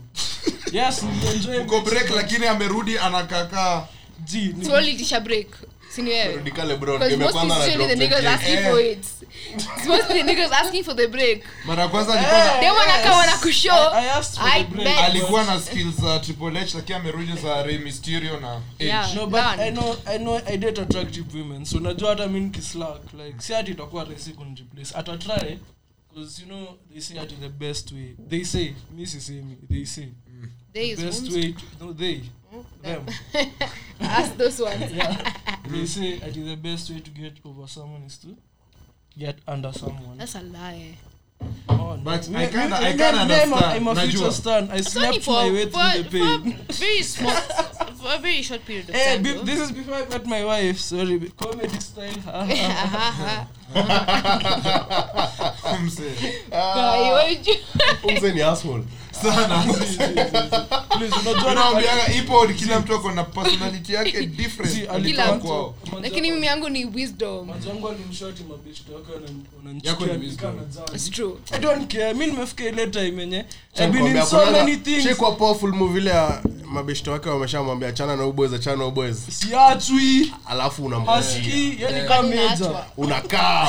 yes 0.72 1.04
nilienjoy 1.04 1.58
uko 1.60 1.82
break 1.82 2.10
lakini 2.10 2.48
amerudi 2.48 2.98
anakakaa 2.98 3.88
G, 4.26 4.54
ni- 4.58 4.66
So 4.66 4.82
tisha 4.82 5.20
break. 5.20 5.48
Si 5.90 6.02
ni 6.02 6.10
wewe? 6.10 6.36
Rudi 6.36 6.52
kale 6.52 6.76
bro, 6.76 6.98
Because 6.98 7.18
most 7.18 7.32
kwanza 7.34 7.58
na 7.58 7.66
usually 7.66 7.88
the 7.88 7.96
niggas 7.96 8.22
20. 8.24 8.28
asking 8.28 8.54
Eh. 8.58 8.70
for 8.72 8.82
it. 8.82 9.06
It's 9.56 9.88
mostly 9.88 10.14
the 10.14 10.24
niggas 10.24 10.52
asking 10.52 10.84
for 10.84 10.96
the 10.96 11.08
break. 11.08 11.44
mara 11.66 11.84
ya 11.84 11.90
kwanza 11.90 12.14
alikuwa 12.14 12.46
na- 12.46 12.60
They 12.60 12.70
wanna 12.70 12.98
come 13.04 13.16
wanna 13.16 13.38
kushow. 13.38 13.94
I 13.94 14.10
asked 14.10 14.40
for 14.42 14.50
I 14.54 14.64
break, 14.64 14.86
bet. 14.88 14.98
alikuwa 14.98 15.44
na 15.44 15.62
skills 15.62 15.96
za 16.02 16.20
triple 16.20 16.60
h 16.60 16.74
lakini 16.76 16.96
amerudi 17.00 17.32
za 17.42 17.64
Rey 17.64 17.78
Mysterio 17.78 18.40
na 18.40 18.62
Edge. 18.80 18.86
Yeah. 18.86 19.16
no 19.16 19.26
but 19.26 19.40
Learn. 19.40 19.60
i 19.60 19.72
know 19.72 19.96
i 20.06 20.18
know 20.18 20.42
i 20.46 20.58
date 20.58 20.82
attractive 20.82 21.38
women 21.40 21.66
so 21.66 21.80
najua 21.80 22.10
hata 22.10 22.28
mi 22.28 22.40
nikislack 22.40 23.14
like 23.14 23.36
si 23.42 23.56
ati 23.56 23.72
itakuwa 23.72 24.04
rahisi 24.04 24.30
kunireplace 24.32 24.94
ata 24.98 25.18
try 25.18 25.58
because 26.14 26.42
you 26.42 26.48
know 26.52 26.78
they 26.94 27.00
say 27.00 27.18
ati 27.18 27.36
the 27.36 27.50
best 27.50 27.92
way 27.92 28.16
they 28.28 28.44
say 28.44 28.74
mi 28.96 29.06
sisemi 29.06 29.58
they 29.70 29.86
say 29.86 30.10
mm. 30.30 30.50
they 30.74 30.94
the 30.94 31.06
best 31.06 31.32
way 31.32 31.52
to, 31.54 31.64
no 31.86 31.94
they 31.94 32.22
them 32.82 33.06
Ask 34.02 34.36
those 34.36 34.60
ones. 34.60 34.92
yeah. 34.92 35.34
they 35.70 35.86
say 35.86 36.18
that 36.20 36.34
the 36.34 36.56
best 36.56 36.90
way 36.90 37.00
to 37.00 37.10
get 37.12 37.34
over 37.46 37.68
someone 37.68 38.02
is 38.04 38.18
to 38.18 38.36
get 39.18 39.38
under 39.48 39.72
someone 39.72 40.18
That's 40.18 40.36
a 40.36 40.42
lie. 40.42 40.96
oh, 41.70 41.96
no. 41.96 42.02
But 42.04 42.28
Me- 42.30 42.44
I 42.44 42.48
can't, 42.48 42.74
I 42.74 42.92
me- 42.92 42.98
me- 42.98 43.04
a- 43.04 43.08
understand. 43.08 43.54
I'm 43.54 43.88
a 43.88 43.96
future 43.96 44.18
Najua. 44.18 44.32
stan 44.32 44.72
I 44.72 44.82
slept 44.82 45.28
my 45.28 45.52
way 45.52 45.66
through 45.70 46.04
the 46.04 46.10
pain 46.12 46.58
very 46.70 47.02
small, 47.04 47.32
a 48.06 48.18
very 48.20 48.42
short 48.42 48.66
period 48.66 48.90
of 48.90 48.96
Eh, 48.96 49.14
time. 49.16 49.24
be- 49.24 49.34
this 49.44 49.60
is 49.60 49.72
before 49.72 49.96
I 49.96 50.06
met 50.10 50.26
my 50.26 50.44
wife. 50.46 50.80
Sorry, 50.80 51.20
comedy 51.38 51.80
style. 51.80 52.20
ha, 52.26 52.46
ha. 52.46 53.48
Aha, 53.74 53.74
Mse. 55.86 56.14
Guy, 56.50 57.12
why 57.12 57.36
would 57.36 57.48
you? 57.48 57.56
Umse 58.04 58.34
ni 58.34 58.42
asshole. 58.42 58.84
Sana. 59.12 59.66
Ipo 62.18 62.48
kila 62.48 62.80
mtu 62.80 62.96
ako 62.96 63.12
na 63.12 63.24
personality 63.24 63.94
yake 63.94 64.18
Si, 64.20 64.26
different. 64.26 64.74
Kila 64.74 64.94
alikuwa 64.94 65.36
mtu. 65.38 65.48
kwao 65.48 65.74
lakini 66.02 66.32
mimi 66.32 66.48
yangu 66.48 66.70
ni 66.70 66.86
wisdom. 66.86 67.46
Mwanzangu 67.48 67.90
alimshoti 67.90 68.44
mabeshte 68.44 68.94
wake 68.94 69.12
wana- 69.14 69.28
Yako 69.84 70.06
ni 70.06 70.12
wananichukia 70.12 70.14
wisdom. 70.14 70.56
nikaa 70.56 70.62
na 70.62 70.68
judge. 70.86 70.96
It's 70.96 71.10
true. 71.12 71.34
I 71.52 71.60
don't 71.60 71.94
care. 71.94 72.14
Mi 72.14 72.28
nimefika 72.28 72.64
ile 72.64 72.88
time 72.88 73.22
yenye 73.22 73.40
Acha 73.74 73.84
I've 73.84 73.94
been 73.94 74.06
in 74.08 74.14
nikwambia, 74.14 74.26
so 74.26 74.38
kunaga- 74.38 74.52
many 74.64 74.78
things. 74.78 75.04
Shekwa 75.04 75.32
powerful 75.32 75.74
movie 75.74 76.10
ya 76.10 76.42
mabeshto 76.66 77.12
wake 77.12 77.30
wameshamwambia 77.30 77.92
chana 77.92 78.16
na 78.16 78.26
uboys 78.26 78.54
achana 78.54 78.76
na 78.78 78.86
uboys 78.86 79.18
Siachwi, 79.30 80.34
alafu 80.50 80.86
meja. 82.24 82.44
unaachwa. 82.44 82.86
unakaa. 82.98 83.68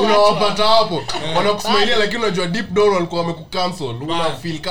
Unawapata 0.00 0.66
hapo. 0.66 1.02
Wanakusmailia 1.36 1.96
lakini 1.96 2.18
unajua 2.22 2.46
deep 2.46 2.70
down 2.72 2.94
walikuwa 2.94 3.20
wamekucancel 3.20 3.94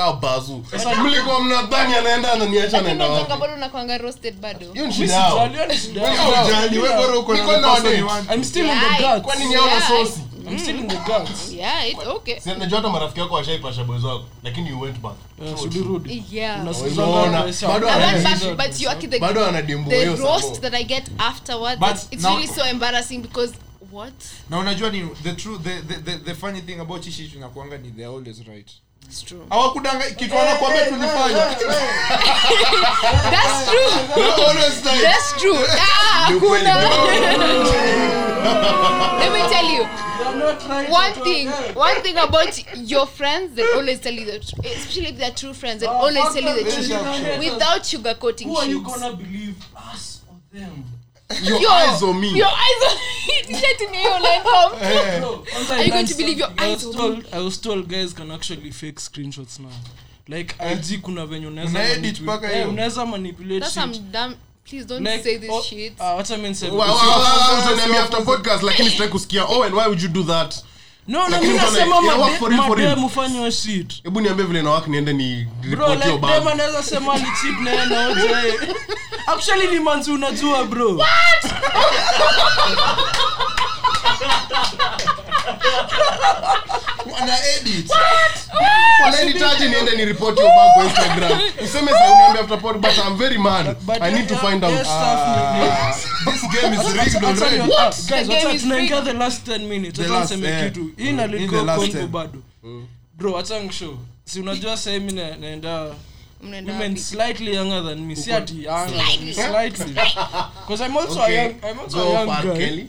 feel 0.00 0.12
kaa 0.12 0.12
bazu 0.12 0.64
mlikuwa 1.02 1.40
mnadhani 1.44 1.94
anaenda 1.94 2.32
ananiacha 2.32 2.78
anaenda 2.78 3.08
wapi 3.08 3.30
bado 3.40 3.54
unakwanga 3.54 3.98
roasted 3.98 4.34
bado 4.40 4.72
hiyo 4.72 4.86
ni 4.86 4.92
shida 4.92 5.14
yao 5.14 5.30
sijali, 5.32 5.54
hiyo 5.54 5.66
ni 5.66 5.76
shida 5.78 6.02
Wewe 6.02 6.16
yao. 6.16 6.44
Wewe 6.82 6.96
bora 7.06 7.18
uko 7.18 7.34
na 7.34 7.40
Niko 7.40 7.52
the 7.54 7.60
na 7.60 7.68
person 7.68 7.84
date. 7.84 7.98
you 7.98 8.06
want. 8.06 8.30
I'm 8.34 8.44
still 8.44 8.64
in 8.70 8.78
the 8.80 9.02
Yeah, 9.02 9.20
kwani 9.20 9.44
ni 9.44 9.54
haona 9.54 9.80
sosi 9.88 10.20
I'm 10.50 10.58
still 10.58 10.78
in 10.78 10.88
the 10.88 10.96
guts. 10.96 11.52
yeah 11.52 11.88
it, 11.90 11.98
okay 12.06 12.40
Si 12.40 12.48
najua 12.54 12.78
hata 12.78 12.88
marafiki 12.90 13.20
wako 13.20 13.34
washaipasha 13.34 13.84
boys 13.84 14.04
wako 14.04 14.24
lakini 14.42 14.68
you 14.70 14.80
went 14.80 14.98
back 14.98 15.14
yeah 16.30 16.60
Unasikizanga 16.62 17.06
bado 17.06 17.88
ana- 17.90 18.06
went 18.06 18.22
Pressure. 18.22 18.54
back, 18.54 18.70
but 18.70 18.80
you 18.80 18.88
are 18.90 19.06
the, 19.06 19.18
bado 19.18 19.46
anadimbua 19.46 19.90
the 19.94 20.00
hiyo 20.00 20.16
roast 20.16 20.60
that 20.60 20.74
I 20.74 20.84
get 20.84 21.04
afterwards. 21.18 21.82
It's, 21.92 22.06
it's 22.10 22.24
really 22.24 22.46
so 22.46 22.64
embarrassing 22.66 23.18
because 23.18 23.54
what? 23.92 24.14
na 24.50 24.58
unajua 24.58 24.90
ni 24.90 25.08
the 25.22 25.32
true 25.32 25.58
the, 25.58 25.82
the, 25.82 25.94
the, 25.94 26.16
the 26.24 26.34
funny 26.34 26.60
thing 26.60 26.80
about 26.80 27.02
chishi 27.02 27.28
tunakuanga 27.28 27.78
ni 27.78 27.90
they're 27.90 28.14
always 28.16 28.46
right. 28.46 28.70
Hawakudanga 29.50 30.10
kitu 30.10 30.36
wanakuambia 30.36 30.84
tulifanya 30.86 31.36
That's 33.30 33.70
true. 33.70 33.90
They're 34.14 34.32
always 34.32 34.84
right. 34.84 35.02
That's 35.02 35.32
true. 35.40 35.58
Ah, 35.80 36.30
Ni 36.30 36.36
ukweli. 36.36 36.66
hakuna. 36.66 37.46
Let 39.20 39.32
me 39.32 39.40
tell 39.48 39.66
you. 39.74 39.86
They're 40.18 40.36
not 40.38 40.68
right 40.68 40.90
One 40.90 41.12
thing, 41.24 41.48
one 41.74 42.00
thing 42.02 42.16
about 42.18 42.64
your 42.76 43.06
friends, 43.06 43.54
they 43.54 43.64
always 43.74 44.00
tell 44.00 44.12
you 44.14 44.26
the 44.26 44.38
truth. 44.38 44.66
Especially 44.66 45.08
if 45.10 45.18
they're 45.18 45.34
true 45.34 45.54
friends, 45.54 45.80
they 45.80 45.86
Ah, 45.88 45.92
always 45.98 46.32
tell 46.34 46.42
you 46.42 46.64
the 46.64 46.70
truth 46.70 47.38
without 47.38 47.82
sugarcoating 47.82 48.46
Who 48.46 48.56
are 48.56 48.66
you 48.68 48.82
gonna 48.82 49.12
believe? 49.16 49.54
Us 49.92 50.20
or 50.28 50.36
them? 50.58 50.84
Your 51.42 51.60
Yo, 51.60 51.68
eyes 51.70 52.02
on 52.02 52.20
me. 52.20 52.36
Your 52.36 52.46
eyes 52.48 52.82
on 52.88 52.96
me. 52.96 53.56
In 53.88 53.94
your 53.94 54.20
line 54.20 54.42
come. 54.42 54.72
Bro, 55.20 55.44
once 55.54 55.70
Are 55.70 55.82
you 55.84 55.90
going 55.92 56.06
to 56.06 56.14
believe 56.16 56.38
your 56.38 56.48
eyes 56.58 56.84
on 56.84 56.92
told, 56.92 57.26
I 57.32 57.38
was 57.38 57.58
told 57.58 57.88
guys 57.88 58.12
can 58.12 58.30
actually 58.30 58.70
fake 58.70 58.96
screenshots 59.00 59.58
now. 59.60 59.68
Like 60.28 60.54
IG 60.60 61.02
kuna 61.02 61.26
venye 61.26 61.46
unaweza 61.46 61.82
edit 61.84 62.02
manipulate- 62.18 62.22
mpaka 62.22 62.52
eh, 62.52 62.68
unaweza 62.68 63.06
manipulate 63.06 63.60
That's 63.60 63.74
shit. 63.74 63.82
some 63.82 63.98
damn 64.12 64.34
Please 64.64 64.84
don't 64.84 65.02
Like, 65.06 65.22
say 65.24 65.38
this 65.38 65.50
oh, 65.52 65.62
shit. 65.62 65.92
ah, 65.98 66.14
wacha 66.14 66.36
mi 66.36 66.48
niseme- 66.48 66.70
Wa- 66.76 66.86
wa- 66.86 66.94
wa- 66.94 67.16
wa- 67.18 67.58
utaniambia 67.64 68.02
after 68.02 68.24
podcast 68.24 68.62
lakini 68.62 68.90
sitaki 68.90 69.10
kusikia 69.12 69.44
owen 69.44 69.72
why 69.72 69.84
would 69.86 70.02
you 70.02 70.08
do 70.08 70.22
that 70.22 70.54
No, 70.54 70.60
no, 70.60 70.64
Lakini 70.64 70.64
mi 70.64 70.64
mtu 70.64 70.64
nasema 70.64 70.64
ana- 70.64 70.64
ina 70.64 70.64
work 70.64 70.64
made- 70.64 70.64
for 70.64 70.68
real, 72.50 72.68
for 72.68 72.76
real. 72.78 72.88
madem 72.90 73.02
hufanya 73.02 73.38
hiyo 73.38 73.50
shit. 73.50 74.02
hebu 74.02 74.20
niambie 74.20 74.46
vile 74.46 74.62
nawak 74.62 74.86
niende 74.86 75.12
ni 75.12 75.46
Bro, 75.70 75.94
like, 75.94 76.06
dem 76.06 76.48
anaweza 76.48 76.82
sema 76.82 77.12
alicheat 77.12 77.60
na 77.60 77.70
yeye 77.70 77.86
na 77.86 78.08
Actually 79.26 79.66
ni 79.66 79.80
manzi 79.80 80.10
unajua 80.12 80.64
bro 80.64 81.00
wana 87.12 87.38
edit. 87.56 87.90
Wananitaji 89.04 89.64
niende 89.68 89.96
ni 89.96 90.04
report 90.04 90.36
hiyo 90.38 90.48
bag 90.48 90.72
kwa 90.74 90.84
instagram? 90.84 91.40
Useme 91.64 91.90
sa 91.90 92.12
uniambia 92.12 92.40
after 92.42 92.58
pod 92.60 92.76
but 92.78 92.90
i'm 93.08 93.16
very 93.16 93.38
mad. 93.38 93.76
But 93.80 94.02
i 94.02 94.12
need 94.12 94.28
to 94.28 94.36
find 94.36 94.64
out. 94.64 94.74
stuff 94.74 95.20
this. 95.54 96.62
Game 96.62 96.74
is 96.76 96.80
rigged 96.94 97.22
Acha- 97.22 97.28
acha 97.28 97.44
already 97.46 97.62
ni- 97.62 97.68
guys, 97.68 98.06
The 98.06 98.24
game 98.24 98.34
wacha 98.34 98.52
is 98.52 98.62
tunaingia 98.62 99.02
the 99.02 99.12
last 99.12 99.46
10 99.48 99.58
minutes. 99.68 100.00
Acha 100.00 100.20
niseme 100.20 100.64
kitu. 100.64 100.90
Hii 100.96 101.12
na 101.12 101.28
the 101.28 101.36
Lidco 101.38 101.62
last 101.62 101.80
Congo 101.80 101.92
10. 101.98 102.06
bado. 102.06 102.38
Bro 103.14 103.38
acha 103.38 103.60
si 104.24 104.40
unajua 104.40 104.76
sasa 104.76 104.90
mimi 104.90 105.12
naenda 105.12 105.86
women 106.42 106.96
slightly 106.96 107.52
younger 107.54 107.82
than 107.82 108.06
me 108.06 108.14
si 108.14 108.32
ati 108.32 108.54
young 108.54 108.88
Slightly. 108.88 109.32
slightly 109.32 109.92
because 110.60 110.80
i'm 110.80 110.96
also 110.96 111.20
a 111.20 111.24
Okay, 111.24 111.34
young 111.34 111.54
i'm 111.70 111.80
also 111.80 111.96
go 111.98 112.08
a 112.08 112.12
young 112.12 112.26
guy 112.26 112.42
Kelly. 112.58 112.88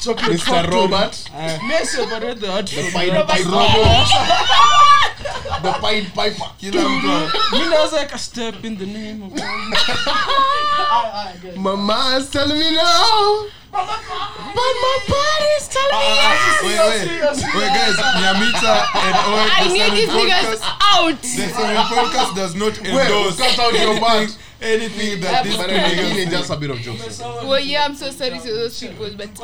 chocolate 0.00 0.36
Mr. 0.36 0.44
factory. 0.44 0.80
Robert. 0.80 1.30
may 1.68 1.84
separate 1.84 2.40
the 2.40 2.50
heart 2.52 2.68
from 2.68 2.84
Pied 2.92 3.26
Piper. 3.26 3.50
The 5.62 5.72
Pied 5.72 6.06
Piper. 6.14 6.50
kila 6.60 6.88
mtu 6.88 7.30
mi 7.52 7.58
naweza 7.70 7.96
weka 7.96 8.18
step 8.18 8.64
in 8.64 8.78
the 8.78 8.86
name 8.86 9.22
of 9.26 9.32
Mama 11.56 12.16
is 12.18 12.30
telling 12.30 12.58
me 12.58 12.70
no. 12.74 13.48
But 13.72 13.86
my 13.86 14.98
body's 15.08 15.66
telling 15.68 15.96
me 15.96 16.12
yes. 16.12 16.62
Wait, 16.62 16.78
wait. 16.78 17.08
Wait, 17.56 17.70
guys, 17.72 17.96
Nyamita 18.20 18.74
and 19.00 19.16
Owen, 19.32 19.48
I 19.48 19.68
need 19.72 19.92
these 19.96 20.12
niggas 20.12 20.60
out. 20.60 21.22
The 21.22 21.96
podcast 21.96 22.34
does 22.36 22.54
not 22.54 22.78
Wait, 22.80 22.90
endorse 22.92 23.38
cut 23.38 23.58
out 23.58 23.72
your 23.72 23.98
part. 24.04 24.36
Anything 24.62 25.20
that 25.20 25.44
this 25.44 25.56
nigga 25.56 26.30
just 26.30 26.50
a 26.50 26.56
bit 26.56 26.70
of 26.70 26.80
jokes. 26.80 27.20
Well, 27.20 27.58
yeah, 27.60 27.86
I'm 27.86 27.94
so 27.96 28.10
sorry 28.12 28.38
to 28.38 28.44
those 28.54 28.86
people, 28.86 29.10
but 29.16 29.34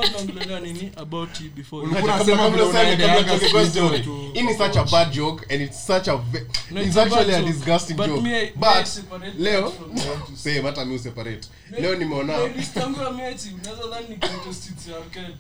about 0.97 1.41
you 1.41 1.51
before 1.51 1.85
unasema 1.89 2.37
kabla 2.37 2.65
useme, 2.65 2.97
kwa 3.25 3.39
such 4.59 4.77
a 4.77 4.85
bad 4.85 5.13
joke 5.13 5.47
and 5.55 5.63
it's 5.63 5.87
such 5.87 6.09
a 6.09 6.17
ve- 6.17 6.47
No, 6.71 6.81
it's 6.81 6.89
it's 6.89 6.97
actually 6.97 7.35
a 7.35 7.43
disgusting 7.43 7.97
But 7.97 8.07
joke. 8.07 8.23
me, 8.23 8.37
I- 8.37 8.45
me, 8.47 8.51
But 8.57 8.89
leo 9.39 9.73
same 10.45 10.63
hata 10.63 10.85
mi 10.85 10.95
useparate 10.95 11.49
leo 11.79 11.95
nimeona 11.95 12.33
Playlist 12.39 12.77
yangu 12.77 13.01
unaweza 13.63 13.87
dhani 13.87 14.09
ni 14.09 14.17
hits 14.69 14.89
ya 14.89 14.97
arcade. 14.97 15.35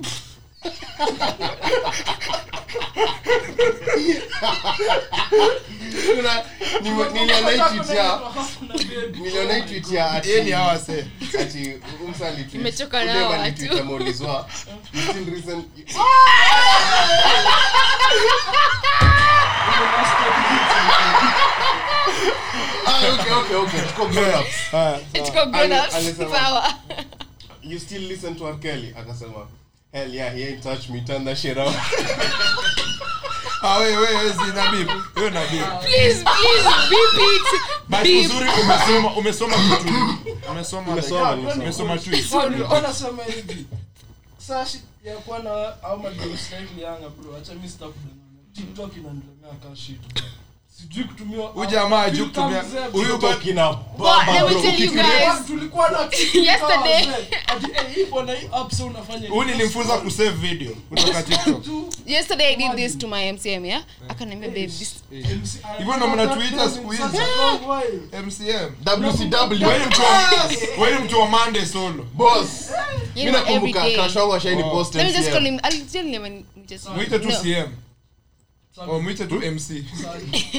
Niliona 9.20 9.60
tweet 9.60 9.90
ya 9.92 10.20
tweet 10.20 10.36
ati- 10.36 10.42
ni 10.44 10.50
hawa 10.50 10.78
se. 10.78 11.06
ati 11.40 11.74
umsa 12.06 12.26
alitweet- 12.28 12.52
Nimechoka 12.56 12.98
Udem 13.02 13.16
nao 13.16 13.32
alitweet 13.32 13.70
watu. 13.70 13.82
ameulizwa, 13.82 14.48
you 14.94 15.02
still 15.02 15.24
Ah, 22.86 23.12
okay, 23.14 23.32
okay, 23.32 23.56
okay. 23.56 23.80
Tuko 23.88 24.06
grown 24.06 24.34
ups. 24.40 24.56
it's 25.14 25.30
grown 25.30 25.72
ups. 25.72 25.94
Ali- 25.94 26.14
you 27.62 27.78
still 27.78 28.02
listen 28.02 28.36
to 28.36 28.46
R. 28.46 28.58
Kelly 28.60 28.94
akasema 28.98 29.46
hell 29.92 30.14
yeah 30.14 30.30
he 30.34 30.44
ain't 30.44 30.62
touch 30.62 30.90
me 30.90 31.00
turn 31.00 31.24
that 31.24 31.36
shit 31.38 31.58
off. 31.58 31.74
Ah, 33.60 33.80
wait, 33.80 33.96
wait, 33.98 34.14
wait, 34.14 34.34
si 34.38 34.52
beep. 34.70 34.88
Hiyo 35.16 35.30
na 35.30 35.40
beep. 35.50 35.66
Please, 35.82 36.22
please, 36.22 36.64
beep 36.90 37.14
it. 37.18 37.62
But 37.88 38.02
Beep. 38.04 38.30
uzuri 38.30 38.48
umesoma 38.62 39.16
umesoma 39.16 39.56
kitu. 39.56 39.94
Umesoma 40.50 40.92
Umesoma, 40.92 41.32
umesoma 41.32 41.98
tweet. 41.98 42.24
So, 42.24 42.48
nilikuwa 42.48 42.94
hivi 43.26 43.66
saa 44.38 44.66
ya 45.04 45.16
kuwa 45.16 45.38
na 45.38 45.82
au 45.82 45.98
madem 45.98 46.36
slightly 46.36 46.82
younger, 46.82 47.10
bro 47.10 47.36
acha 47.36 47.54
mi 47.54 47.68
sitakudanganya. 47.68 48.18
TikTok 48.54 48.96
inanilemea 48.96 49.54
ka 49.62 49.76
shit, 49.76 50.00
bro. 50.14 50.22
Sijui 50.80 51.04
kutumia 51.04 51.46
Huyu 51.46 51.70
jamaa 51.70 51.98
hajui 52.00 52.26
kutumia- 52.26 52.64
huyu 52.92 53.18
eh, 58.32 59.28
Huyu 59.28 59.44
nilimfunza 59.44 59.98
kusave 59.98 60.30
video 60.30 60.72
kutoka 60.88 61.22
TikTok. 61.28 61.64
Yesterday 62.06 62.46
I 62.52 62.56
did 62.56 62.76
this 62.76 62.98
to 62.98 63.08
my 63.08 63.32
MCM, 63.32 63.64
yeah? 63.64 63.82
Akaniambia, 64.08 64.48
babe, 64.48 64.66
this 64.66 64.94
Hivyo 65.78 65.96
ndo 65.96 66.08
mnatuita 66.08 66.70
siku 66.70 66.90
hizi. 66.90 67.02
MCM. 68.26 68.70
WCW. 68.84 69.66
Wewe 69.66 70.98
mtu 70.98 71.20
wa- 71.20 71.26
Monday 71.28 71.66
solo. 71.66 72.06
Boss. 72.14 72.70
you 73.14 73.24
mi 73.24 73.30
know 73.30 73.40
every 73.40 73.54
nakumbuka 73.54 73.82
ashaini 74.34 74.62
Oh. 74.62 74.70
post 74.70 74.94
Let 74.94 75.06
me 75.06 75.12
just 75.12 75.28
MCM. 75.28 75.32
call 75.34 75.44
him. 75.46 75.54
I'll 75.64 75.86
tell 75.92 76.06
him 76.06 76.24
and 76.24 76.44
just 76.68 76.88
Mwite 76.88 77.18
tu 77.18 77.28
CM. 77.42 77.68
Oh, 78.76 79.00
mwite 79.00 79.26
tu 79.26 79.34
MC. 79.52 79.70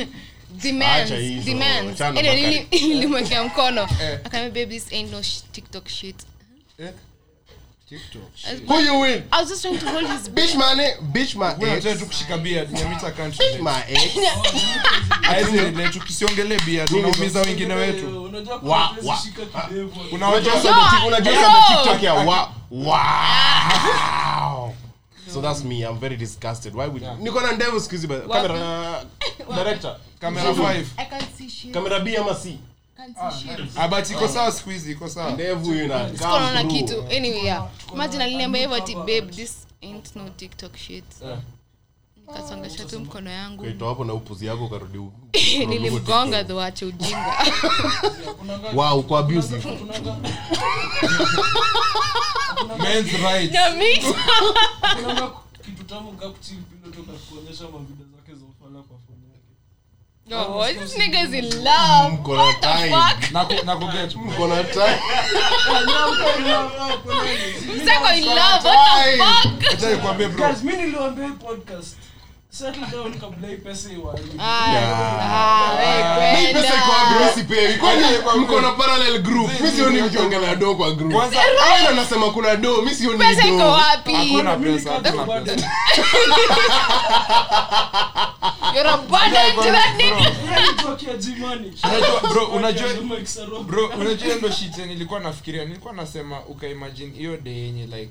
nilimwekea 2.71 3.43
mkono 3.43 3.81
Eh. 4.01 4.19
akaniambia 4.23 4.65
babe 4.65 4.79
this 4.79 4.93
ain't 4.93 5.11
no 5.11 5.21
sh- 5.23 5.41
tiktok 5.51 5.87
shit 5.87 6.15
Eh? 6.79 6.89
TikTok. 7.89 8.21
Who 8.67 8.79
you 8.81 8.99
win? 9.01 9.23
I 9.31 9.39
was 9.41 9.49
just 9.49 9.61
trying 9.63 9.79
to 9.79 9.89
hold 9.89 10.07
his 10.07 10.29
Bitch 10.29 10.55
my 10.55 10.75
bitch 11.01 11.35
my 11.35 11.47
ex. 11.47 11.57
unataka 11.59 11.95
tu 11.95 12.05
kushika 12.05 12.37
Nyamita 12.71 13.11
can't 13.11 13.37
Bitch 13.37 13.59
my 13.59 13.81
ex. 13.87 14.11
Haizi 15.21 15.57
relate, 15.57 15.89
tukisiongelee 15.99 16.59
beard, 16.65 16.91
unaumiza 16.93 17.41
wengine 17.41 17.73
wetu. 17.73 18.23
Unajua 18.23 18.55
Wa- 18.55 18.59
kuna 18.61 18.75
wa- 18.75 18.87
place 18.87 19.21
shika 19.23 19.45
kidevu. 19.61 19.91
Unajua 20.11 20.53
watu- 20.53 21.07
unajua 21.07 21.33
TikTok 21.67 22.03
ya 22.03 22.13
wa- 22.13 22.51
wow. 22.71 24.58
So 25.33 25.41
that's 25.41 25.63
me. 25.63 25.83
I'm 25.83 25.99
very 25.99 26.17
disgusted. 26.17 26.75
Why 26.75 26.87
would 26.87 27.03
niko 27.19 27.41
na 27.41 27.51
ndevu 27.51 27.79
siku 27.79 27.91
hizi 27.95 28.07
camera 28.07 29.03
director 29.55 29.97
Camera 30.19 30.51
5 30.51 30.85
I 30.97 31.05
can't 31.05 31.37
see 31.37 31.49
shit. 31.49 31.73
camera 31.73 31.99
B 31.99 32.17
ama 32.17 32.35
C? 32.35 32.59
Can't 32.97 33.17
see 33.17 33.47
shit. 33.47 33.89
But 33.89 34.09
iko 34.09 34.27
sawa 34.27 34.51
siku 34.51 34.69
hizi, 34.69 34.91
iko 34.91 35.09
sawa. 35.09 35.31
ndevu 35.31 35.75
ina 35.75 36.09
Sikuwa 36.09 36.39
naona 36.39 36.63
kitu. 36.63 37.01
Anyway 37.01 37.43
yeah. 37.45 37.67
Imagine 37.93 38.23
aliniambia 38.23 38.61
hivyo 38.61 38.75
ati 38.77 38.95
babe 38.95 39.21
this 39.21 39.67
ain't 39.81 40.15
no 40.15 40.29
tiktok 40.29 40.77
shit. 40.77 41.05
Nikasongesha 42.17 42.85
tu 42.85 42.99
mkono 42.99 43.31
yangu. 43.31 43.85
Hapo 43.85 44.05
na 44.05 44.13
upuzi 44.13 44.45
yako 44.45 44.65
ukarudi 44.65 44.99
nilimgonga 45.69 46.43
dho 46.43 46.57
ujinga. 46.81 47.33
Wow, 48.73 48.99
uko 48.99 49.17
abusive. 49.17 49.63
Men's 52.77 53.13
rights. 53.23 53.53
na 53.53 53.69
mi 53.69 53.99
Unaona 54.99 55.31
kitu 55.65 55.83
tamu 55.83 56.11
ka 56.11 56.29
kuchill 56.29 56.57
pillow 56.57 56.91
toka 56.95 57.17
kuonyesha 57.29 57.63
mavideo 57.63 58.05
zake 58.15 58.31
za 58.39 58.45
ufala 58.45 58.81
kwa 58.83 58.97
phone 59.05 59.23
yake. 59.31 59.49
No, 60.27 60.57
what 60.57 60.77
this 60.79 60.97
nigga's 60.97 61.33
in 61.33 61.63
love 61.63 62.13
Mko 62.13 62.35
na 62.37 62.53
time. 62.53 62.89
Na 62.89 63.13
Naku- 63.31 63.65
na. 63.65 63.75
Mko 63.75 64.47
na 64.47 64.63
time. 64.63 64.99
msako 67.83 68.13
in 68.17 68.25
love 68.25 68.63
what 68.63 69.03
the 69.03 69.17
fuck 69.17 69.73
Acha 69.73 69.89
nikwambie 69.91 70.27
bro. 70.27 70.47
Guys, 70.47 70.63
mi 70.63 70.71
niliwaambia 70.75 71.25
hii 71.25 71.31
podcast 71.33 71.97
Ah, 74.39 75.21
ah, 75.21 75.77
we 75.77 75.85
Hii 76.41 76.53
pesa 76.53 76.67
iko 76.67 76.91
wapi? 76.91 77.13
kwenda. 77.13 77.19
Mimi 77.19 77.31
sipewi. 77.35 77.73
Kwani 77.73 78.01
mko 78.41 78.61
na 78.61 78.71
parallel 78.71 79.21
group? 79.21 79.51
Mimi 79.59 79.71
sioni 79.71 80.01
mkiongelea 80.01 80.55
do 80.55 80.75
kwa 80.75 80.91
group. 80.91 81.13
Kwanza 81.13 81.41
Hao 81.41 81.77
kuna 82.31 82.55
do, 82.55 82.77
mimi 82.77 82.95
sioni 82.95 83.17
do. 83.57 83.71
wapi 83.71 84.13
hakuna 84.13 84.55
pesa, 84.57 84.91
hakuna 84.91 85.41
pesa. 85.41 85.55
you're 88.75 88.87
a 88.87 88.97
to 89.55 89.61
that 89.71 89.95
nigga 89.97 90.31
Tokia 90.83 91.13
Jimani. 91.17 91.73
Unajua 91.83 92.19
bro, 92.33 92.45
unajua 92.45 92.89
Ndio 92.89 93.03
Mike 93.03 93.25
Saro. 93.25 93.59
bro 93.63 93.87
unajua 93.87 94.35
ndo 94.35 94.51
shit 94.51 94.77
nilikuwa 94.77 95.19
nafikiria 95.19 95.65
nilikuwa 95.65 95.93
nasema 95.93 96.39
ukaimagine 96.45 97.11
hiyo 97.17 97.37
day 97.37 97.57
yenye 97.59 97.85
like 97.85 98.09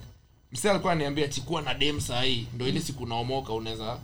msee 0.52 0.70
alikuwa 0.70 0.92
aniambia 0.92 1.28
chikuwa 1.28 1.62
na 1.62 1.74
dem 1.74 2.00
sahii 2.00 2.46
ndo 2.54 2.66
ile 2.68 2.80
siku 2.80 3.06
naomoka 3.06 3.52
unaweza 3.52 3.98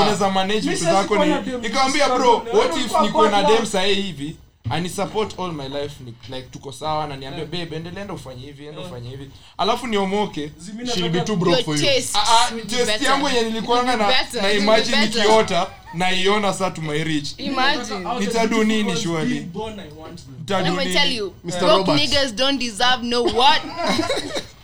unaweza 0.00 0.30
manage, 0.30 0.60
vitu 0.60 0.84
zako 0.84 1.16
dem, 1.16 1.60
nikamwambia 1.60 2.08
bro 2.08 2.42
what 2.52 2.76
if 2.76 3.00
nikuwe 3.02 3.28
na 3.30 3.42
dem 3.42 3.66
sahii 3.66 3.94
hivi 4.02 4.36
ani 4.70 4.90
all 5.38 5.52
my 5.52 5.68
life 5.68 5.94
ni, 6.04 6.14
like 6.28 6.48
tuko 6.50 6.72
sawa 6.72 7.06
na 7.06 7.16
niambie 7.16 7.44
babe 7.44 7.76
endelea 7.76 8.00
enda 8.00 8.14
ufanye 8.14 8.46
hivi 8.46 8.66
enda 8.66 8.80
ufanye 8.80 9.10
hivi. 9.10 9.30
Alafu 9.58 9.86
niomoke. 9.86 10.52
She'll 10.94 11.08
be 11.08 11.20
too 11.20 11.36
broke 11.36 11.64
for 11.64 11.76
you. 11.76 11.88
Ah, 12.14 12.18
ah, 12.18 12.50
test 12.68 13.02
yangu 13.02 13.28
yenye 13.28 13.42
nilikuwa 13.42 13.82
na 13.82 13.96
na 14.42 14.52
imagine 14.52 15.00
nikiota 15.00 15.66
naiona 15.94 16.54
saa 16.54 16.70
to 16.70 16.82
my 16.82 17.04
reach 17.04 17.34
Nitadu 18.18 18.64
nini 18.64 18.96
surely? 18.96 19.46
Nitadu 20.38 20.76
nini? 20.80 21.32
Mr. 21.44 21.60
broke 21.60 21.92
niggas 21.94 22.34
don't 22.34 22.60
deserve 22.60 23.02
no 23.02 23.22
what 23.22 23.62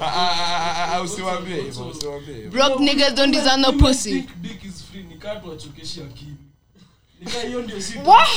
Ah, 0.00 0.04
ah, 0.06 0.84
ah, 0.84 0.86
hivyo 0.86 1.00
also- 1.00 1.14
usiwaambie 1.14 2.34
hivyo 2.34 2.50
broke 2.50 2.84
niggas 2.84 3.14
don't 3.14 3.34
deserve 3.34 3.56
no 3.56 3.72
pussy 3.72 4.24
dick 4.36 4.64
is 4.64 4.84
free, 4.92 5.02
nikaa 5.02 5.34
akili. 6.02 6.36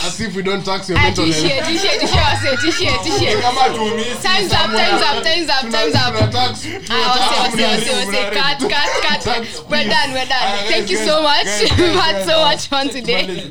As 0.06 0.20
if 0.20 0.36
we 0.36 0.44
don't 0.44 0.66
tax 0.66 0.90
your 0.90 1.00
mental 1.00 1.26
health. 1.26 1.38
tishie, 1.38 1.62
tishie, 1.62 2.00
wase, 2.18 2.58
tishie, 2.58 2.92
tishie. 3.04 3.42
kama 3.42 3.70
tuumisi 3.70 4.10
Time's 4.22 4.52
up, 4.52 4.72
time's 4.72 5.02
up, 5.02 5.24
time's 5.24 5.50
up, 5.50 5.72
time's 5.72 5.96
up. 5.96 6.14
Tuna. 6.32 6.58
Ah, 6.90 7.46
wase, 7.46 7.64
wase, 7.64 7.64
wase, 7.64 8.06
wase. 8.06 8.32
Cut, 8.32 8.60
cut, 9.02 9.24
cut. 9.24 9.70
We're 9.70 9.88
done, 9.90 10.12
we're 10.14 10.26
done. 10.28 10.68
Thank 10.68 10.90
you 10.90 10.98
so 10.98 11.22
much. 11.22 11.48
We've 11.78 11.96
had 11.96 12.26
so 12.26 12.42
much 12.42 12.68
fun 12.68 12.90
today. 12.90 13.48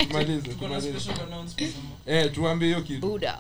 Kuna 0.59 0.80
special 0.80 1.14
announcement 1.26 2.34
tuambie 2.34 2.68
hiyo 2.68 2.82
kitu 2.82 3.00
Buddha. 3.00 3.38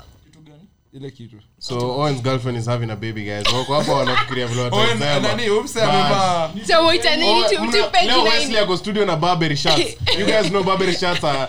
Ile 0.92 1.10
kitu. 1.10 1.36
So 1.58 1.78
Owen's 1.78 2.20
girlfriend 2.20 2.58
is 2.58 2.66
having 2.66 2.90
a 2.90 2.96
baby 2.96 3.24
guys. 3.24 3.52
Wako 3.52 3.74
hapa 3.74 3.92
wanafikiria 3.98 4.46
vile 4.46 4.62
watasema. 4.62 5.20
nani? 5.20 5.50
Oops 5.50 5.76
amevaa. 5.76 6.50
So 6.66 6.86
wait, 6.86 7.04
I 7.06 7.16
need 7.16 7.48
to, 7.48 7.62
Oh, 7.62 7.66
to 7.66 7.90
pay 7.90 8.06
Leo 8.06 8.22
Wesley 8.22 8.58
ako 8.58 8.76
studio 8.76 9.04
na 9.04 9.16
Burberry 9.16 9.56
shirts. 9.56 9.96
You 10.18 10.26
guys 10.26 10.50
know 10.50 10.62
Burberry 10.62 10.92
shirts 10.96 11.24
are 11.24 11.48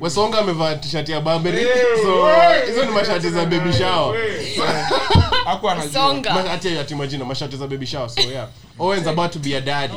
Wesonga 0.00 0.38
amevaa 0.38 0.74
t-shirt 0.74 1.08
ya. 1.08 1.22
So 2.02 2.28
hizo 2.66 2.84
ni 2.84 2.90
mashati 2.90 3.30
za 3.30 3.46
bebi 3.46 3.72
majina 6.96 7.24
mashati 7.24 7.56
za 7.56 7.66
bebi 7.66 7.86
shao 7.86 8.08
So 8.08 8.20
yeah. 8.20 8.48
Owen's 8.78 9.06
about 9.06 9.32
to 9.32 9.38
be 9.38 9.54
a 9.56 9.60
daddy. 9.60 9.94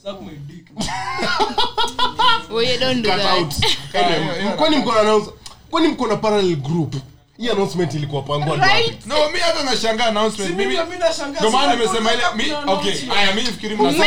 Do 3.02 3.10
Kwani 4.56 4.76
mko 4.76 4.92
kwani 5.70 5.88
mko 5.88 6.06
na 6.06 6.16
parallel 6.16 6.56
group? 6.56 6.94
Hii 7.38 7.48
announcement 7.50 7.94
ilikuwa 7.94 8.22
pangwa? 8.22 8.56
Right? 8.56 9.06
no 9.06 9.30
mi 9.30 9.38
hata 9.38 9.64
nashangaa 9.64 10.06
announcement 10.06 10.50
mimi 10.50 10.66
Mimi 10.66 10.78
ndio 11.38 11.50
maana 11.50 11.76
nimesema 11.76 12.12
ile 12.12 12.22
mi 12.36 12.44
okay 12.66 13.06
haya 13.06 13.34
mi 13.34 13.42
nifikiri 13.42 13.76
mnasema 13.76 14.06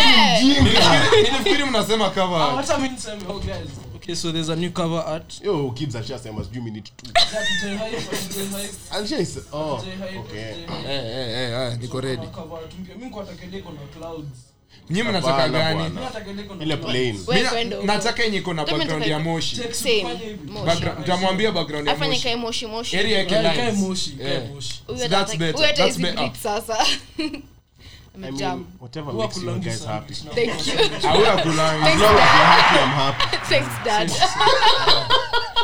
nilifikiri 1.16 1.66
mnasema 1.66 2.06
Ah, 2.06 2.10
cover 2.10 2.56
hata 2.56 2.78
mimi 2.78 2.90
niseme, 2.90 3.22
oh, 3.30 3.40
guys. 3.40 3.70
Okay, 3.96 4.16
so 4.16 4.32
there's 4.32 4.50
a 4.50 4.56
new 4.56 4.72
cover 4.72 5.04
art. 5.08 5.42
Yo, 5.42 5.72
kids 5.72 5.96
ashasema 5.96 6.44
sijui 6.44 6.62
minute 6.64 6.92
two. 6.98 7.12
That 7.14 7.26
J 7.64 7.78
Hype, 7.78 9.26
J 9.26 9.42
oh, 9.54 9.84
okay. 10.20 10.40
Eh 10.40 10.66
eh 10.88 11.44
eh 11.44 11.54
haya 11.56 11.76
niko 11.76 12.02
ready 12.02 12.28
Cover 12.28 12.58
art 12.58 12.74
mpya. 12.80 12.96
Mimi 12.96 13.06
niko 13.06 13.20
nataka 13.24 13.46
na 13.46 13.88
clouds. 14.00 14.53
Nyinyi 14.90 15.10
mnataka 15.10 15.50
gani? 15.50 15.90
Nataka 15.90 16.32
ile 16.62 16.78
plain. 16.78 17.20
Yenye 18.24 18.38
iko 18.38 18.54
na 18.54 18.66
background 18.66 19.06
ya 19.06 19.20
moshi. 19.20 19.56
Moshi. 19.58 20.06
Background- 20.66 21.08
ya 21.08 21.18
moshi. 21.98 22.24
kae 22.24 22.36
moshi 22.36 22.66
moshi. 22.66 22.98
Area 22.98 23.18
yake 23.20 23.34
Yeah, 23.34 23.76
moshi, 23.76 24.12
ikae 24.12 24.40
moshi. 24.54 24.82
Huyu 24.88 24.98
So 25.00 25.04
hata 25.04 25.10
that's 25.10 25.38
better, 25.38 25.76
that's 25.76 25.98
better. 25.98 26.32
sasa. 26.42 26.78
I 28.16 28.20
mean, 28.20 28.66
whatever 28.80 29.12
Huwa 29.12 29.26
makes 29.28 29.38
you 29.42 29.60
guys 29.60 29.86
happy. 29.86 30.14
thank 30.14 30.68
you. 30.68 30.74
Hauna 31.08 31.42
kulanga. 31.42 31.88
As 31.88 32.00
long 32.00 32.16
as 32.16 32.20
you're 32.20 32.22
happy, 32.22 32.80
I'm 32.80 32.90
happy. 32.90 33.38
thanks 33.50 33.84
dad. 33.84 34.12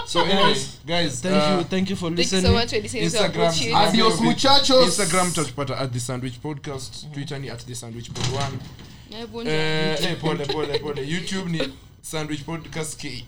So 0.07 0.23
anyways 0.25 0.79
guys 0.87 1.21
Thank 1.21 1.35
uh, 1.35 1.57
you, 1.57 1.63
thank 1.65 1.89
you 1.91 1.95
for 1.95 2.09
thank 2.09 2.31
you 2.31 2.41
so 2.41 2.51
much 2.51 2.71
for 2.71 2.81
listening 2.81 3.03
Instagram 3.03 3.33
bullshit. 3.33 3.73
Adios, 3.75 4.19
muchachos. 4.21 4.87
instagram 4.87 5.31
tutapata 5.31 5.77
at 5.79 5.93
the 5.93 5.99
sandwich 5.99 6.41
podcast. 6.41 7.13
Twitter 7.13 7.39
ni 7.39 7.49
at 7.49 7.59
the 7.59 7.75
sandwich 7.75 8.11
pod 8.13 8.25
one 8.33 8.59
Eh, 9.11 9.97
eh, 10.03 10.11
eh, 10.11 10.17
pole 10.21 10.45
pole 10.45 10.79
pole. 10.79 11.07
Youtube 11.07 11.51
ni 11.51 11.73
sandwich 12.01 12.41
podcast 12.43 12.97
ke 13.01 13.25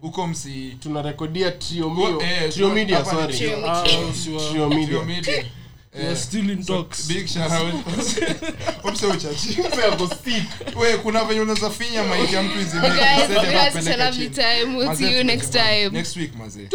huko 0.00 0.26
msi 0.26 0.76
tunarekodia 0.82 1.50
trio 1.50 1.90
Mio- 1.90 2.22
Trio 2.52 2.70
media 2.70 2.96
hapa 2.98 3.12
ni 3.12 3.20
sorry. 3.20 3.36
Trio 3.38 3.56
Media. 3.56 3.98
usiwa- 4.10 4.50
Trio 4.50 4.68
media. 4.68 4.86
Trio 4.86 5.04
media. 5.04 5.44
We 5.98 6.06
are 6.06 6.16
still 6.16 6.50
in 6.50 6.64
talks. 6.64 7.08
big 7.08 7.26
shout 7.26 7.52
out. 7.52 7.74
Umse 8.84 9.06
uchachi 9.06 9.48
Mse 9.48 9.84
ako 9.92 10.08
sick. 10.08 10.76
we 10.76 10.96
kuna 10.98 11.24
venye 11.24 11.40
unaweza 11.40 11.70
finya 11.70 12.04
maiki 12.04 12.34
ya 12.34 12.42
mtu 12.42 12.58
week 16.16 16.34
mazee. 16.38 16.68